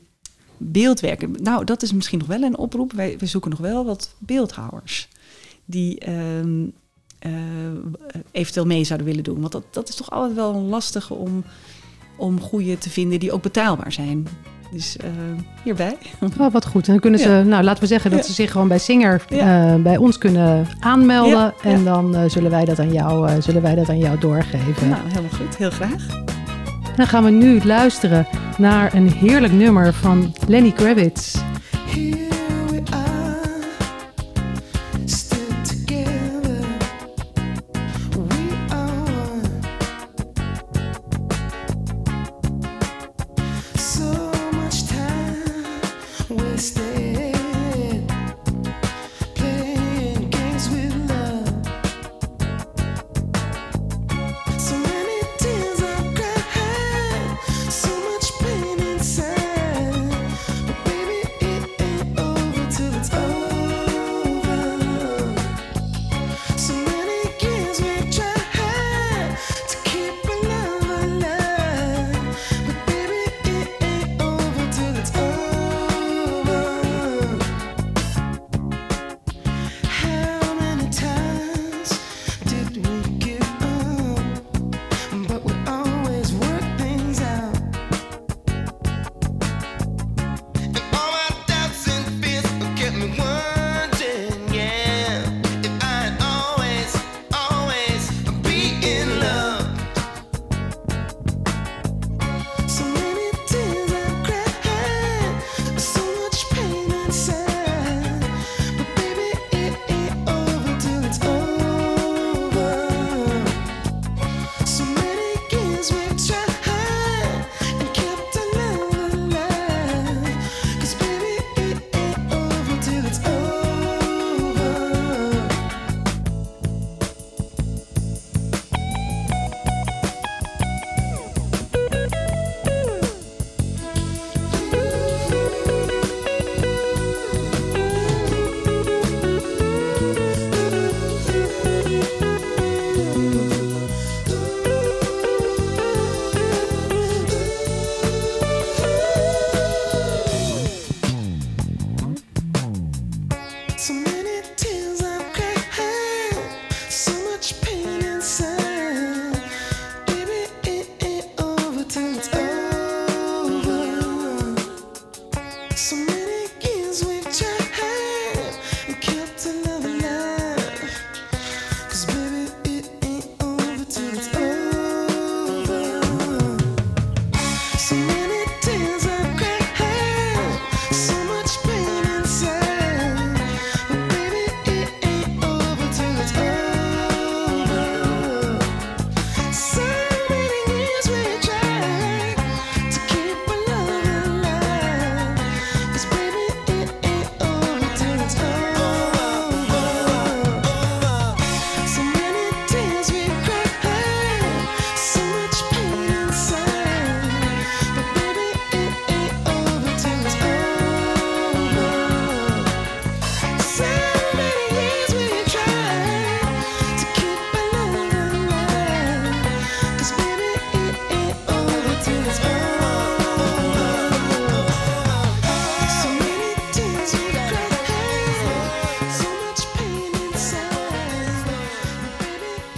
beeldwerken? 0.62 1.34
Nou, 1.42 1.64
dat 1.64 1.82
is 1.82 1.92
misschien 1.92 2.18
nog 2.18 2.28
wel 2.28 2.42
een 2.42 2.58
oproep. 2.58 2.92
Wij, 2.92 3.16
we 3.18 3.26
zoeken 3.26 3.50
nog 3.50 3.58
wel 3.58 3.84
wat 3.84 4.14
beeldhouwers 4.18 5.08
die 5.64 6.10
um, 6.10 6.72
eventueel 8.30 8.66
mee 8.66 8.84
zouden 8.84 9.08
willen 9.08 9.24
doen. 9.24 9.40
Want 9.40 9.52
dat, 9.52 9.64
dat 9.70 9.88
is 9.88 9.94
toch 9.94 10.10
altijd 10.10 10.34
wel 10.34 10.54
een 10.54 10.68
lastige 10.68 11.14
om 11.14 11.44
om 12.20 12.40
goede 12.40 12.78
te 12.78 12.90
vinden 12.90 13.18
die 13.18 13.32
ook 13.32 13.42
betaalbaar 13.42 13.92
zijn. 13.92 14.26
Dus 14.72 14.96
uh, 15.04 15.10
hierbij. 15.64 15.96
Oh, 16.38 16.52
wat 16.52 16.66
goed. 16.66 16.86
En 16.86 16.92
dan 16.92 17.00
kunnen 17.00 17.20
ze, 17.20 17.28
ja. 17.28 17.42
nou 17.42 17.64
laten 17.64 17.82
we 17.82 17.88
zeggen 17.88 18.10
dat 18.10 18.20
ja. 18.20 18.26
ze 18.26 18.32
zich 18.32 18.50
gewoon 18.50 18.68
bij 18.68 18.78
Singer 18.78 19.24
ja. 19.28 19.74
uh, 19.74 19.82
bij 19.82 19.96
ons 19.96 20.18
kunnen 20.18 20.66
aanmelden. 20.80 21.54
En 21.62 21.84
dan 21.84 22.14
uh, 22.14 22.22
zullen, 22.26 22.50
wij 22.50 22.64
dat 22.64 22.78
aan 22.78 22.92
jou, 22.92 23.42
zullen 23.42 23.62
wij 23.62 23.74
dat 23.74 23.88
aan 23.88 23.98
jou 23.98 24.18
doorgeven. 24.18 24.88
Nou, 24.88 25.08
helemaal 25.08 25.30
goed. 25.30 25.56
Heel 25.56 25.70
graag. 25.70 26.06
Dan 27.00 27.08
gaan 27.08 27.24
we 27.24 27.30
nu 27.30 27.64
luisteren 27.64 28.26
naar 28.58 28.94
een 28.94 29.12
heerlijk 29.12 29.52
nummer 29.52 29.92
van 29.92 30.34
Lenny 30.46 30.72
Kravitz. 30.72 31.38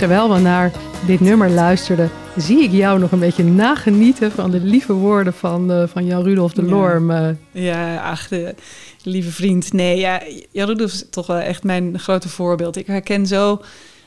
Terwijl 0.02 0.32
we 0.34 0.40
naar 0.40 0.72
dit 1.06 1.20
nummer 1.20 1.50
luisterden, 1.50 2.10
zie 2.36 2.62
ik 2.62 2.70
jou 2.70 2.98
nog 2.98 3.12
een 3.12 3.18
beetje 3.18 3.44
nagenieten 3.44 4.32
van 4.32 4.50
de 4.50 4.60
lieve 4.60 4.92
woorden 4.92 5.34
van, 5.34 5.70
uh, 5.70 5.82
van 5.86 6.06
Jan 6.06 6.22
Rudolf 6.22 6.52
de 6.52 6.62
Ja. 6.62 6.68
Lorm. 6.68 7.10
eh. 7.10 7.28
Ja, 7.50 7.96
ach, 8.10 8.28
de, 8.28 8.54
lieve 9.02 9.30
vriend. 9.32 9.72
Nee, 9.72 9.98
ja, 9.98 10.22
Jan 10.50 10.66
Rudolf 10.66 10.92
is 10.92 11.04
toch 11.10 11.26
wel 11.26 11.36
echt 11.38 11.62
mijn 11.64 11.98
grote 11.98 12.28
voorbeeld. 12.28 12.76
Ik 12.76 12.86
herken 12.86 13.26
zo 13.26 13.60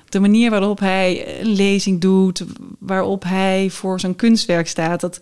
de 0.10 0.20
manier 0.20 0.50
waarop 0.50 0.80
hij 0.80 1.40
een 1.42 1.56
lezing 1.56 2.02
doet, 2.02 2.44
waarop 2.80 3.24
hij 3.24 3.70
voor 3.70 4.00
zo'n 4.00 4.16
kunstwerk 4.16 4.68
staat. 4.68 5.02
Dat, 5.02 5.20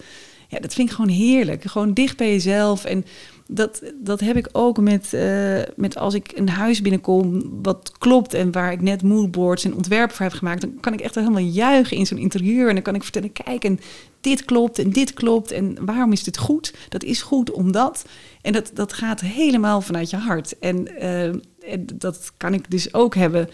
ja, 0.48 0.60
dat 0.60 0.74
vind 0.74 0.90
ik 0.90 0.96
gewoon 0.96 1.12
heerlijk. 1.12 1.64
Gewoon 1.66 1.94
dicht 1.94 2.18
bij 2.18 2.30
jezelf. 2.32 2.86
En 2.86 3.06
dat, 3.54 3.82
dat 3.96 4.20
heb 4.20 4.38
ik 4.38 4.50
ook 4.52 4.80
met, 4.80 5.13
eh, 5.13 5.62
met 5.76 5.98
als 5.98 6.13
ik 6.13 6.32
een 6.36 6.50
huis 6.50 6.82
binnenkom 6.82 7.42
wat 7.62 7.92
klopt 7.98 8.34
en 8.34 8.52
waar 8.52 8.72
ik 8.72 8.82
net 8.82 9.04
moodboards 9.04 9.66
en 9.66 9.76
ontwerpen 9.76 10.16
voor 10.16 10.26
heb 10.26 10.36
gemaakt, 10.36 10.62
dan 10.62 10.80
kan 10.80 10.94
ik 10.94 11.02
echt 11.02 11.16
helemaal 11.16 11.44
juichen 11.44 11.98
in 11.98 12.06
zo'n 12.06 12.18
interieur. 12.18 12.68
En 12.68 12.74
dan 12.74 12.84
kan 12.84 12.96
ik 12.96 13.04
vertellen, 13.04 13.32
kijk, 13.32 13.63
en 13.63 13.80
dit 14.22 14.46
klopt 14.46 14.80
en 14.80 14.89
dit 14.89 15.13
klopt. 15.13 15.52
En 15.52 15.86
waarom 15.86 16.12
is 16.12 16.24
dit 16.24 16.38
goed? 16.38 16.74
Dat 16.89 17.04
is 17.04 17.22
goed 17.22 17.52
omdat. 17.52 18.06
En 18.42 18.54
dat, 18.54 18.72
dat 18.74 18.94
gaat 18.94 19.22
helemaal 19.22 19.82
vanuit 19.82 20.10
je 20.10 20.18
hart. 20.18 20.60
En, 20.60 20.98
eh, 20.98 21.26
en 21.72 21.86
dat 21.96 22.32
kan 22.38 22.54
ik 22.54 22.72
dus 22.72 22.94
ook 22.94 23.16
hebben 23.16 23.50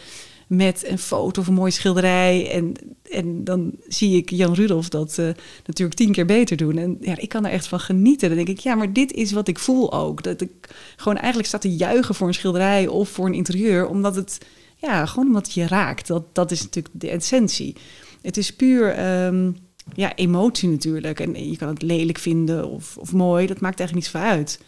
met 0.50 0.88
een 0.88 1.00
foto 1.00 1.42
of 1.42 1.48
een 1.48 1.54
mooie 1.54 1.72
schilderij. 1.72 2.52
En, 2.52 2.74
en 3.12 3.44
dan 3.44 3.72
zie 3.88 4.18
ik 4.18 4.30
Jan 4.30 4.54
Rudolf 4.54 4.90
dat 4.90 5.18
eh, 5.18 5.30
natuurlijk 5.66 5.98
tien 5.98 6.12
keer 6.12 6.26
beter 6.26 6.58
doen. 6.58 6.78
En 6.78 6.98
ja, 7.02 7.18
ik 7.18 7.30
kan 7.30 7.46
er 7.46 7.52
echt 7.52 7.68
van 7.68 7.80
genieten. 7.80 8.28
Dan 8.28 8.38
denk 8.38 8.50
ik, 8.50 8.60
ja, 8.60 8.76
maar 8.76 8.94
dit 8.94 9.12
is 9.12 9.32
wat 9.32 9.48
ik 9.48 9.60
voel 9.60 9.94
ook. 9.94 10.24
Dat 10.24 10.42
ik 10.42 10.70
gewoon 10.96 11.18
eigenlijk 11.18 11.48
sta 11.48 11.58
te 11.58 11.76
juichen 11.76 12.16
voor 12.16 12.28
een 12.28 12.34
schilderij 12.34 12.88
of 12.88 13.10
voor 13.10 13.26
een 13.26 13.34
interieur. 13.34 13.88
Omdat 13.88 14.16
het, 14.16 14.38
ja, 14.76 15.06
gewoon 15.06 15.28
omdat 15.28 15.54
je 15.54 15.68
raakt. 15.68 16.08
Dat, 16.08 16.36
dat 16.36 16.52
is 16.52 16.62
natuurlijk 16.62 16.96
de 17.02 17.10
essentie. 17.10 17.76
Het 18.22 18.38
is 18.38 18.56
puur... 18.56 18.94
ehm, 18.94 19.52
ja, 19.96 20.16
emotie 20.16 20.70
natuurlijk. 20.70 21.20
En 21.20 21.50
je 21.50 21.58
kan 21.58 21.68
het 21.68 21.82
lelijk 21.82 22.18
vinden 22.18 22.70
of, 22.70 22.98
of 22.98 23.14
mooi. 23.14 23.48
Dat 23.48 23.60
maakt 23.60 23.80
eigenlijk 23.80 23.94
niets 23.94 24.24
van 24.24 24.32
uit. 24.32 24.62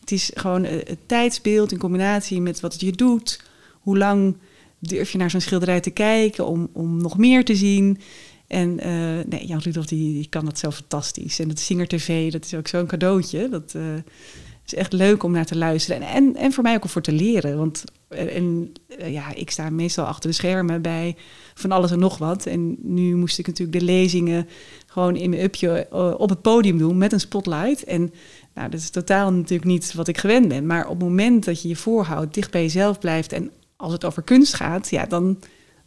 Het 0.00 0.12
is 0.12 0.30
gewoon 0.34 0.64
eh, 0.64 0.76
het 0.86 0.98
tijdsbeeld 1.06 1.72
in 1.72 1.78
combinatie 1.78 2.40
met 2.40 2.60
wat 2.60 2.72
het 2.72 2.80
je 2.80 2.92
doet. 2.92 3.42
Hoe 3.80 3.98
lang 3.98 4.36
durf 4.80 5.12
je 5.12 5.18
naar 5.18 5.30
zo'n 5.30 5.40
schilderij 5.40 5.80
te 5.80 5.90
kijken 5.90 6.46
om, 6.46 6.68
om 6.72 7.02
nog 7.02 7.18
meer 7.18 7.44
te 7.44 7.54
zien. 7.54 7.98
En 8.50 8.80
eh, 8.80 9.24
nee, 9.26 9.46
Jan 9.46 9.58
Rudolf 9.58 9.86
die, 9.86 10.12
die 10.12 10.26
kan 10.28 10.44
dat 10.44 10.58
zo 10.58 10.70
fantastisch. 10.70 11.38
En 11.38 11.48
het 11.48 11.60
Singer 11.60 11.88
TV, 11.88 12.32
dat 12.32 12.44
is 12.44 12.54
ook 12.54 12.68
zo'n 12.68 12.86
cadeautje. 12.86 13.48
Dat 13.48 13.72
eh, 13.74 13.82
is 14.66 14.74
echt 14.74 14.92
leuk 14.92 15.22
om 15.22 15.32
naar 15.32 15.46
te 15.46 15.56
luisteren. 15.56 16.02
En, 16.02 16.36
en, 16.36 16.52
voor 16.52 16.62
mij 16.62 16.74
ook 16.74 16.82
om 16.82 16.88
voor 16.88 17.02
te 17.02 17.12
leren. 17.12 17.56
Want 17.56 17.84
en, 18.08 18.72
eh, 18.98 19.12
ja, 19.12 19.34
ik 19.34 19.50
sta 19.50 19.70
meestal 19.70 20.04
achter 20.04 20.30
de 20.30 20.36
schermen 20.36 20.82
bij 20.82 21.16
van 21.54 21.72
alles 21.72 21.90
en 21.90 21.98
nog 21.98 22.18
wat. 22.18 22.46
En 22.46 22.76
nu 22.82 23.16
moest 23.16 23.38
ik 23.38 23.46
natuurlijk 23.46 23.78
de 23.78 23.84
lezingen 23.84 24.48
gewoon 24.86 25.16
in 25.16 25.30
mijn 25.30 25.42
upje 25.42 25.86
op 26.18 26.28
het 26.28 26.42
podium 26.42 26.78
doen 26.78 26.98
met 26.98 27.12
een 27.12 27.20
spotlight. 27.20 27.84
En 27.84 28.12
nou, 28.54 28.70
dat 28.70 28.80
is 28.80 28.90
totaal 28.90 29.32
natuurlijk 29.32 29.70
niet 29.70 29.94
wat 29.94 30.08
ik 30.08 30.18
gewend 30.18 30.48
ben. 30.48 30.66
Maar 30.66 30.84
op 30.84 31.00
het 31.00 31.08
moment 31.08 31.44
dat 31.44 31.62
je 31.62 31.68
je 31.68 31.76
voorhoudt, 31.76 32.34
dicht 32.34 32.50
bij 32.50 32.62
jezelf 32.62 32.98
blijft 32.98 33.32
en 33.32 33.50
als 33.80 33.92
het 33.92 34.04
over 34.04 34.22
kunst 34.22 34.54
gaat, 34.54 34.90
ja, 34.90 35.06
dan, 35.06 35.38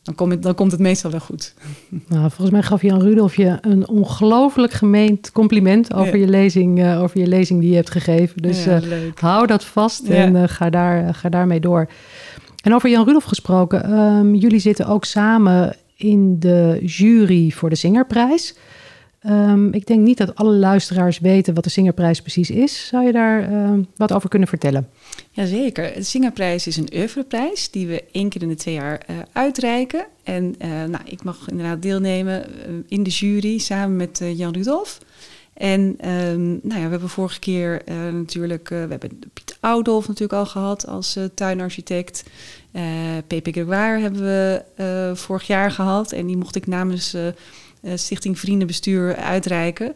dan, 0.02 0.16
kom 0.16 0.30
het, 0.30 0.44
dan 0.44 0.56
komt 0.56 0.72
het 0.72 0.80
meestal 0.82 1.12
wel 1.12 1.20
goed. 1.20 1.54
Nou, 2.08 2.22
volgens 2.22 2.50
mij 2.50 2.62
gaf 2.64 2.82
Jan 2.82 3.02
Rudolf 3.02 3.36
je 3.36 3.58
een 3.62 3.88
ongelooflijk 3.88 4.74
gemeend 4.74 5.32
compliment 5.32 5.94
over, 5.94 6.14
Ja. 6.18 6.26
je 6.26 6.28
lezing, 6.28 6.82
eh, 6.84 7.02
over 7.02 7.20
je 7.20 7.28
lezing 7.28 7.60
die 7.60 7.70
je 7.70 7.76
hebt 7.76 7.90
gegeven. 7.92 8.42
Dus 8.42 8.64
ja, 8.64 8.76
eh, 8.82 8.82
hou 9.16 9.48
dat 9.48 9.66
vast 9.66 10.08
Ja. 10.08 10.14
en 10.14 10.36
eh, 10.36 10.44
ga, 10.46 10.70
daar, 10.70 11.14
ga 11.14 11.30
daarmee 11.30 11.60
door. 11.60 11.88
En 12.64 12.74
over 12.74 12.90
Jan 12.90 13.06
Rudolf 13.06 13.24
gesproken, 13.24 13.84
ehm, 13.84 14.34
jullie 14.34 14.60
zitten 14.60 14.88
ook 14.88 15.06
samen 15.06 15.76
in 15.96 16.40
de 16.40 16.80
jury 16.86 17.50
voor 17.50 17.70
de 17.70 17.76
Zingerprijs. 17.76 18.56
Ehm, 19.20 19.68
ik 19.68 19.86
denk 19.88 20.00
niet 20.00 20.18
dat 20.18 20.36
alle 20.36 20.54
luisteraars 20.54 21.20
weten 21.20 21.54
wat 21.54 21.64
de 21.64 21.70
Zingerprijs 21.70 22.22
precies 22.22 22.50
is. 22.50 22.88
Zou 22.88 23.06
je 23.06 23.12
daar 23.12 23.42
ehm, 23.52 23.82
wat 23.96 24.14
over 24.14 24.30
kunnen 24.30 24.48
vertellen? 24.48 24.88
Jazeker. 25.36 25.94
De 25.94 26.04
Singerprijs 26.04 26.68
is 26.68 26.78
een 26.78 26.90
oeuvreprijs 26.94 27.72
die 27.72 27.88
we 27.88 28.04
één 28.12 28.30
keer 28.30 28.42
in 28.42 28.48
de 28.48 28.56
twee 28.56 28.74
jaar 28.74 28.98
eh, 28.98 29.16
uitreiken. 29.32 30.06
En 30.24 30.56
eh, 30.58 30.70
nou, 30.70 31.04
ik 31.06 31.24
mag 31.24 31.50
inderdaad 31.50 31.82
deelnemen 31.82 32.46
eh, 32.46 32.74
in 32.88 33.04
de 33.04 33.10
jury 33.10 33.58
samen 33.58 33.96
met 33.96 34.22
Jan 34.36 34.54
Rudolf. 34.54 35.00
En 35.54 35.96
ehm, 36.00 36.46
nou 36.46 36.80
ja, 36.80 36.84
we 36.84 36.90
hebben 36.90 37.10
vorige 37.10 37.40
keer 37.40 37.82
natuurlijk, 38.12 38.70
we 38.70 38.76
hebben 38.76 39.20
Piet 39.34 39.58
Oudolf 39.60 40.08
natuurlijk 40.08 40.40
al 40.40 40.46
gehad 40.46 40.88
als 40.88 41.18
tuinarchitect. 41.34 42.24
Pepe 43.28 43.52
Gregoire 43.52 44.02
hebben 44.02 44.22
we 44.22 45.12
vorig 45.16 45.48
jaar 45.48 45.72
gehad 45.72 46.12
en 46.12 46.26
die 46.26 46.38
mocht 46.38 46.56
ik 46.56 46.68
namens 46.68 47.16
Stichting 47.96 48.40
Vriendenbestuur 48.40 49.16
uitreiken. 49.16 49.96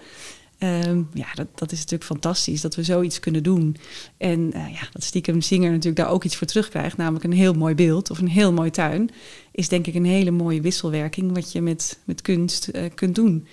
Ehm, 0.57 1.01
ja, 1.13 1.27
dat, 1.33 1.47
dat 1.55 1.71
is 1.71 1.77
natuurlijk 1.77 2.03
fantastisch 2.03 2.61
dat 2.61 2.75
we 2.75 2.83
zoiets 2.83 3.19
kunnen 3.19 3.43
doen. 3.43 3.77
En 4.17 4.53
eh, 4.53 4.73
ja, 4.73 4.87
dat 4.91 5.03
stiekem 5.03 5.41
zinger 5.41 5.69
natuurlijk 5.69 5.95
daar 5.95 6.09
ook 6.09 6.23
iets 6.23 6.35
voor 6.35 6.47
terugkrijgt, 6.47 6.97
namelijk 6.97 7.23
een 7.23 7.31
heel 7.31 7.53
mooi 7.53 7.75
beeld 7.75 8.09
of 8.09 8.19
een 8.19 8.27
heel 8.27 8.53
mooi 8.53 8.69
tuin, 8.69 9.09
is 9.51 9.69
denk 9.69 9.87
ik 9.87 9.95
een 9.95 10.05
hele 10.05 10.31
mooie 10.31 10.61
wisselwerking 10.61 11.33
wat 11.33 11.51
je 11.51 11.61
met, 11.61 11.99
met 12.05 12.21
kunst 12.21 12.67
eh, 12.67 12.83
kunt 12.95 13.15
doen. 13.15 13.47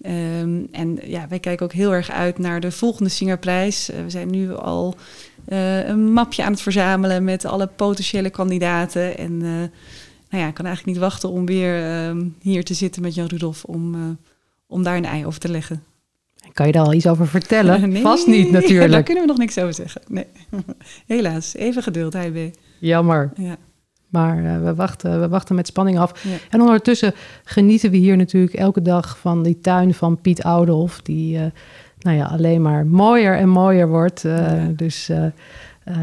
Ehm, 0.00 0.62
en 0.72 0.98
ja, 1.02 1.28
wij 1.28 1.38
kijken 1.38 1.66
ook 1.66 1.72
heel 1.72 1.92
erg 1.92 2.10
uit 2.10 2.38
naar 2.38 2.60
de 2.60 2.70
volgende 2.70 3.10
Singerprijs. 3.10 3.90
Eh, 3.90 4.02
we 4.02 4.10
zijn 4.10 4.30
nu 4.30 4.54
al 4.54 4.96
een 5.46 6.12
mapje 6.12 6.44
aan 6.44 6.52
het 6.52 6.60
verzamelen 6.60 7.24
met 7.24 7.44
alle 7.44 7.66
potentiële 7.66 8.30
kandidaten. 8.30 9.18
En 9.18 9.38
nou 9.38 10.42
ja, 10.42 10.46
ik 10.46 10.54
kan 10.54 10.66
eigenlijk 10.66 10.96
niet 10.96 11.04
wachten 11.04 11.30
om 11.30 11.46
weer 11.46 11.84
ehm, 11.84 12.26
hier 12.40 12.64
te 12.64 12.74
zitten 12.74 13.02
met 13.02 13.14
Jan 13.14 13.26
Rudolf 13.26 13.64
om, 13.64 14.18
om 14.66 14.82
daar 14.82 14.96
een 14.96 15.04
ei 15.04 15.26
over 15.26 15.40
te 15.40 15.48
leggen. 15.48 15.82
Kan 16.58 16.66
je 16.66 16.72
daar 16.72 16.84
al 16.84 16.92
iets 16.92 17.06
over 17.06 17.28
vertellen? 17.28 17.80
Nee, 17.90 18.02
Vast 18.02 18.26
niet 18.26 18.44
Daar 18.52 18.62
natuurlijk. 18.62 19.04
kunnen 19.04 19.22
we 19.22 19.28
nog 19.28 19.38
niks 19.38 19.58
over 19.58 19.74
zeggen. 19.74 20.00
Nee. 20.08 20.26
Helaas, 21.06 21.54
even 21.54 21.82
geduld, 21.82 22.14
HB. 22.14 22.50
Jammer. 22.78 23.30
Ja. 23.36 23.56
Maar 24.08 24.44
eh, 24.44 24.62
we, 24.62 24.74
wachten, 24.74 25.20
we 25.20 25.28
wachten 25.28 25.54
met 25.54 25.66
spanning 25.66 25.98
af. 25.98 26.24
Ja. 26.24 26.36
En 26.50 26.60
ondertussen 26.60 27.14
genieten 27.44 27.90
we 27.90 27.96
hier 27.96 28.16
natuurlijk 28.16 28.54
elke 28.54 28.82
dag 28.82 29.18
van 29.18 29.42
die 29.42 29.60
tuin 29.60 29.94
van 29.94 30.20
Piet 30.20 30.42
Oudolf. 30.42 31.00
Die 31.02 31.38
eh, 31.38 31.44
nou 31.98 32.16
ja, 32.16 32.24
alleen 32.24 32.62
maar 32.62 32.86
mooier 32.86 33.36
en 33.36 33.48
mooier 33.48 33.88
wordt. 33.88 34.24
Eh, 34.24 34.36
Ja. 34.36 34.72
dus, 34.76 35.10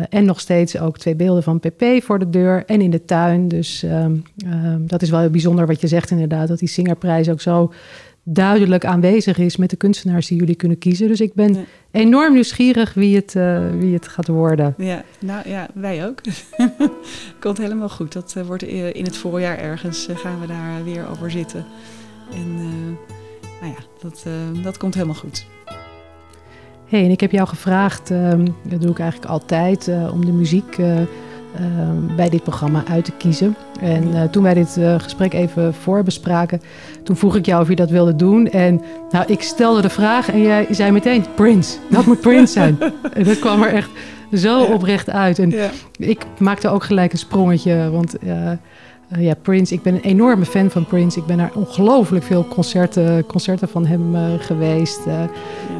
en 0.09 0.25
nog 0.25 0.39
steeds 0.39 0.79
ook 0.79 0.97
twee 0.97 1.15
beelden 1.15 1.43
van 1.43 1.59
PP 1.59 1.83
voor 2.03 2.19
de 2.19 2.29
deur 2.29 2.65
en 2.65 2.81
in 2.81 2.91
de 2.91 3.05
tuin. 3.05 3.47
Dus 3.47 3.83
ehm, 3.83 4.15
ehm, 4.45 4.85
dat 4.85 5.01
is 5.01 5.09
wel 5.09 5.19
heel 5.19 5.29
bijzonder 5.29 5.67
wat 5.67 5.81
je 5.81 5.87
zegt 5.87 6.11
inderdaad. 6.11 6.47
Dat 6.47 6.59
die 6.59 6.67
Singerprijs 6.67 7.29
ook 7.29 7.41
zo 7.41 7.73
duidelijk 8.27 8.85
aanwezig 8.85 9.38
is 9.38 9.57
met 9.57 9.69
de 9.69 9.75
kunstenaars 9.75 10.27
die 10.27 10.39
jullie 10.39 10.55
kunnen 10.55 10.77
kiezen. 10.77 11.07
Dus 11.07 11.21
ik 11.21 11.33
ben 11.33 11.53
Ja. 11.53 11.59
enorm 11.91 12.33
nieuwsgierig 12.33 12.93
wie 12.93 13.15
het, 13.15 13.35
eh, 13.35 13.61
wie 13.79 13.93
het 13.93 14.07
gaat 14.07 14.27
worden. 14.27 14.73
Ja, 14.77 15.03
nou 15.19 15.49
ja, 15.49 15.67
wij 15.73 16.05
ook. 16.07 16.21
Komt 17.39 17.57
helemaal 17.57 17.89
goed. 17.89 18.13
Dat 18.13 18.33
eh, 18.38 18.43
wordt 18.45 18.63
eh, 18.63 18.93
in 18.93 19.03
het 19.03 19.17
voorjaar 19.17 19.57
ergens 19.57 20.07
gaan 20.13 20.39
we 20.41 20.47
daar 20.47 20.83
weer 20.83 21.09
over 21.09 21.31
zitten. 21.31 21.65
En 22.33 22.55
nou 23.61 23.73
ja, 23.77 23.83
dat, 24.01 24.25
dat 24.63 24.77
komt 24.77 24.93
helemaal 24.93 25.15
goed. 25.15 25.45
hey, 26.88 27.03
en 27.03 27.09
ik 27.11 27.19
heb 27.19 27.31
jou 27.31 27.47
gevraagd, 27.47 28.11
ehm, 28.11 28.45
dat 28.63 28.81
doe 28.81 28.91
ik 28.91 28.99
eigenlijk 28.99 29.31
altijd, 29.31 29.91
om 30.11 30.25
de 30.25 30.31
muziek 30.31 30.77
eh, 30.77 30.97
ehm, 31.01 32.15
bij 32.15 32.29
dit 32.29 32.43
programma 32.43 32.83
uit 32.89 33.05
te 33.05 33.11
kiezen. 33.11 33.55
En 33.81 34.13
eh, 34.13 34.23
toen 34.23 34.43
wij 34.43 34.53
dit 34.53 34.77
eh, 34.77 34.95
gesprek 34.99 35.33
even 35.33 35.73
voorbespraken, 35.73 36.61
toen 37.03 37.15
vroeg 37.15 37.35
ik 37.35 37.45
jou 37.45 37.61
of 37.61 37.69
je 37.69 37.75
dat 37.75 37.89
wilde 37.89 38.15
doen. 38.15 38.47
En 38.49 38.81
nou, 39.09 39.25
ik 39.27 39.41
stelde 39.41 39.81
de 39.81 39.89
vraag 39.89 40.31
en 40.31 40.41
jij 40.41 40.67
zei 40.71 40.91
meteen 40.91 41.25
Prince. 41.35 41.77
Dat 41.89 42.05
moet 42.05 42.21
Prince 42.21 42.53
zijn. 42.53 42.77
en 43.13 43.23
dat 43.23 43.39
kwam 43.39 43.61
er 43.63 43.73
echt 43.73 43.89
zo 44.33 44.59
Ja. 44.59 44.73
oprecht 44.73 45.09
uit. 45.09 45.39
En 45.39 45.49
Ja, 45.49 45.69
ik 45.97 46.25
maakte 46.39 46.69
ook 46.69 46.83
gelijk 46.83 47.11
een 47.11 47.17
sprongetje, 47.17 47.89
want 47.91 48.17
eh, 48.19 48.51
eh, 49.09 49.23
ja, 49.23 49.33
Prince, 49.41 49.73
ik 49.73 49.81
ben 49.81 49.93
een 49.93 50.01
enorme 50.01 50.45
fan 50.45 50.69
van 50.69 50.85
Prince. 50.85 51.19
Ik 51.19 51.25
ben 51.25 51.37
naar 51.37 51.51
ongelooflijk 51.53 52.23
veel 52.23 52.47
concerten, 52.47 53.25
concerten 53.25 53.67
van 53.67 53.85
hem 53.85 54.15
eh, 54.15 54.21
geweest. 54.39 55.05
Eh, 55.05 55.23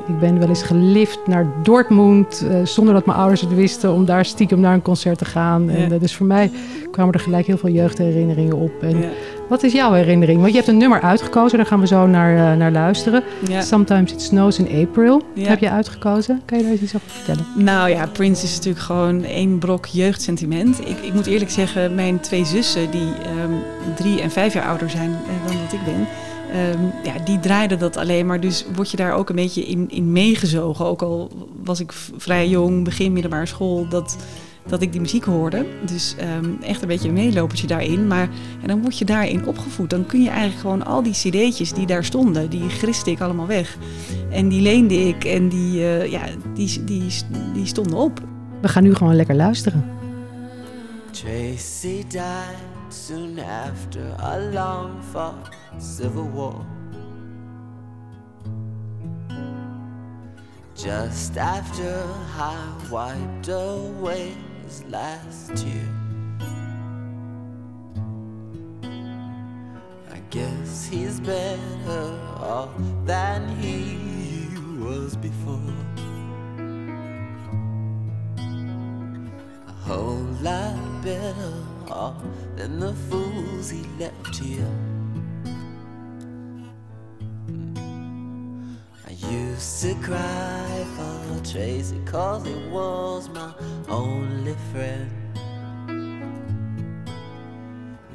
ik 0.08 0.20
ben 0.20 0.40
wel 0.40 0.48
eens 0.48 0.64
gelift 0.64 1.20
naar 1.28 1.48
Dortmund, 1.64 2.46
zonder 2.64 2.94
dat 2.94 3.06
mijn 3.06 3.18
ouders 3.18 3.42
het 3.42 3.56
wisten, 3.56 3.94
om 3.94 4.06
daar 4.06 4.26
stiekem 4.26 4.60
naar 4.60 4.74
een 4.74 4.82
concert 4.82 5.18
te 5.18 5.26
gaan. 5.26 5.72
Ja. 5.72 5.98
dus 5.98 6.16
voor 6.16 6.26
mij 6.26 6.52
kwamen 6.92 7.14
er 7.14 7.20
gelijk 7.20 7.48
heel 7.48 7.58
veel 7.58 7.70
jeugdherinneringen 7.70 8.56
op. 8.56 8.72
En 8.82 8.98
ja, 8.98 9.10
Wat 9.50 9.64
is 9.64 9.72
jouw 9.74 9.94
herinnering? 9.94 10.38
Want 10.40 10.50
je 10.52 10.56
hebt 10.58 10.68
een 10.70 10.78
nummer 10.78 11.02
uitgekozen, 11.02 11.58
daar 11.58 11.68
gaan 11.68 11.80
we 11.80 11.88
zo 11.88 12.08
naar, 12.08 12.52
eh, 12.52 12.58
naar 12.58 12.72
luisteren. 12.72 13.24
ja. 13.48 13.62
Sometimes 13.62 14.12
It 14.12 14.22
Snows 14.22 14.60
in 14.60 14.88
April 14.88 15.22
Ja. 15.34 15.48
heb 15.48 15.60
je 15.60 15.70
uitgekozen. 15.70 16.42
Kan 16.46 16.58
je 16.58 16.64
daar 16.64 16.74
iets 16.74 16.96
over 16.96 17.10
vertellen? 17.10 17.46
Nou 17.56 17.90
ja, 17.90 18.08
Prince 18.08 18.44
is 18.44 18.56
natuurlijk 18.56 18.86
gewoon 18.86 19.24
één 19.24 19.58
brok 19.60 19.86
jeugdsentiment. 19.86 20.80
Ik, 20.80 20.98
ik 21.02 21.14
moet 21.14 21.26
eerlijk 21.26 21.52
zeggen, 21.52 21.96
mijn 21.96 22.20
twee 22.20 22.46
zussen, 22.46 22.92
die 22.92 23.08
ehm, 23.24 23.52
drie 23.96 24.22
en 24.22 24.32
vijf 24.32 24.54
jaar 24.54 24.68
ouder 24.68 24.90
zijn 24.90 25.10
eh, 25.12 25.48
dan 25.48 25.56
dat 25.64 25.74
ik 25.74 25.84
ben, 25.86 26.08
ehm, 26.52 26.84
ja, 27.16 27.24
die 27.26 27.40
draaiden 27.40 27.80
dat 27.80 27.98
alleen 27.98 28.26
maar. 28.26 28.40
Dus 28.40 28.66
word 28.76 28.92
je 28.92 28.98
daar 28.98 29.14
ook 29.14 29.30
een 29.30 29.36
beetje 29.36 29.66
in, 29.66 29.86
in 29.90 30.12
meegezogen. 30.12 30.86
Ook 30.86 31.02
al 31.02 31.32
was 31.64 31.80
ik 31.80 31.92
vrij 32.18 32.48
jong, 32.48 32.84
begin 32.84 33.14
middelbare 33.14 33.46
school, 33.46 33.88
dat, 33.90 34.18
dat 34.68 34.82
ik 34.82 34.92
die 34.92 35.02
muziek 35.02 35.24
hoorde. 35.24 35.66
Dus 35.86 36.16
ehm, 36.18 36.50
echt 36.62 36.82
een 36.82 36.88
beetje 36.88 37.08
een 37.08 37.14
meelopertje 37.14 37.68
daarin. 37.68 38.08
Maar 38.08 38.30
en 38.62 38.68
dan 38.68 38.82
word 38.82 38.98
je 38.98 39.06
daarin 39.06 39.48
opgevoed. 39.48 39.90
Dan 39.90 40.06
kun 40.06 40.22
je 40.22 40.30
eigenlijk 40.30 40.60
gewoon 40.60 40.86
al 40.86 41.04
die 41.04 41.14
cd'tjes 41.14 41.74
die 41.74 41.86
daar 41.86 42.04
stonden, 42.04 42.50
die 42.50 42.70
griste 42.70 43.12
ik 43.12 43.22
allemaal 43.22 43.48
weg. 43.48 43.78
En 44.30 44.50
die 44.50 44.62
leende 44.62 45.08
ik 45.08 45.24
en 45.24 45.50
die, 45.50 45.80
uh, 45.80 46.12
ja, 46.12 46.22
die, 46.54 46.84
die, 46.84 47.12
die 47.54 47.66
stonden 47.66 47.98
op. 47.98 48.22
We 48.62 48.68
gaan 48.68 48.84
nu 48.84 48.96
gewoon 48.96 49.16
lekker 49.16 49.36
luisteren. 49.36 49.86
Tracy 51.12 52.04
died 52.08 52.58
soon 52.90 53.40
after 53.40 54.02
a 54.20 54.38
long 54.54 54.90
fought 55.12 55.56
civil 55.78 56.32
war. 56.34 56.66
Just 60.74 61.38
after 61.38 62.04
I 62.38 62.56
wiped 62.92 63.50
away 63.50 64.34
last 64.84 65.66
year. 65.66 65.90
I 70.12 70.20
guess 70.30 70.88
he's 70.88 71.20
better 71.20 72.20
off 72.38 72.72
than 73.06 73.48
he 73.58 73.98
was 74.80 75.16
before. 75.16 75.74
A 79.68 79.72
whole 79.88 80.28
lot 80.42 81.04
better 81.04 81.54
off 81.90 82.22
than 82.56 82.80
the 82.80 82.94
fools 82.94 83.70
he 83.70 83.84
left 84.00 84.36
here. 84.36 84.95
Used 89.16 89.82
to 89.82 89.96
cry 89.96 90.86
for 90.96 91.44
Tracy 91.44 92.00
cause 92.06 92.46
he 92.46 92.56
was 92.70 93.30
my 93.30 93.54
only 93.88 94.56
friend. 94.72 95.12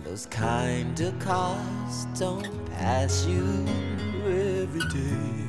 Those 0.05 0.27
kind 0.27 1.01
of 1.01 1.19
cars 1.19 2.07
don't 2.19 2.67
pass 2.73 3.25
you 3.25 3.67
every 4.27 4.81
day. 4.91 5.49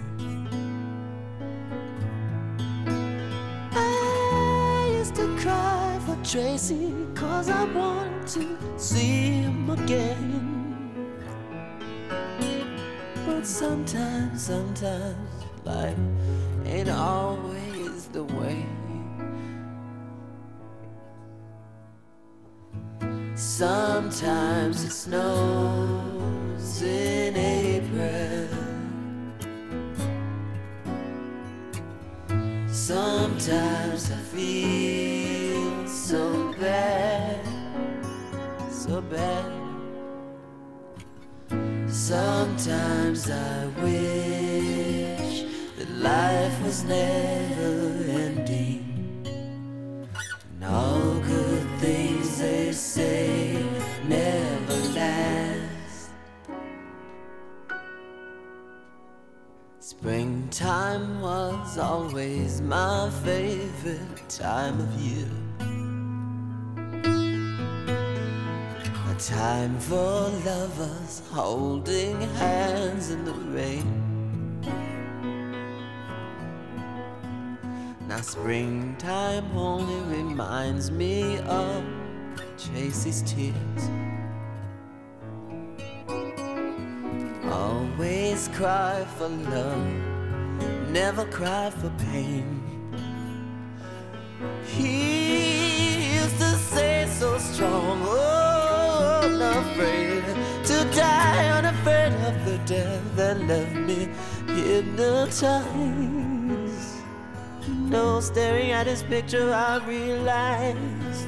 I 3.73 4.95
used 4.97 5.15
to 5.15 5.37
cry 5.39 5.99
for 6.05 6.17
Tracy 6.23 6.93
cause 7.13 7.49
I 7.49 7.65
want 7.73 8.27
to 8.29 8.57
see 8.77 9.41
him 9.41 9.69
again. 9.69 10.47
But 13.25 13.45
sometimes, 13.45 14.43
sometimes 14.43 15.40
life 15.65 15.97
ain't 16.65 16.89
always 16.89 18.07
the 18.07 18.23
way. 18.23 18.65
Sometimes 23.35 24.83
it 24.83 24.91
snows 24.91 26.81
in 26.81 27.35
April. 27.35 28.47
Sometimes 32.67 34.11
I 34.11 34.17
feel 34.33 35.87
so 35.87 36.53
bad, 36.59 37.45
so 38.69 39.01
bad. 39.01 39.45
Sometimes 41.89 43.29
I 43.29 43.67
wish 43.81 45.20
that 45.81 45.89
life 45.97 46.63
was 46.63 46.83
never 46.83 48.03
ending. 48.07 49.25
And 49.25 50.63
all 50.63 51.15
good 51.21 51.67
things 51.79 52.37
they 52.37 52.71
say 52.71 53.57
never 54.07 54.75
last. 54.93 56.09
Springtime 59.79 61.19
was 61.19 61.79
always 61.79 62.61
my 62.61 63.09
favorite 63.23 64.29
time 64.29 64.79
of 64.79 64.91
year. 65.01 65.31
A 69.09 69.15
time 69.19 69.79
for 69.79 70.29
lovers 70.45 71.23
holding 71.31 72.21
hands 72.37 73.09
in 73.09 73.25
the 73.25 73.33
rain. 73.33 74.01
Now, 78.11 78.19
springtime 78.19 79.55
only 79.55 80.17
reminds 80.17 80.91
me 80.91 81.37
of 81.47 81.81
Tracy's 82.57 83.21
tears. 83.21 83.83
Always 87.49 88.49
cry 88.49 89.05
for 89.17 89.29
love, 89.29 89.87
never 90.89 91.23
cry 91.27 91.69
for 91.69 91.89
pain. 92.11 92.61
He 94.65 96.15
used 96.15 96.37
to 96.37 96.53
say 96.57 97.07
so 97.17 97.37
strong, 97.37 98.01
oh, 98.03 99.21
unafraid 99.23 100.25
to 100.65 100.83
die, 100.93 101.47
unafraid 101.59 102.11
of 102.27 102.43
the 102.43 102.57
death 102.65 103.15
that 103.15 103.39
left 103.47 103.73
me 103.73 104.09
hypnotized. 104.47 106.40
Know, 107.91 108.21
staring 108.21 108.71
at 108.71 108.87
his 108.87 109.03
picture, 109.03 109.53
I 109.53 109.85
realized. 109.85 111.27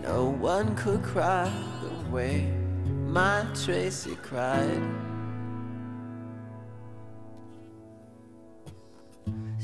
No 0.00 0.36
one 0.38 0.76
could 0.76 1.02
cry 1.02 1.50
the 1.82 2.10
way 2.10 2.48
my 3.08 3.44
Tracy 3.56 4.14
cried. 4.22 5.09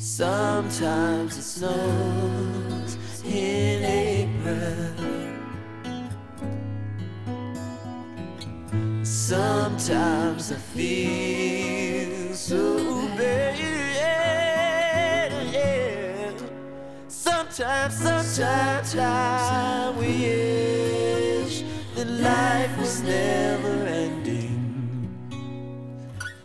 Sometimes 0.07 1.37
it 1.37 1.43
snows 1.43 2.97
in 3.25 3.83
April. 3.85 4.95
Sometimes 9.05 10.53
I 10.53 10.55
feel 10.55 12.35
so 12.35 13.09
bad. 13.19 13.57
Sometimes, 17.09 17.95
sometimes 17.97 18.95
I 18.97 19.93
wish 19.99 21.65
that 21.97 22.07
life 22.07 22.79
was 22.79 23.03
never 23.03 23.87
ending. 23.87 25.11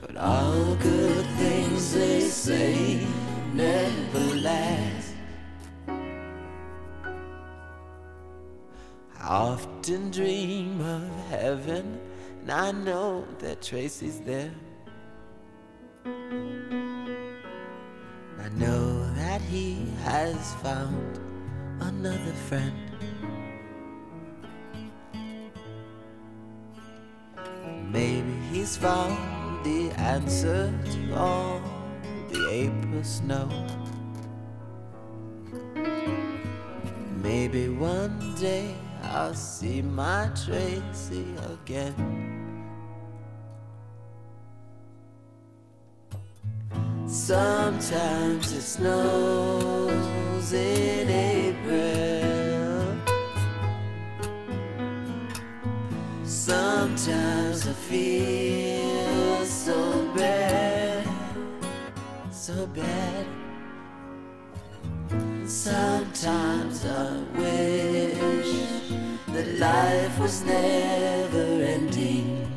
But 0.01 0.17
all 0.17 0.75
good 0.75 1.25
things 1.37 1.93
they 1.93 2.21
say 2.21 3.20
never 3.53 4.35
last. 4.35 5.13
I 9.19 9.21
often 9.27 10.11
dream 10.11 10.79
of 10.81 11.09
heaven, 11.29 11.99
and 12.41 12.51
I 12.51 12.71
know 12.71 13.25
that 13.39 13.61
Tracy's 13.61 14.21
there. 14.21 14.53
I 16.05 16.09
know 18.55 19.13
that 19.15 19.41
he 19.41 19.85
has 20.03 20.53
found 20.55 21.19
another 21.81 22.33
friend. 22.47 22.73
Maybe 27.91 28.33
he's 28.51 28.77
found 28.77 29.65
the 29.65 29.91
answer 29.97 30.73
to 30.91 31.15
all 31.15 31.61
the 32.31 32.49
April 32.49 33.03
snow. 33.03 33.49
Maybe 37.21 37.69
one 37.69 38.35
day 38.39 38.73
I'll 39.03 39.33
see 39.33 39.81
my 39.81 40.29
Tracy 40.45 41.25
again. 41.53 41.95
Sometimes 47.07 48.51
it 48.53 48.61
snows 48.61 50.53
in 50.53 51.09
April. 51.09 52.61
Sometimes 56.23 57.67
I 57.67 57.73
feel 57.73 58.50
so 62.61 62.67
bad. 62.67 63.25
Sometimes 65.47 66.85
I 66.85 67.23
wish 67.35 68.53
that 69.33 69.47
life 69.57 70.19
was 70.19 70.43
never 70.43 71.45
ending. 71.75 72.47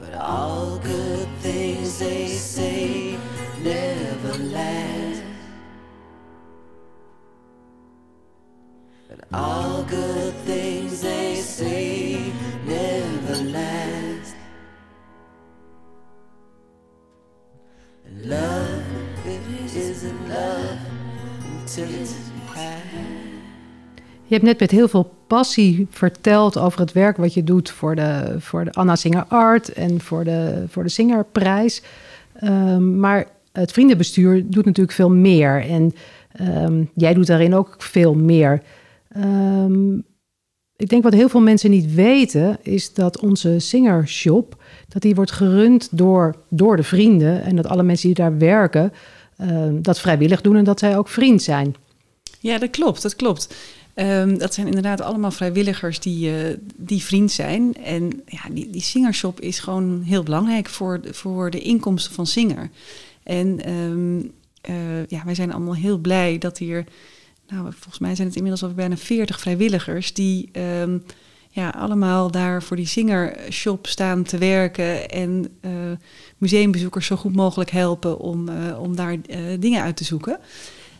But 0.00 0.14
all 0.14 0.78
good 0.78 1.28
things 1.40 1.98
they 1.98 2.28
say 2.28 3.18
never 3.62 4.38
last. 4.44 5.22
And 9.10 9.20
all 9.34 9.82
good 9.82 10.34
Je 24.24 24.38
hebt 24.38 24.42
net 24.42 24.60
met 24.60 24.70
heel 24.70 24.88
veel 24.88 25.14
passie 25.26 25.86
verteld 25.90 26.58
over 26.58 26.80
het 26.80 26.92
werk 26.92 27.16
wat 27.16 27.34
je 27.34 27.44
doet 27.44 27.70
voor 27.70 27.94
de, 27.94 28.34
voor 28.38 28.64
de 28.64 28.72
Anna 28.72 28.96
Singer 28.96 29.24
Art 29.28 29.72
en 29.72 30.00
voor 30.00 30.24
de, 30.24 30.64
voor 30.68 30.82
de 30.82 30.88
Singerprijs. 30.88 31.82
Ehm, 32.32 32.98
maar 32.98 33.26
het 33.52 33.72
vriendenbestuur 33.72 34.50
doet 34.50 34.64
natuurlijk 34.64 34.96
veel 34.96 35.10
meer. 35.10 35.66
En 35.68 35.94
ehm, 36.32 36.84
jij 36.94 37.14
doet 37.14 37.26
daarin 37.26 37.54
ook 37.54 37.74
veel 37.78 38.14
meer. 38.14 38.62
Ehm, 39.08 39.94
ik 40.76 40.88
denk 40.88 41.02
wat 41.02 41.12
heel 41.12 41.28
veel 41.28 41.40
mensen 41.40 41.70
niet 41.70 41.94
weten, 41.94 42.58
is 42.62 42.94
dat 42.94 43.20
onze 43.20 43.58
Singershop, 43.58 44.62
dat 44.88 45.02
die 45.02 45.14
wordt 45.14 45.30
gerund 45.30 45.88
door, 45.90 46.34
door 46.48 46.76
de 46.76 46.82
vrienden. 46.82 47.42
En 47.42 47.56
dat 47.56 47.66
alle 47.66 47.82
mensen 47.82 48.06
die 48.06 48.16
daar 48.16 48.38
werken, 48.38 48.92
ehm, 49.48 49.82
dat 49.82 50.00
vrijwillig 50.00 50.40
doen 50.40 50.56
en 50.56 50.64
dat 50.64 50.78
zij 50.78 50.98
ook 50.98 51.08
vriend 51.08 51.42
zijn. 51.42 51.74
Ja, 52.40 52.58
dat 52.58 52.70
klopt, 52.70 53.02
dat 53.02 53.16
klopt. 53.16 53.54
Ehm, 53.94 54.38
dat 54.38 54.54
zijn 54.54 54.66
inderdaad 54.66 55.00
allemaal 55.00 55.30
vrijwilligers 55.30 56.00
die, 56.00 56.36
eh, 56.36 56.56
die 56.76 57.02
vriend 57.02 57.30
zijn. 57.30 57.74
En 57.74 58.22
ja, 58.26 58.40
die, 58.52 58.70
die 58.70 58.80
Singershop 58.80 59.40
is 59.40 59.58
gewoon 59.58 60.02
heel 60.02 60.22
belangrijk 60.22 60.68
voor, 60.68 61.00
voor 61.10 61.50
de 61.50 61.60
inkomsten 61.60 62.14
van 62.14 62.26
Singer. 62.26 62.70
En 63.22 63.64
ehm, 63.64 64.20
eh, 64.60 65.06
ja, 65.06 65.24
wij 65.24 65.34
zijn 65.34 65.52
allemaal 65.52 65.74
heel 65.74 65.98
blij 65.98 66.38
dat 66.38 66.58
hier... 66.58 66.84
Nou, 67.48 67.64
volgens 67.70 67.98
mij 67.98 68.14
zijn 68.14 68.26
het 68.26 68.36
inmiddels 68.36 68.62
al 68.62 68.74
bijna 68.74 68.96
40 68.96 69.40
vrijwilligers... 69.40 70.12
die 70.12 70.50
ja, 71.54 71.68
allemaal 71.68 72.30
daar 72.30 72.62
voor 72.62 72.76
die 72.76 72.86
Singershop 72.86 73.86
staan 73.86 74.22
te 74.22 74.38
werken... 74.38 75.10
en 75.10 75.46
eh, 75.60 75.70
museumbezoekers 76.38 77.06
zo 77.06 77.16
goed 77.16 77.34
mogelijk 77.34 77.70
helpen 77.70 78.18
om, 78.18 78.48
eh, 78.48 78.80
om 78.80 78.96
daar 78.96 79.12
eh, 79.12 79.38
dingen 79.58 79.82
uit 79.82 79.96
te 79.96 80.04
zoeken. 80.04 80.38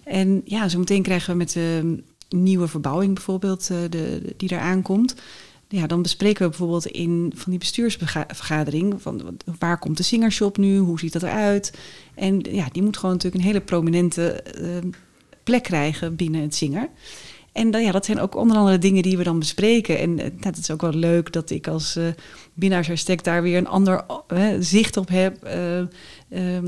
En 0.05 0.43
ja, 0.45 0.69
zometeen 0.69 1.03
krijgen 1.03 1.33
we 1.33 1.37
met 1.37 1.53
de 1.53 2.03
nieuwe 2.29 2.69
verbouwing 2.69 3.15
bijvoorbeeld, 3.15 3.67
de, 3.67 4.35
die 4.37 4.49
daar 4.49 4.61
aankomt. 4.61 5.15
Ja, 5.69 5.87
dan 5.87 6.03
bespreken 6.03 6.43
we 6.43 6.49
bijvoorbeeld 6.49 6.87
in 6.87 7.33
van 7.35 7.51
die 7.51 7.59
bestuursvergadering 7.59 9.03
van 9.03 9.37
waar 9.59 9.79
komt 9.79 9.97
de 9.97 10.03
singershop 10.03 10.57
nu, 10.57 10.79
hoe 10.79 10.99
ziet 10.99 11.13
dat 11.13 11.23
eruit? 11.23 11.79
En 12.15 12.41
ja, 12.51 12.69
die 12.73 12.83
moet 12.83 12.97
gewoon 12.97 13.15
natuurlijk 13.15 13.43
een 13.43 13.49
hele 13.49 13.65
prominente 13.65 14.45
plek 15.45 15.63
krijgen 15.63 16.17
binnen 16.17 16.43
het 16.43 16.55
zinger. 16.55 16.89
En 17.53 17.71
ja, 17.71 17.93
dat 17.93 18.05
zijn 18.05 18.21
ook 18.21 18.37
onder 18.37 18.57
andere 18.57 18.79
dingen 18.79 19.03
die 19.03 19.17
we 19.17 19.23
dan 19.25 19.39
bespreken. 19.39 19.99
En 19.99 20.19
eh, 20.19 20.25
nou, 20.25 20.39
het 20.41 20.59
is 20.59 20.71
ook 20.71 20.81
wel 20.81 20.93
leuk 20.95 21.33
dat 21.33 21.51
ik 21.51 21.69
als 21.69 21.99
binnenhuisarchitect 22.55 23.25
daar 23.25 23.43
weer 23.43 23.57
een 23.59 23.69
ander 23.69 24.05
eh, 24.27 24.47
zicht 24.59 24.97
op 24.97 25.09
heb. 25.09 25.43
eh, 25.43 25.79
eh, 25.79 25.89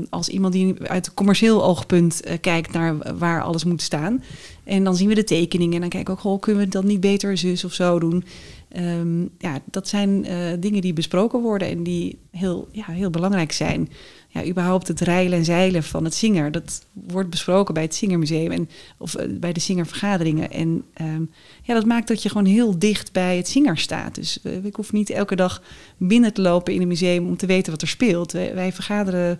als 0.09 0.29
iemand 0.29 0.53
die 0.53 0.75
uit 0.83 1.13
commercieel 1.13 1.63
oogpunt 1.63 2.21
kijkt 2.41 2.71
naar 2.71 3.17
waar 3.17 3.43
alles 3.43 3.63
moet 3.63 3.81
staan. 3.81 4.23
En 4.63 4.83
dan 4.83 4.95
zien 4.95 5.07
we 5.07 5.15
de 5.15 5.23
tekeningen 5.23 5.73
en 5.73 5.81
dan 5.81 5.89
kijken 5.89 6.13
we 6.13 6.19
ook, 6.19 6.25
goh, 6.25 6.39
kunnen 6.39 6.63
we 6.63 6.69
dat 6.69 6.83
niet 6.83 6.99
beter 6.99 7.37
zus 7.37 7.63
of 7.63 7.73
zo 7.73 7.99
doen? 7.99 8.23
Ehm, 8.69 9.21
ja, 9.21 9.59
dat 9.65 9.87
zijn 9.87 10.25
dingen 10.59 10.81
die 10.81 10.93
besproken 10.93 11.41
worden 11.41 11.67
en 11.67 11.83
die 11.83 12.17
heel, 12.31 12.67
ja, 12.71 12.85
heel 12.85 13.09
belangrijk 13.09 13.51
zijn. 13.51 13.89
Ja, 14.35 14.45
überhaupt 14.45 14.87
het 14.87 14.99
reilen 14.99 15.37
en 15.37 15.45
zeilen 15.45 15.83
van 15.83 16.03
het 16.03 16.13
zinger, 16.13 16.51
dat 16.51 16.85
wordt 16.93 17.29
besproken 17.29 17.73
bij 17.73 17.83
het 17.83 17.95
Zingermuseum 17.95 18.51
en, 18.51 18.69
of 18.97 19.15
eh, 19.15 19.27
bij 19.31 19.53
de 19.53 19.59
Zingervergaderingen. 19.59 20.51
En 20.51 20.83
ehm, 20.93 21.23
ja, 21.63 21.73
dat 21.73 21.85
maakt 21.85 22.07
dat 22.07 22.23
je 22.23 22.29
gewoon 22.29 22.45
heel 22.45 22.79
dicht 22.79 23.11
bij 23.11 23.37
het 23.37 23.47
zinger 23.47 23.77
staat. 23.77 24.15
Dus 24.15 24.39
eh, 24.43 24.65
ik 24.65 24.75
hoef 24.75 24.91
niet 24.91 25.09
elke 25.09 25.35
dag 25.35 25.61
binnen 25.97 26.33
te 26.33 26.41
lopen 26.41 26.73
in 26.73 26.81
een 26.81 26.87
museum 26.87 27.27
om 27.27 27.37
te 27.37 27.45
weten 27.45 27.71
wat 27.71 27.81
er 27.81 27.87
speelt. 27.87 28.31
Wij, 28.31 28.73
vergaderen 28.73 29.39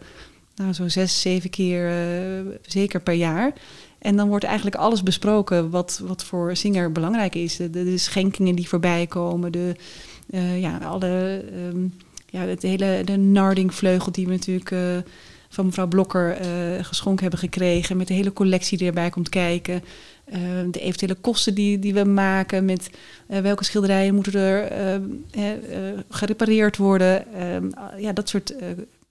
nou, 0.55 0.73
zo'n 0.73 0.89
zes, 0.89 1.21
zeven 1.21 1.49
keer 1.49 1.89
eh, 1.89 2.53
zeker 2.61 3.01
per 3.01 3.13
jaar. 3.13 3.53
En 3.99 4.15
dan 4.15 4.27
wordt 4.27 4.45
eigenlijk 4.45 4.75
alles 4.75 5.03
besproken 5.03 5.69
wat, 5.69 6.01
wat 6.03 6.23
voor 6.23 6.55
zinger 6.55 6.91
belangrijk 6.91 7.35
is. 7.35 7.55
De, 7.55 7.69
de, 7.69 7.97
schenkingen 7.97 8.55
die 8.55 8.69
voorbij 8.69 9.07
komen, 9.07 9.51
de, 9.51 9.75
ja, 10.59 10.77
alle, 10.77 11.43
ehm, 11.51 11.87
ja, 12.35 12.41
het 12.41 12.61
hele, 12.61 13.01
de 13.05 13.17
Nardingvleugel 13.17 14.11
die 14.11 14.25
we 14.25 14.31
natuurlijk 14.31 14.71
eh, 14.71 14.79
van 15.49 15.65
mevrouw 15.65 15.87
Blokker 15.87 16.31
eh, 16.31 16.47
geschonken 16.81 17.21
hebben 17.21 17.39
gekregen. 17.39 17.97
Met 17.97 18.07
de 18.07 18.13
hele 18.13 18.33
collectie 18.33 18.77
die 18.77 18.87
erbij 18.87 19.09
komt 19.09 19.29
kijken. 19.29 19.83
Eh, 20.25 20.39
de 20.71 20.79
eventuele 20.79 21.15
kosten 21.15 21.53
die, 21.53 21.79
die 21.79 21.93
we 21.93 22.03
maken 22.03 22.65
met 22.65 22.89
welke 23.27 23.63
schilderijen 23.63 24.15
moeten 24.15 24.33
er 24.33 24.71
gerepareerd 26.09 26.77
worden. 26.77 27.33
Ehm, 27.33 27.69
ja, 27.97 28.13
dat 28.13 28.29
soort 28.29 28.53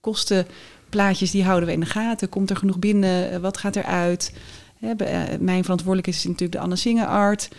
kostenplaatjes 0.01 1.31
die 1.31 1.43
houden 1.43 1.67
we 1.67 1.73
in 1.73 1.79
de 1.79 1.85
gaten. 1.85 2.29
Komt 2.29 2.49
er 2.49 2.57
genoeg 2.57 2.79
binnen? 2.79 3.41
Wat 3.41 3.57
gaat 3.57 3.75
er 3.75 3.85
uit? 3.85 4.33
Eh, 4.93 5.39
mijn 5.39 5.63
verantwoordelijkheid 5.63 6.17
is 6.17 6.23
natuurlijk 6.23 6.51
de 6.51 6.59
Anne 6.59 6.75
Singer 6.75 7.05
Art. 7.05 7.49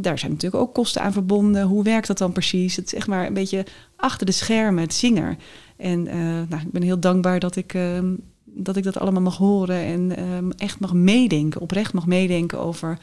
Daar 0.00 0.18
zijn 0.18 0.32
natuurlijk 0.32 0.62
ook 0.62 0.74
kosten 0.74 1.02
aan 1.02 1.12
verbonden. 1.12 1.62
Hoe 1.66 1.82
werkt 1.82 2.06
dat 2.06 2.18
dan 2.18 2.32
precies? 2.32 2.76
Het 2.76 2.86
is 2.86 2.94
echt 2.94 3.06
maar 3.06 3.26
een 3.26 3.34
beetje 3.34 3.64
achter 3.96 4.26
de 4.26 4.32
schermen, 4.32 4.82
het 4.82 4.94
zinger. 4.94 5.36
En 5.76 6.06
eh, 6.06 6.16
nou, 6.48 6.62
ik 6.62 6.72
ben 6.72 6.82
heel 6.82 7.00
dankbaar 7.00 7.38
dat 7.38 7.56
ik, 7.56 7.74
ehm, 7.74 8.14
dat 8.44 8.76
ik 8.76 8.84
dat 8.84 8.98
allemaal 8.98 9.22
mag 9.22 9.36
horen 9.36 9.76
en 9.76 10.16
ehm, 10.16 10.50
echt 10.50 10.80
mag 10.80 10.92
meedenken, 10.92 11.60
oprecht 11.60 11.92
mag 11.92 12.06
meedenken 12.06 12.58
over, 12.60 12.98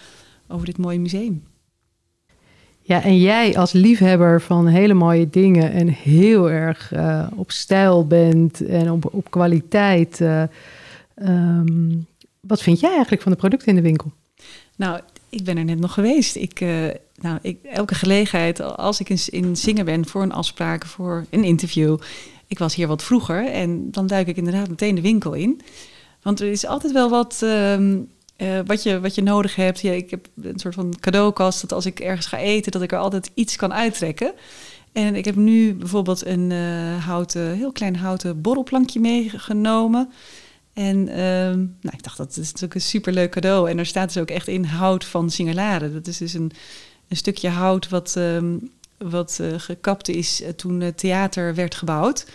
over 0.48 0.66
dit 0.66 0.78
mooie 0.78 1.00
museum. 1.00 1.44
Ja, 2.86 3.04
en 3.04 3.20
jij 3.20 3.58
als 3.58 3.72
liefhebber 3.72 4.42
van 4.42 4.68
hele 4.68 4.94
mooie 4.94 5.30
dingen 5.30 5.72
en 5.72 5.88
heel 5.88 6.52
erg 6.52 6.92
eh, 6.92 7.28
op 7.36 7.52
stijl 7.52 8.08
bent 8.08 8.66
en 8.66 8.92
op, 8.92 9.14
op 9.14 9.32
kwaliteit. 9.32 10.22
ehm, 11.16 11.90
wat 12.48 12.62
vind 12.62 12.80
jij 12.80 12.92
eigenlijk 12.92 13.22
van 13.22 13.32
de 13.32 13.38
producten 13.38 13.68
in 13.68 13.76
de 13.76 13.82
winkel? 13.82 14.12
Nou, 14.76 15.00
ik 15.30 15.44
ben 15.44 15.58
er 15.58 15.64
net 15.64 15.80
nog 15.80 15.94
geweest. 15.94 16.36
Ik, 16.36 16.62
eh, 16.62 16.70
nou, 17.16 17.40
ik, 17.42 17.64
elke 17.64 17.96
gelegenheid, 17.96 18.62
als 18.62 19.00
ik 19.00 19.10
in, 19.10 19.20
in 19.26 19.58
zingen 19.58 19.86
ben 19.86 20.08
voor 20.08 20.22
een 20.22 20.32
afspraak, 20.32 20.86
voor 20.86 21.26
een 21.30 21.44
interview. 21.44 21.98
Ik 22.48 22.60
was 22.60 22.76
hier 22.76 22.88
wat 22.88 23.04
vroeger 23.04 23.46
en 23.46 23.92
dan 23.92 24.08
duik 24.08 24.28
ik 24.28 24.38
inderdaad 24.38 24.70
meteen 24.70 24.96
de 24.96 25.02
winkel 25.02 25.34
in. 25.34 25.62
Want 26.22 26.40
er 26.40 26.48
is 26.48 26.66
altijd 26.66 26.94
wel 26.94 27.10
wat, 27.10 27.40
ehm, 27.44 27.98
eh, 28.36 28.60
wat, 28.66 28.84
je, 28.84 29.00
wat 29.00 29.16
je 29.16 29.22
nodig 29.22 29.56
hebt. 29.56 29.82
Ja, 29.82 29.92
ik 29.92 30.10
heb 30.10 30.28
een 30.42 30.60
soort 30.60 30.74
van 30.74 30.94
cadeaukast 31.00 31.62
dat 31.62 31.74
als 31.74 31.86
ik 31.86 32.00
ergens 32.00 32.28
ga 32.28 32.38
eten, 32.38 32.72
dat 32.72 32.82
ik 32.82 32.92
er 32.92 32.98
altijd 32.98 33.32
iets 33.34 33.56
kan 33.56 33.74
uittrekken. 33.74 34.34
En 34.92 35.16
ik 35.16 35.26
heb 35.26 35.36
nu 35.36 35.74
bijvoorbeeld 35.74 36.26
een 36.26 36.52
eh, 36.52 37.06
houten, 37.06 37.56
heel 37.56 37.72
klein 37.72 37.96
houten 37.96 38.42
borrelplankje 38.42 39.00
meegenomen. 39.00 40.12
En 40.74 41.08
ehm, 41.08 41.58
nou, 41.58 41.96
ik 41.98 42.04
dacht, 42.04 42.18
dat 42.18 42.30
is 42.30 42.48
natuurlijk 42.48 42.74
een 42.74 42.82
superleuk 42.82 43.32
cadeau. 43.32 43.70
En 43.70 43.78
er 43.78 43.86
staat 43.86 44.14
dus 44.14 44.22
ook 44.22 44.30
echt 44.30 44.48
in 44.48 44.64
hout 44.64 45.06
van 45.06 45.30
Singelaren. 45.30 45.94
Dat 45.94 46.08
is 46.08 46.18
dus 46.18 46.34
een, 46.34 46.52
een 47.08 47.18
stukje 47.18 47.50
hout 47.50 47.90
wat, 47.90 48.16
ehm, 48.16 48.58
wat 48.98 49.40
eh, 49.42 49.54
gekapt 49.58 50.10
is 50.10 50.42
eh, 50.42 50.50
toen 50.50 50.80
het 50.80 50.98
theater 50.98 51.56
werd 51.56 51.76
gebouwd. 51.76 52.28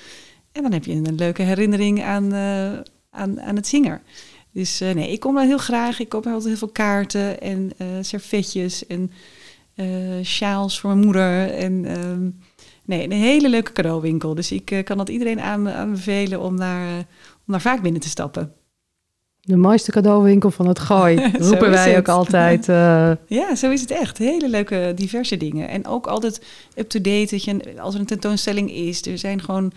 En 0.53 0.63
dan 0.63 0.73
heb 0.73 0.85
je 0.85 0.93
een 0.93 1.15
leuke 1.15 1.43
herinnering 1.43 2.03
aan, 2.03 2.33
eh, 2.33 2.73
aan, 3.11 3.41
aan 3.41 3.57
het 3.57 3.67
zinger. 3.67 4.01
Dus 4.53 4.79
nee, 4.79 5.13
ik 5.13 5.21
kom 5.21 5.35
daar 5.35 5.45
heel 5.45 5.59
graag. 5.59 6.01
Ik 6.01 6.09
koop 6.09 6.27
altijd 6.27 6.45
heel 6.45 6.57
veel 6.57 6.69
kaarten 6.69 7.41
en 7.41 7.73
servetjes 8.01 8.87
en 8.87 9.11
sjaals 10.23 10.81
voor 10.81 10.91
mijn 10.91 11.05
moeder. 11.05 11.51
En 11.51 11.85
ehm, 11.85 12.31
nee, 12.85 13.05
een 13.05 13.13
hele 13.13 13.49
leuke 13.49 13.73
cadeauwinkel. 13.73 14.35
Dus 14.35 14.53
ik 14.53 14.83
kan 14.85 14.97
dat 14.97 15.09
iedereen 15.09 15.41
aan, 15.41 15.69
aanbevelen 15.69 16.41
om 16.41 16.57
daar, 16.57 16.89
eh, 16.89 17.05
om 17.49 17.55
daar 17.55 17.61
vaak 17.63 17.83
binnen 17.83 18.01
te 18.01 18.09
stappen. 18.09 18.53
De 19.41 19.57
mooiste 19.57 19.91
cadeauwinkel 19.91 20.51
van 20.51 20.67
het 20.69 20.79
gooi, 20.79 21.31
roepen 21.39 21.71
wij 21.71 21.89
het. 21.91 21.99
ook 21.99 22.09
altijd. 22.09 22.69
eh, 22.69 23.11
Ja, 23.39 23.55
zo 23.55 23.71
is 23.71 23.81
het 23.81 23.91
echt. 23.91 24.19
Hele 24.19 24.49
leuke, 24.49 24.93
diverse 24.95 25.37
dingen. 25.37 25.69
En 25.69 25.87
ook 25.87 26.07
altijd 26.07 26.45
up-to-date. 26.77 27.27
dat 27.31 27.45
je- 27.45 27.81
Als 27.81 27.95
er 27.95 28.01
een 28.01 28.07
tentoonstelling 28.07 28.71
is, 28.73 29.07
er 29.07 29.19
zijn 29.19 29.43
gewoon 29.43 29.73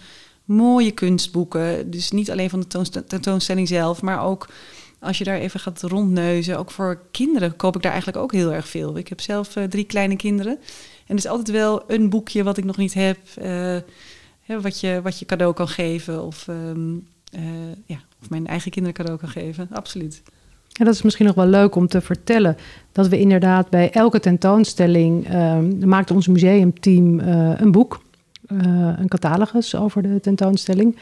mooie 0.45 0.91
kunstboeken. 0.91 1.91
Dus 1.91 2.11
niet 2.11 2.31
alleen 2.31 2.49
van 2.49 2.59
de 2.59 2.67
toonst- 2.67 3.01
tentoonstelling 3.07 3.67
zelf, 3.67 4.01
maar 4.01 4.23
ook 4.25 4.47
als 4.99 5.17
je 5.17 5.23
daar 5.23 5.37
even 5.39 5.59
gaat 5.59 5.81
rondneuzen. 5.81 6.57
Ook 6.57 6.71
voor 6.71 7.01
kinderen 7.11 7.55
koop 7.55 7.75
ik 7.75 7.81
daar 7.81 7.91
eigenlijk 7.91 8.23
ook 8.23 8.31
heel 8.31 8.53
erg 8.53 8.67
veel. 8.67 8.97
Ik 8.97 9.07
heb 9.07 9.21
zelf 9.21 9.55
eh, 9.55 9.63
drie 9.63 9.83
kleine 9.85 10.15
kinderen. 10.15 10.53
En 11.07 11.17
er 11.17 11.23
is 11.23 11.27
altijd 11.27 11.51
wel 11.51 11.83
een 11.87 12.09
boekje 12.09 12.43
wat 12.43 12.57
ik 12.57 12.63
nog 12.63 12.77
niet 12.77 12.93
heb, 12.93 13.17
eh, 13.41 13.77
hè, 14.41 14.61
wat, 14.61 14.79
je, 14.79 14.99
wat 15.03 15.19
je 15.19 15.25
cadeau 15.25 15.53
kan 15.53 15.67
geven. 15.67 16.23
Of, 16.23 16.47
ehm, 16.47 16.95
eh, 17.31 17.41
ja, 17.85 17.97
of 18.21 18.29
mijn 18.29 18.47
eigen 18.47 18.71
kinderen 18.71 18.97
cadeau 18.97 19.19
kan 19.19 19.29
geven. 19.29 19.67
Absoluut. 19.71 20.21
Ja, 20.67 20.85
dat 20.85 20.93
is 20.93 21.01
misschien 21.01 21.25
nog 21.25 21.35
wel 21.35 21.47
leuk 21.47 21.75
om 21.75 21.87
te 21.87 22.01
vertellen. 22.01 22.57
Dat 22.91 23.07
we 23.07 23.19
inderdaad 23.19 23.69
bij 23.69 23.91
elke 23.91 24.19
tentoonstelling 24.19 25.27
ehm, 25.27 25.87
maakt 25.87 26.11
ons 26.11 26.27
museumteam 26.27 27.19
eh, 27.19 27.51
een 27.55 27.71
boek, 27.71 28.01
eh, 28.47 28.57
een 28.97 29.07
catalogus 29.07 29.75
over 29.75 30.01
de 30.01 30.19
tentoonstelling. 30.19 30.97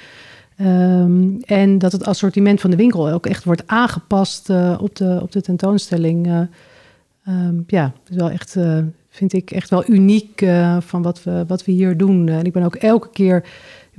Ehm, 0.56 1.40
en 1.46 1.78
dat 1.78 1.92
het 1.92 2.06
assortiment 2.06 2.62
van 2.62 2.70
de 2.70 2.76
winkel 2.76 3.10
ook 3.10 3.26
echt 3.26 3.44
wordt 3.44 3.64
aangepast 3.66 4.50
op, 4.80 4.96
de, 4.96 5.20
op 5.22 5.32
de 5.32 5.42
tentoonstelling. 5.42 6.28
Eh, 6.28 6.42
ehm, 7.26 7.56
ja, 7.68 7.94
is 8.10 8.16
wel 8.16 8.30
echt, 8.30 8.58
vind 9.10 9.34
ik 9.34 9.52
echt 9.52 9.70
wel 9.70 9.90
uniek 9.90 10.46
van 10.80 11.02
wat 11.02 11.24
we, 11.24 11.44
wat 11.48 11.66
we 11.66 11.72
hier 11.72 11.98
doen. 11.98 12.28
En 12.28 12.46
ik 12.46 12.54
ben 12.54 12.64
ook 12.64 12.76
elke 12.76 13.10
keer 13.10 13.44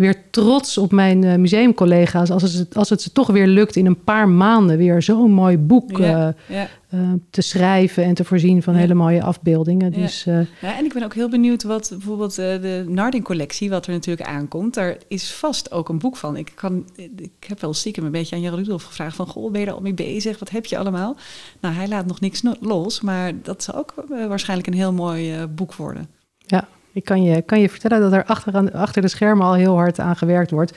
weer 0.01 0.31
trots 0.31 0.79
op 0.79 0.93
mijn 0.93 1.25
eh, 1.25 1.37
museumcollega's 1.37 2.31
als 2.31 2.43
het, 2.43 2.77
als 2.77 2.91
het 2.91 3.03
ze 3.03 3.13
toch 3.13 3.27
weer 3.27 3.47
lukt 3.47 3.77
in 3.77 3.87
een 3.87 4.05
paar 4.05 4.29
maanden 4.29 4.77
weer 4.77 5.03
zo'n 5.03 5.33
mooi 5.33 5.59
boek 5.59 5.99
Ja, 5.99 6.35
eh, 6.47 6.57
ja. 6.57 6.69
eh, 6.89 7.01
te 7.31 7.41
schrijven 7.43 8.05
en 8.05 8.15
te 8.15 8.25
voorzien 8.25 8.63
van 8.63 8.75
Ja. 8.75 8.81
hele 8.81 8.95
mooie 8.95 9.23
afbeeldingen. 9.23 9.93
Dus 9.93 10.25
Ja, 10.25 10.77
en 10.79 10.85
ik 10.85 10.93
ben 10.93 11.03
ook 11.03 11.15
heel 11.15 11.29
benieuwd 11.29 11.63
wat 11.63 11.89
bijvoorbeeld 11.91 12.35
de 12.35 12.85
Narding-collectie, 12.89 13.71
wat 13.71 13.87
er 13.87 13.93
natuurlijk 13.93 14.29
aankomt, 14.29 14.75
daar 14.75 14.97
is 15.09 15.33
vast 15.33 15.73
ook 15.73 15.89
een 15.89 15.99
boek 15.99 16.17
van. 16.17 16.37
Ik, 16.37 16.53
kan, 16.55 16.85
ik 16.97 17.45
heb 17.47 17.61
wel 17.61 17.75
stiekem 17.75 18.05
een 18.05 18.11
beetje 18.11 18.37
aan 18.37 18.43
Jan 18.43 18.55
Rudolf 18.55 18.85
gevraagd 18.85 19.17
van, 19.17 19.27
goh, 19.27 19.51
ben 19.51 19.61
je 19.61 19.67
daar 19.67 19.75
al 19.75 19.81
mee 19.81 19.95
bezig? 19.95 20.39
Wat 20.39 20.51
heb 20.51 20.67
je 20.67 20.79
allemaal? 20.79 21.17
Nou, 21.61 21.75
hij 21.75 21.89
laat 21.89 22.07
nog 22.07 22.21
niks 22.21 22.43
los, 22.61 23.01
maar 23.01 23.33
dat 23.43 23.63
zal 23.63 23.75
ook 23.75 23.95
waarschijnlijk 24.29 24.69
een 24.69 24.75
heel 24.75 24.93
mooi 24.93 25.47
boek 25.47 25.75
worden. 25.75 26.09
Ja, 26.47 26.69
ik 26.93 27.05
kan 27.05 27.23
je, 27.23 27.43
kan 27.43 27.61
je 27.61 27.69
vertellen 27.69 28.01
dat 28.01 28.13
er 28.13 28.25
achter, 28.25 28.55
aan- 28.55 28.73
achter 28.73 29.03
de 29.03 29.09
schermen 29.09 29.47
al 29.47 29.55
heel 29.55 29.75
hard 29.75 29.99
aan 29.99 30.17
gewerkt 30.17 30.51
wordt. 30.51 30.73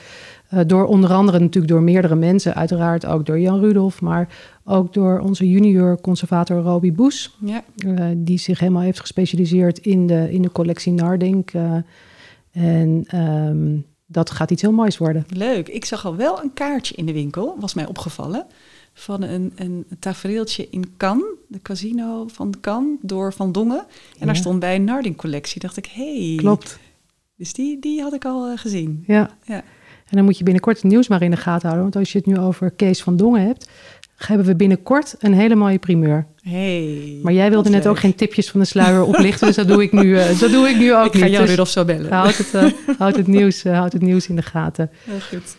Eh, 0.48 0.60
door 0.66 0.84
onder 0.86 1.12
andere 1.12 1.38
natuurlijk 1.38 1.72
door 1.72 1.82
meerdere 1.82 2.14
mensen, 2.14 2.54
uiteraard 2.54 3.06
ook 3.06 3.26
door 3.26 3.40
Jan 3.40 3.60
Rudolf, 3.60 4.00
maar 4.00 4.28
ook 4.64 4.92
door 4.92 5.18
onze 5.20 5.48
junior 5.48 6.00
conservator 6.00 6.60
Roby 6.62 6.92
Boes, 6.92 7.36
Ja, 7.44 7.62
eh, 7.76 8.06
die 8.16 8.38
zich 8.38 8.58
helemaal 8.58 8.82
heeft 8.82 9.00
gespecialiseerd 9.00 9.78
in 9.78 10.06
de, 10.06 10.32
in 10.32 10.42
de 10.42 10.52
collectie 10.52 10.92
Nardink. 10.92 11.50
eh, 11.50 11.72
en 12.52 13.04
ehm, 13.06 13.76
dat 14.06 14.30
gaat 14.30 14.50
iets 14.50 14.62
heel 14.62 14.72
moois 14.72 14.98
worden. 14.98 15.24
leuk. 15.28 15.68
Ik 15.68 15.84
zag 15.84 16.06
al 16.06 16.16
wel 16.16 16.42
een 16.42 16.52
kaartje 16.54 16.94
in 16.94 17.06
de 17.06 17.12
winkel, 17.12 17.56
was 17.60 17.74
mij 17.74 17.86
opgevallen, 17.86 18.46
van 18.94 19.22
een, 19.22 19.52
een 19.56 19.86
tafereeltje 19.98 20.66
in 20.70 20.94
Cannes, 20.96 21.26
de 21.48 21.62
casino 21.62 22.26
van 22.32 22.54
Cannes, 22.60 22.98
door 23.02 23.32
Van 23.32 23.52
Dongen. 23.52 23.84
En 24.18 24.26
daar 24.26 24.36
stond 24.36 24.60
bij 24.60 24.74
een 24.74 24.84
Narding-collectie. 24.84 25.60
dacht 25.60 25.76
ik, 25.76 25.86
hey. 25.92 26.34
Klopt, 26.36 26.78
Dus 27.36 27.52
die, 27.52 27.78
die 27.80 28.02
had 28.02 28.14
ik 28.14 28.24
al 28.24 28.46
eh, 28.50 28.58
gezien. 28.58 29.04
ja. 29.06 29.30
Ja. 29.44 29.62
En 30.04 30.16
dan 30.20 30.24
moet 30.24 30.38
je 30.38 30.44
binnenkort 30.44 30.76
het 30.82 30.90
nieuws 30.90 31.08
maar 31.08 31.22
in 31.22 31.30
de 31.30 31.36
gaten 31.36 31.62
houden, 31.68 31.82
want 31.82 31.96
als 31.96 32.12
je 32.12 32.18
het 32.18 32.26
nu 32.26 32.38
over 32.38 32.70
Kees 32.70 33.02
van 33.02 33.16
Dongen 33.16 33.46
hebt, 33.46 33.68
hebben 34.16 34.46
we 34.46 34.56
binnenkort 34.56 35.14
een 35.18 35.34
hele 35.34 35.54
mooie 35.54 35.78
primeur. 35.78 36.26
Hey, 36.42 37.18
Maar 37.22 37.32
jij 37.32 37.50
wilde 37.50 37.70
net 37.70 37.86
ook 37.86 37.98
geen 37.98 38.14
tipjes 38.14 38.50
van 38.50 38.60
de 38.60 38.66
sluier 38.66 39.04
oplichten, 39.14 39.46
dus 39.46 39.56
dat 39.56 39.68
doe 39.68 39.82
ik 39.82 39.92
nu, 39.92 40.18
eh, 40.18 40.38
dat 40.40 40.50
doe 40.50 40.68
ik 40.68 40.76
nu 40.78 40.94
ook 40.94 41.06
Ik 41.14 41.18
ga 41.20 41.24
niet. 41.24 41.32
Jan 41.32 41.40
Dus 41.40 41.50
Rudolf 41.50 41.68
zo 41.68 41.84
bellen. 41.84 42.12
houd, 42.12 42.36
het, 42.36 42.54
eh, 42.54 42.70
houd, 42.98 43.16
het 43.16 43.26
nieuws, 43.26 43.62
houd 43.62 43.92
het 43.92 44.02
nieuws 44.02 44.28
in 44.28 44.36
de 44.36 44.42
gaten. 44.42 44.90
Heel 45.04 45.20
goed. 45.20 45.56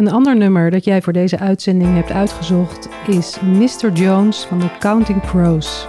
Een 0.00 0.10
ander 0.10 0.36
nummer 0.36 0.70
dat 0.70 0.84
jij 0.84 1.02
voor 1.02 1.12
deze 1.12 1.38
uitzending 1.38 1.94
hebt 1.94 2.10
uitgezocht 2.10 2.88
is 3.06 3.40
Mr. 3.40 3.92
Jones 3.92 4.44
van 4.44 4.58
de 4.58 4.70
Counting 4.78 5.22
Crows. 5.22 5.86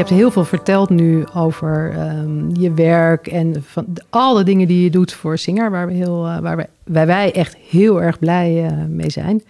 Hebt 0.00 0.10
heel 0.10 0.30
veel 0.30 0.44
verteld 0.44 0.90
nu 0.90 1.24
over 1.34 1.92
ehm, 1.96 2.50
je 2.60 2.72
werk 2.74 3.26
en 3.26 3.64
van 3.66 3.84
de- 3.88 4.02
al 4.10 4.34
de 4.34 4.44
dingen 4.44 4.68
die 4.68 4.82
je 4.82 4.90
doet 4.90 5.12
voor 5.12 5.38
Singer, 5.38 5.70
waar, 5.70 5.86
we 5.86 5.92
heel, 5.92 6.26
eh, 6.26 6.38
waar, 6.38 6.56
wij, 6.56 6.66
waar 6.84 7.06
wij 7.06 7.32
echt 7.32 7.56
heel 7.56 8.02
erg 8.02 8.18
blij 8.18 8.66
eh, 8.66 8.84
mee 8.88 9.10
zijn. 9.10 9.42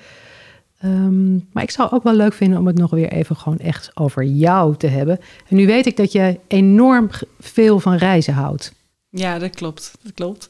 Ehm, 0.81 1.33
maar 1.53 1.63
ik 1.63 1.71
zou 1.71 1.91
ook 1.93 2.03
wel 2.03 2.15
leuk 2.15 2.33
vinden 2.33 2.59
om 2.59 2.67
het 2.67 2.79
nog 2.79 2.91
weer 2.91 3.13
even 3.13 3.37
gewoon 3.37 3.59
echt 3.59 3.91
over 3.95 4.25
jou 4.25 4.77
te 4.77 4.87
hebben. 4.87 5.19
En 5.49 5.57
nu 5.57 5.67
weet 5.67 5.87
ik 5.87 5.97
dat 5.97 6.13
jij 6.13 6.41
enorm 6.47 7.11
veel 7.39 7.81
van 7.81 7.95
reizen 7.97 8.35
houdt. 8.35 8.73
Ja, 9.09 9.39
dat 9.39 9.51
klopt. 9.55 9.93
Dat 10.03 10.13
klopt. 10.15 10.49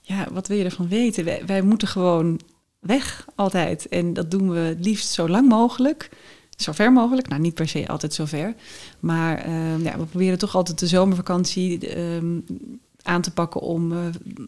Ja, 0.00 0.26
wat 0.32 0.48
wil 0.48 0.56
je 0.56 0.64
ervan 0.64 0.88
weten? 0.88 1.24
Wij, 1.24 1.42
wij 1.46 1.62
moeten 1.62 1.88
gewoon 1.88 2.40
weg 2.80 3.26
altijd. 3.34 3.88
En 3.88 4.12
dat 4.14 4.30
doen 4.30 4.50
we 4.50 4.76
liefst 4.80 5.10
zo 5.10 5.28
lang 5.28 5.48
mogelijk. 5.48 6.08
Zo 6.58 6.72
ver 6.72 6.92
mogelijk. 6.92 7.28
Nou, 7.28 7.40
niet 7.40 7.54
per 7.54 7.68
se 7.68 7.88
altijd 7.88 8.14
zo 8.14 8.24
ver. 8.24 8.54
Maar 9.00 9.38
ehm, 9.38 9.82
ja, 9.82 9.98
we 9.98 10.04
proberen 10.04 10.38
toch 10.38 10.54
altijd 10.54 10.78
de 10.78 10.86
zomervakantie 10.86 11.88
ehm, 11.88 12.40
aan 13.02 13.20
te 13.20 13.32
pakken 13.32 13.60
om 13.60 13.92
eh, 13.92 13.98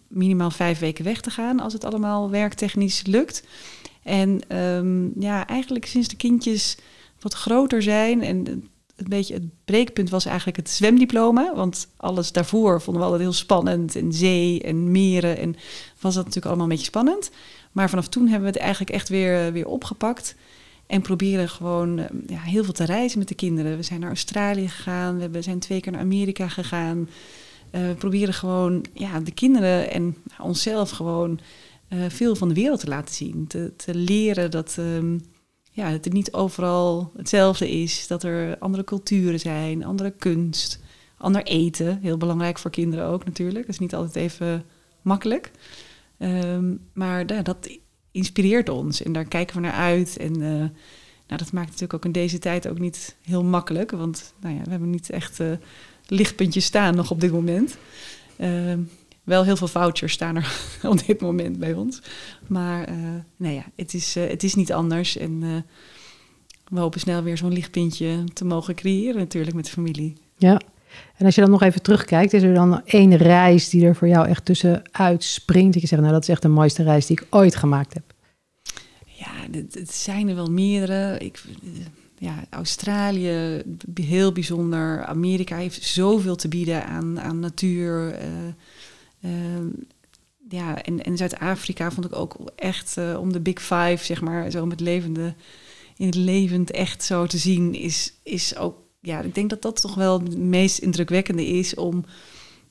minimaal 0.08 0.50
vijf 0.50 0.78
weken 0.78 1.04
weg 1.04 1.20
te 1.20 1.30
gaan. 1.30 1.61
Als 1.61 1.72
het 1.72 1.84
allemaal 1.84 2.30
werktechnisch 2.30 3.02
lukt. 3.06 3.44
En 4.02 4.40
ehm, 4.48 5.20
ja, 5.20 5.46
eigenlijk 5.46 5.86
sinds 5.86 6.08
de 6.08 6.16
kindjes 6.16 6.76
wat 7.20 7.34
groter 7.34 7.82
zijn 7.82 8.22
en 8.22 8.46
een 8.96 9.08
beetje 9.08 9.34
het 9.34 9.64
breekpunt 9.64 10.11
was 10.11 10.24
eigenlijk 10.24 10.56
het 10.56 10.70
zwemdiploma. 10.70 11.54
Want 11.54 11.88
alles 11.96 12.32
daarvoor 12.32 12.80
vonden 12.80 13.02
we 13.02 13.08
altijd 13.08 13.28
heel 13.28 13.38
spannend. 13.38 13.96
En 13.96 14.12
zee 14.12 14.62
en 14.62 14.90
meren. 14.90 15.38
En 15.38 15.56
was 16.00 16.14
dat 16.14 16.24
natuurlijk 16.24 16.46
allemaal 16.46 16.64
een 16.64 16.70
beetje 16.70 16.84
spannend. 16.84 17.30
Maar 17.72 17.88
vanaf 17.88 18.08
toen 18.08 18.22
hebben 18.28 18.40
we 18.40 18.52
het 18.52 18.62
eigenlijk 18.62 18.90
echt 18.90 19.08
weer, 19.08 19.52
weer 19.52 19.66
opgepakt. 19.66 20.34
En 20.91 21.03
proberen 21.03 21.49
gewoon 21.49 21.99
eh, 21.99 22.07
ja, 22.26 22.41
heel 22.41 22.64
veel 22.64 22.72
te 22.72 22.84
reizen 22.84 23.18
met 23.18 23.28
de 23.28 23.34
kinderen. 23.34 23.76
We 23.76 23.82
zijn 23.82 24.01
naar 24.01 24.09
Australië 24.09 24.68
gegaan. 24.68 25.30
We 25.30 25.43
zijn 25.43 25.59
twee 25.59 25.80
keer 25.80 25.93
naar 25.93 26.01
Amerika 26.01 26.49
gegaan. 26.49 27.09
Eh, 27.70 27.86
we 27.86 27.95
proberen 27.95 28.34
gewoon 28.34 28.84
ja, 28.93 29.20
de 29.20 29.30
kinderen 29.30 29.91
en 29.91 30.16
onszelf 30.38 30.91
gewoon 30.91 31.41
eh, 31.88 31.99
veel 32.09 32.36
van 32.36 32.49
de 32.49 32.55
wereld 32.55 32.80
te 32.80 32.88
laten 32.88 33.14
zien. 33.14 33.47
Te, 33.47 33.72
te 33.76 33.95
leren 33.95 34.51
dat, 34.51 34.76
ehm, 34.78 35.18
ja, 35.70 35.91
dat 35.91 36.05
het 36.05 36.12
niet 36.12 36.32
overal 36.32 37.12
hetzelfde 37.16 37.70
is. 37.70 38.07
Dat 38.07 38.22
er 38.22 38.59
andere 38.59 38.84
culturen 38.84 39.41
zijn, 39.41 39.84
andere 39.84 40.11
kunst, 40.11 40.80
ander 41.16 41.43
eten. 41.43 41.99
Heel 42.03 42.16
belangrijk 42.16 42.59
voor 42.59 42.70
kinderen 42.70 43.07
ook 43.07 43.24
natuurlijk. 43.24 43.66
Dat 43.66 43.74
is 43.74 43.80
niet 43.80 43.95
altijd 43.95 44.16
even 44.16 44.64
makkelijk. 45.03 45.51
Ehm, 46.18 46.74
maar 46.93 47.22
ja, 47.26 47.43
dat 47.43 47.68
inspireert 48.11 48.68
ons 48.68 49.02
en 49.02 49.12
daar 49.12 49.24
kijken 49.24 49.56
we 49.56 49.62
naar 49.62 49.72
uit. 49.72 50.16
En 50.16 50.34
eh, 50.34 50.58
nou, 51.26 51.42
dat 51.42 51.52
maakt 51.52 51.66
natuurlijk 51.66 51.94
ook 51.94 52.04
in 52.04 52.12
deze 52.12 52.38
tijd 52.38 52.68
ook 52.68 52.78
niet 52.78 53.16
heel 53.22 53.44
makkelijk. 53.44 53.90
Want 53.90 54.32
nou 54.40 54.54
ja, 54.54 54.62
we 54.62 54.70
hebben 54.70 54.90
niet 54.90 55.11
echt 55.11 55.40
eh, 55.40 55.52
lichtpuntjes 56.06 56.64
staan 56.64 56.94
nog 56.94 57.11
op 57.11 57.20
dit 57.20 57.32
moment. 57.32 57.76
Ehm, 58.36 58.78
wel 59.24 59.44
heel 59.44 59.56
veel 59.56 59.68
vouchers 59.68 60.12
staan 60.12 60.36
er 60.36 60.61
op 60.82 61.06
dit 61.06 61.20
moment 61.20 61.58
bij 61.58 61.72
ons. 61.72 62.02
Maar 62.46 62.84
eh 62.84 62.94
nou 63.36 63.54
ja, 63.54 63.64
het 63.76 63.94
is, 63.94 64.14
het 64.14 64.42
is 64.42 64.54
niet 64.54 64.72
anders. 64.72 65.16
En 65.16 65.64
we 66.68 66.80
hopen 66.80 67.00
snel 67.00 67.22
weer 67.22 67.36
zo'n 67.36 67.52
lichtpuntje 67.52 68.24
te 68.32 68.44
mogen 68.44 68.74
creëren 68.74 69.18
natuurlijk 69.18 69.56
met 69.56 69.64
de 69.64 69.70
familie. 69.70 70.16
Ja. 70.36 70.61
En 71.16 71.26
als 71.26 71.34
je 71.34 71.41
dan 71.41 71.51
nog 71.51 71.62
even 71.62 71.82
terugkijkt, 71.82 72.32
is 72.32 72.43
er 72.43 72.55
dan 72.55 72.82
één 72.84 73.16
reis 73.16 73.68
die 73.68 73.86
er 73.86 73.97
voor 73.97 74.09
jou 74.09 74.28
echt 74.28 74.45
tussenuit 74.45 75.24
springt? 75.24 75.72
Dat 75.72 75.82
je 75.82 75.88
zegt, 75.88 76.01
nou 76.03 76.14
dat 76.14 76.22
is 76.22 76.28
echt 76.28 76.43
de 76.43 76.49
mooiste 76.49 76.82
reis 76.82 77.07
die 77.07 77.20
ik 77.20 77.26
ooit 77.30 77.57
gemaakt 77.57 77.95
heb. 77.95 78.14
Ja, 79.05 79.59
het, 79.59 79.91
zijn 79.95 80.28
er 80.28 80.34
wel 80.34 80.51
meerdere. 80.51 81.18
Ik, 81.18 81.43
ja, 82.18 82.45
Australië, 82.51 83.62
heel 83.95 84.32
bijzonder. 84.32 85.05
Amerika 85.05 85.57
heeft 85.57 85.82
zoveel 85.82 86.36
te 86.36 86.49
bieden 86.49 86.86
aan, 86.86 87.20
aan 87.20 87.38
natuur. 87.38 88.12
eh, 88.12 88.28
ehm, 89.22 89.66
ja, 90.51 90.82
en, 90.82 91.05
en 91.05 91.16
Zuid-Afrika 91.16 91.91
vond 91.91 92.07
ik 92.07 92.16
ook 92.16 92.36
echt 92.57 92.97
eh, 92.97 93.16
om 93.20 93.32
de 93.32 93.41
Big 93.41 93.61
Five, 93.61 93.99
zeg 94.01 94.20
maar, 94.20 94.51
zo 94.51 94.66
met 94.66 94.80
levende, 94.80 95.34
in 95.97 96.07
het 96.07 96.14
levend 96.14 96.70
echt 96.70 97.03
zo 97.03 97.26
te 97.26 97.38
zien, 97.38 97.74
is, 97.74 98.12
is 98.22 98.57
ook, 98.57 98.76
ja, 99.01 99.20
ik 99.20 99.34
denk 99.34 99.51
dat 99.51 99.62
dat 99.62 99.80
toch 99.80 99.94
wel 99.94 100.20
het 100.20 100.38
meest 100.38 100.78
indrukwekkende 100.78 101.46
is 101.46 101.74
om 101.74 102.05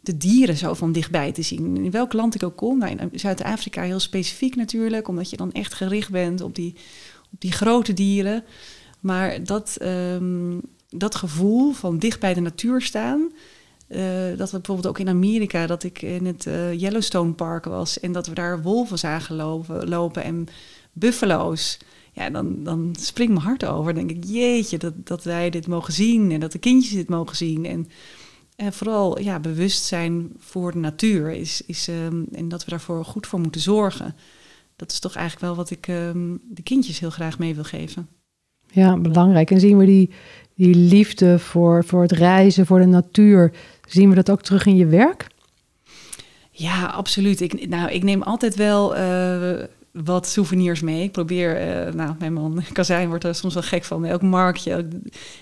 de 0.01 0.17
dieren 0.17 0.57
zo 0.57 0.73
van 0.73 0.91
dichtbij 0.91 1.31
te 1.31 1.41
zien. 1.41 1.77
In 1.77 1.91
welk 1.91 2.13
land 2.13 2.35
ik 2.35 2.43
ook 2.43 2.55
kom, 2.55 2.77
nou, 2.77 2.95
in 2.97 3.19
Zuid-Afrika 3.19 3.81
heel 3.81 3.99
specifiek 3.99 4.55
natuurlijk, 4.55 5.07
omdat 5.07 5.29
je 5.29 5.37
dan 5.37 5.51
echt 5.51 5.73
gericht 5.73 6.09
bent 6.09 6.41
op 6.41 6.55
die, 6.55 6.75
op 7.31 7.41
die 7.41 7.51
grote 7.51 7.93
dieren. 7.93 8.43
Maar 8.99 9.43
dat, 9.43 9.75
ehm, 9.79 10.57
dat 10.89 11.15
gevoel 11.15 11.71
van 11.71 11.97
dicht 11.97 12.19
bij 12.19 12.33
de 12.33 12.41
natuur 12.41 12.81
staan, 12.81 13.31
eh, 13.87 14.01
dat 14.37 14.51
we 14.51 14.57
bijvoorbeeld 14.57 14.87
ook 14.87 14.99
in 14.99 15.09
Amerika, 15.09 15.67
dat 15.67 15.83
ik 15.83 16.01
in 16.01 16.25
het 16.25 16.45
eh, 16.45 16.79
Yellowstone 16.79 17.31
Park 17.31 17.65
was 17.65 17.99
en 17.99 18.11
dat 18.11 18.27
we 18.27 18.33
daar 18.33 18.61
wolven 18.61 18.99
zagen 18.99 19.35
lopen, 19.35 19.89
lopen 19.89 20.23
en 20.23 20.47
buffalo's. 20.93 21.77
Ja, 22.13 22.29
dan, 22.29 22.63
dan 22.63 22.95
springt 22.99 23.33
mijn 23.33 23.45
hart 23.45 23.65
over. 23.65 23.93
Dan 23.93 24.07
denk 24.07 24.23
ik, 24.23 24.29
jeetje, 24.29 24.77
dat, 24.77 24.93
dat 25.07 25.23
wij 25.23 25.49
dit 25.49 25.67
mogen 25.67 25.93
zien 25.93 26.31
en 26.31 26.39
dat 26.39 26.51
de 26.51 26.59
kindjes 26.59 26.93
dit 26.93 27.09
mogen 27.09 27.35
zien. 27.35 27.65
En, 27.65 27.87
en 28.55 28.73
vooral 28.73 29.19
ja, 29.19 29.39
bewustzijn 29.39 30.31
voor 30.37 30.71
de 30.71 30.77
natuur 30.77 31.31
is, 31.31 31.61
is, 31.65 31.87
ehm, 31.87 32.23
en 32.31 32.49
dat 32.49 32.63
we 32.63 32.69
daarvoor 32.69 33.05
goed 33.05 33.27
voor 33.27 33.39
moeten 33.39 33.61
zorgen. 33.61 34.15
Dat 34.75 34.91
is 34.91 34.99
toch 34.99 35.15
eigenlijk 35.15 35.45
wel 35.45 35.55
wat 35.55 35.69
ik 35.69 35.87
ehm, 35.87 36.35
de 36.49 36.61
kindjes 36.63 36.99
heel 36.99 37.09
graag 37.09 37.39
mee 37.39 37.55
wil 37.55 37.63
geven. 37.63 38.07
Ja, 38.71 38.97
belangrijk. 38.97 39.51
En 39.51 39.59
zien 39.59 39.77
we 39.77 39.85
die, 39.85 40.09
die 40.55 40.75
liefde 40.75 41.39
voor, 41.39 41.85
voor 41.85 42.01
het 42.01 42.11
reizen, 42.11 42.65
voor 42.65 42.79
de 42.79 42.85
natuur, 42.85 43.53
zien 43.87 44.09
we 44.09 44.15
dat 44.15 44.29
ook 44.29 44.41
terug 44.41 44.65
in 44.65 44.75
je 44.75 44.85
werk? 44.85 45.27
Ja, 46.51 46.85
absoluut. 46.85 47.41
Ik, 47.41 47.67
nou, 47.67 47.91
ik 47.91 48.03
neem 48.03 48.21
altijd 48.21 48.55
wel 48.55 48.95
eh, 48.95 49.63
wat 49.91 50.27
souvenirs 50.27 50.81
mee. 50.81 51.03
Ik 51.03 51.11
probeer, 51.11 51.57
eh, 51.57 51.93
nou, 51.93 52.15
mijn 52.19 52.33
man 52.33 52.61
Kazijn 52.73 53.07
wordt 53.07 53.23
er 53.23 53.35
soms 53.35 53.53
wel 53.53 53.63
gek 53.63 53.83
van. 53.83 54.05
Elk 54.05 54.21
marktje 54.21 54.87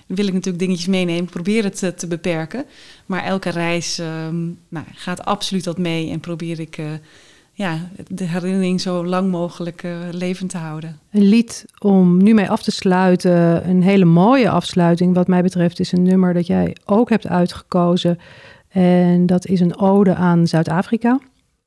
wil 0.07 0.27
ik 0.27 0.33
natuurlijk 0.33 0.59
dingetjes 0.59 0.87
meenemen. 0.87 1.23
Ik 1.23 1.29
probeer 1.29 1.63
het 1.63 1.83
eh, 1.83 1.89
te 1.89 2.07
beperken. 2.07 2.65
Maar 3.05 3.23
elke 3.23 3.49
reis 3.49 3.99
ehm, 3.99 4.45
nou, 4.69 4.85
gaat 4.93 5.25
absoluut 5.25 5.65
wat 5.65 5.77
mee. 5.77 6.09
En 6.09 6.19
probeer 6.19 6.59
ik 6.59 6.77
eh, 6.77 6.85
ja, 7.53 7.89
de 8.07 8.23
herinnering 8.23 8.81
zo 8.81 9.05
lang 9.05 9.31
mogelijk 9.31 9.83
levend 10.11 10.49
te 10.49 10.57
houden. 10.57 10.99
Een 11.11 11.23
lied 11.29 11.65
om 11.79 12.23
nu 12.23 12.33
mee 12.33 12.49
af 12.49 12.63
te 12.63 12.71
sluiten, 12.71 13.69
een 13.69 13.83
hele 13.83 14.05
mooie 14.05 14.49
afsluiting 14.49 15.15
wat 15.15 15.27
mij 15.27 15.41
betreft, 15.41 15.79
is 15.79 15.91
een 15.91 16.03
nummer 16.03 16.33
dat 16.33 16.47
jij 16.47 16.75
ook 16.85 17.09
hebt 17.09 17.27
uitgekozen. 17.27 18.19
En 18.67 19.25
dat 19.25 19.45
is 19.45 19.59
een 19.59 19.77
ode 19.77 20.15
aan 20.15 20.47
Zuid-Afrika. 20.47 21.19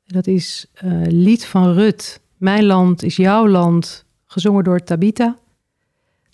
Dat 0.04 0.26
is 0.26 0.66
Lied 1.08 1.46
van 1.46 1.72
Rut. 1.72 2.20
Mijn 2.41 2.64
land 2.64 3.03
is 3.03 3.16
jouw 3.16 3.49
land, 3.49 4.05
gezongen 4.26 4.64
door 4.64 4.82
Tabita. 4.82 5.36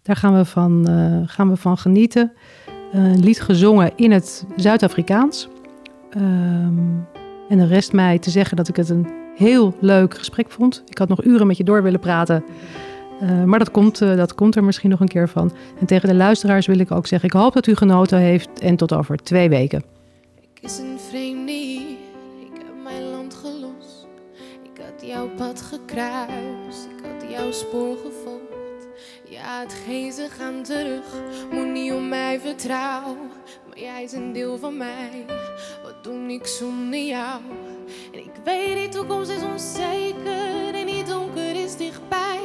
Daar 0.03 0.17
gaan 0.17 0.37
we 0.37 0.45
van, 0.45 0.89
eh, 0.89 1.29
gaan 1.29 1.49
we 1.49 1.57
van 1.57 1.79
genieten. 1.79 2.33
een 2.93 3.21
lied 3.21 3.41
gezongen 3.41 3.93
in 3.97 4.11
het 4.11 4.47
Zuid-Afrikaans. 4.57 5.49
Ehm, 6.11 6.79
en 7.49 7.59
de 7.59 7.67
rest 7.67 7.93
mij 7.93 8.19
te 8.19 8.31
zeggen 8.31 8.57
dat 8.57 8.69
ik 8.69 8.77
het 8.77 8.89
een 8.89 9.07
heel 9.35 9.75
leuk 9.81 10.19
gesprek 10.19 10.51
vond. 10.51 10.83
Ik 10.89 10.99
had 10.99 11.09
nog 11.09 11.25
uren 11.25 11.47
met 11.47 11.57
je 11.57 11.65
door 11.65 11.83
willen 11.83 12.01
praten. 12.01 12.45
Uh, 13.23 13.45
maar 13.45 13.59
dat 13.59 13.71
komt, 13.71 13.99
dat 13.99 14.35
komt 14.35 14.57
er 14.57 14.65
misschien 14.65 14.91
nog 14.91 15.01
een 15.01 15.09
keer 15.09 15.29
van. 15.29 15.53
En 15.81 15.87
tegen 15.87 16.09
de 16.09 16.15
luisteraars 16.15 16.67
wil 16.67 16.79
ik 16.79 16.91
ook 16.91 17.07
zeggen: 17.07 17.29
ik 17.29 17.35
hoop 17.35 17.53
dat 17.53 17.67
u 17.67 17.75
genoten 17.75 18.19
heeft. 18.19 18.61
En 18.61 18.77
tot 18.77 18.93
over 18.93 19.17
twee 19.17 19.49
weken. 19.49 19.83
Ik 20.41 20.61
is 20.61 20.79
een 20.79 20.99
vreemde 21.09 21.53
ik 21.53 22.63
heb 22.65 22.83
mijn 22.83 23.11
land 23.11 23.35
gelost. 23.35 24.06
Ik 24.77 24.83
had 24.83 25.09
jouw 25.09 25.29
pad 25.29 25.63
gekruist, 25.63 26.89
ik 26.97 27.05
had 27.05 27.31
jouw 27.31 27.53
spoor 27.53 27.97
gevolgd. 27.97 28.89
Ja, 29.29 29.61
hetgeen 29.61 30.13
ze 30.13 30.29
gaan 30.29 30.63
terug, 30.63 31.05
moet 31.51 31.73
niet 31.73 31.93
om 31.93 32.09
mij 32.09 32.41
vertrouwen. 32.41 33.31
Maar 33.69 33.79
jij 33.79 34.03
is 34.03 34.13
een 34.13 34.33
deel 34.33 34.59
van 34.59 34.77
mij, 34.77 35.25
wat 35.83 36.05
doe 36.05 36.33
ik 36.33 36.47
zonder 36.47 37.01
jou? 37.01 37.41
En 38.13 38.19
ik 38.19 38.35
weet, 38.45 38.77
die 38.77 38.89
toekomst 38.89 39.31
is 39.31 39.43
onzeker 39.43 40.75
en 40.75 40.87
die 40.87 41.05
donker 41.05 41.63
is 41.63 41.77
dichtbij. 41.77 42.41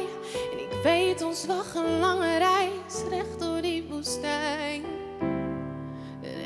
En 0.52 0.58
ik 0.58 0.82
weet, 0.82 1.22
ons 1.22 1.46
wacht 1.46 1.74
een 1.74 1.98
lange 1.98 2.38
reis, 2.38 3.02
recht 3.10 3.40
door 3.40 3.60
die 3.60 3.84
woestijn. 3.90 4.82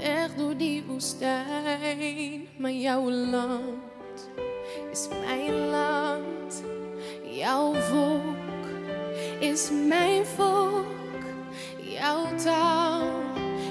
Recht 0.00 0.38
door 0.38 0.56
die 0.56 0.84
woestijn. 0.84 2.48
Maar 2.58 2.72
jouw 2.72 3.10
land 3.10 3.94
is 4.96 5.08
mijn 5.26 5.70
land. 5.70 6.62
Jouw 7.22 7.74
volk 7.74 8.66
is 9.38 9.70
mijn 9.88 10.26
volk. 10.26 10.86
Jouw 11.76 12.26
taal 12.44 13.02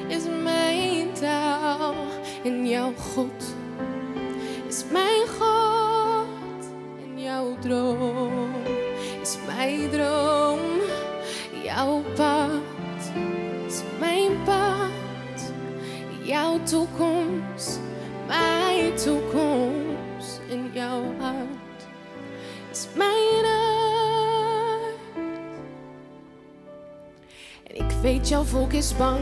is 0.07 0.23
mijn 0.43 1.13
taal. 1.13 1.93
En 2.43 2.67
jouw 2.67 2.93
God 3.13 3.55
is 4.67 4.83
mijn 4.91 5.27
God. 5.39 6.65
En 7.03 7.21
jouw 7.21 7.55
droom 7.59 8.49
is 9.21 9.37
mijn 9.45 9.89
droom. 9.89 10.59
Jouw 11.63 12.01
pad 12.15 13.11
is 13.67 13.81
mijn 13.99 14.43
pad. 14.43 15.53
Jouw 16.23 16.63
toekomst, 16.63 17.79
mijn 18.27 18.95
toekomst 18.95 19.54
weet, 28.05 28.29
jouw 28.29 28.43
volk 28.43 28.73
is 28.73 28.97
bang 28.97 29.19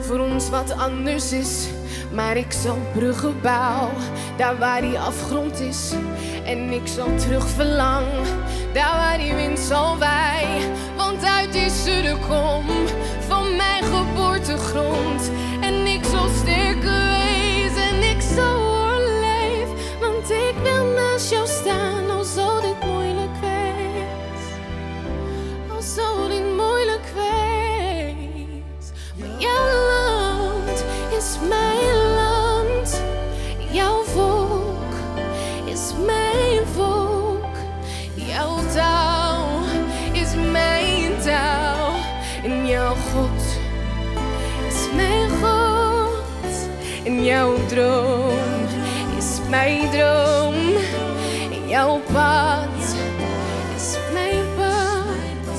voor 0.00 0.18
ons 0.18 0.50
wat 0.50 0.70
anders 0.76 1.32
is. 1.32 1.68
Maar 2.12 2.36
ik 2.36 2.52
zal 2.52 2.78
bruggen 2.92 3.40
bouwen, 3.42 3.94
daar 4.36 4.58
waar 4.58 4.80
die 4.80 4.98
afgrond 4.98 5.60
is. 5.60 5.92
En 6.44 6.70
ik 6.70 6.86
zal 6.86 7.14
terug 7.16 7.48
verlangen, 7.48 8.24
daar 8.72 8.96
waar 8.96 9.18
die 9.18 9.34
wind 9.34 9.58
zal 9.58 9.98
wij. 9.98 10.46
Want 10.96 11.24
uit 11.24 11.52
die 11.52 11.70
sudden 11.70 12.18
kom 12.20 12.64
van 13.28 13.56
mijn 13.56 13.84
geboortegrond. 13.84 15.30
Jouw 47.32 47.66
droom 47.66 48.38
is 49.18 49.40
mijn 49.48 49.90
droom. 49.90 50.54
Jouw 51.66 52.00
pad 52.12 52.96
is 53.76 53.96
mijn 54.12 54.44
pad. 54.56 55.56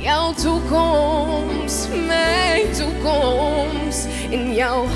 Jouw 0.00 0.32
toekomst, 0.32 1.88
mijn 2.06 2.72
toekomst. 2.72 4.06
In 4.30 4.54
jouw 4.54 4.86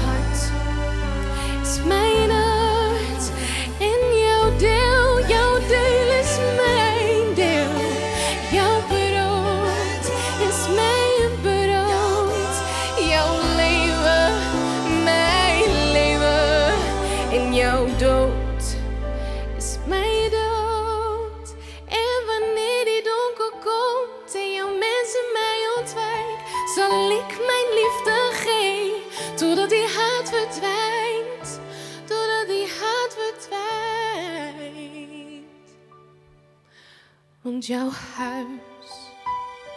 Want 37.57 37.69
jouw 37.69 37.91
huis 38.17 38.91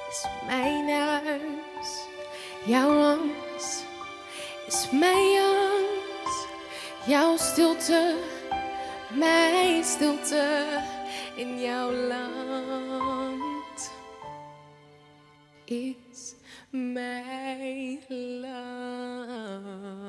is 0.10 0.26
mijn 0.46 0.90
huis. 0.90 2.08
Jouw 2.66 3.02
angst 3.02 3.86
is 4.68 4.90
mijn 4.92 5.42
angst. 5.42 6.48
Jouw 7.06 7.38
stilte, 7.38 8.16
mijn 9.14 9.84
stilte 9.84 10.68
in 11.36 11.62
jouw 11.62 11.92
land 11.92 13.92
is 15.66 16.36
mijn 16.70 18.00
land. 18.42 20.09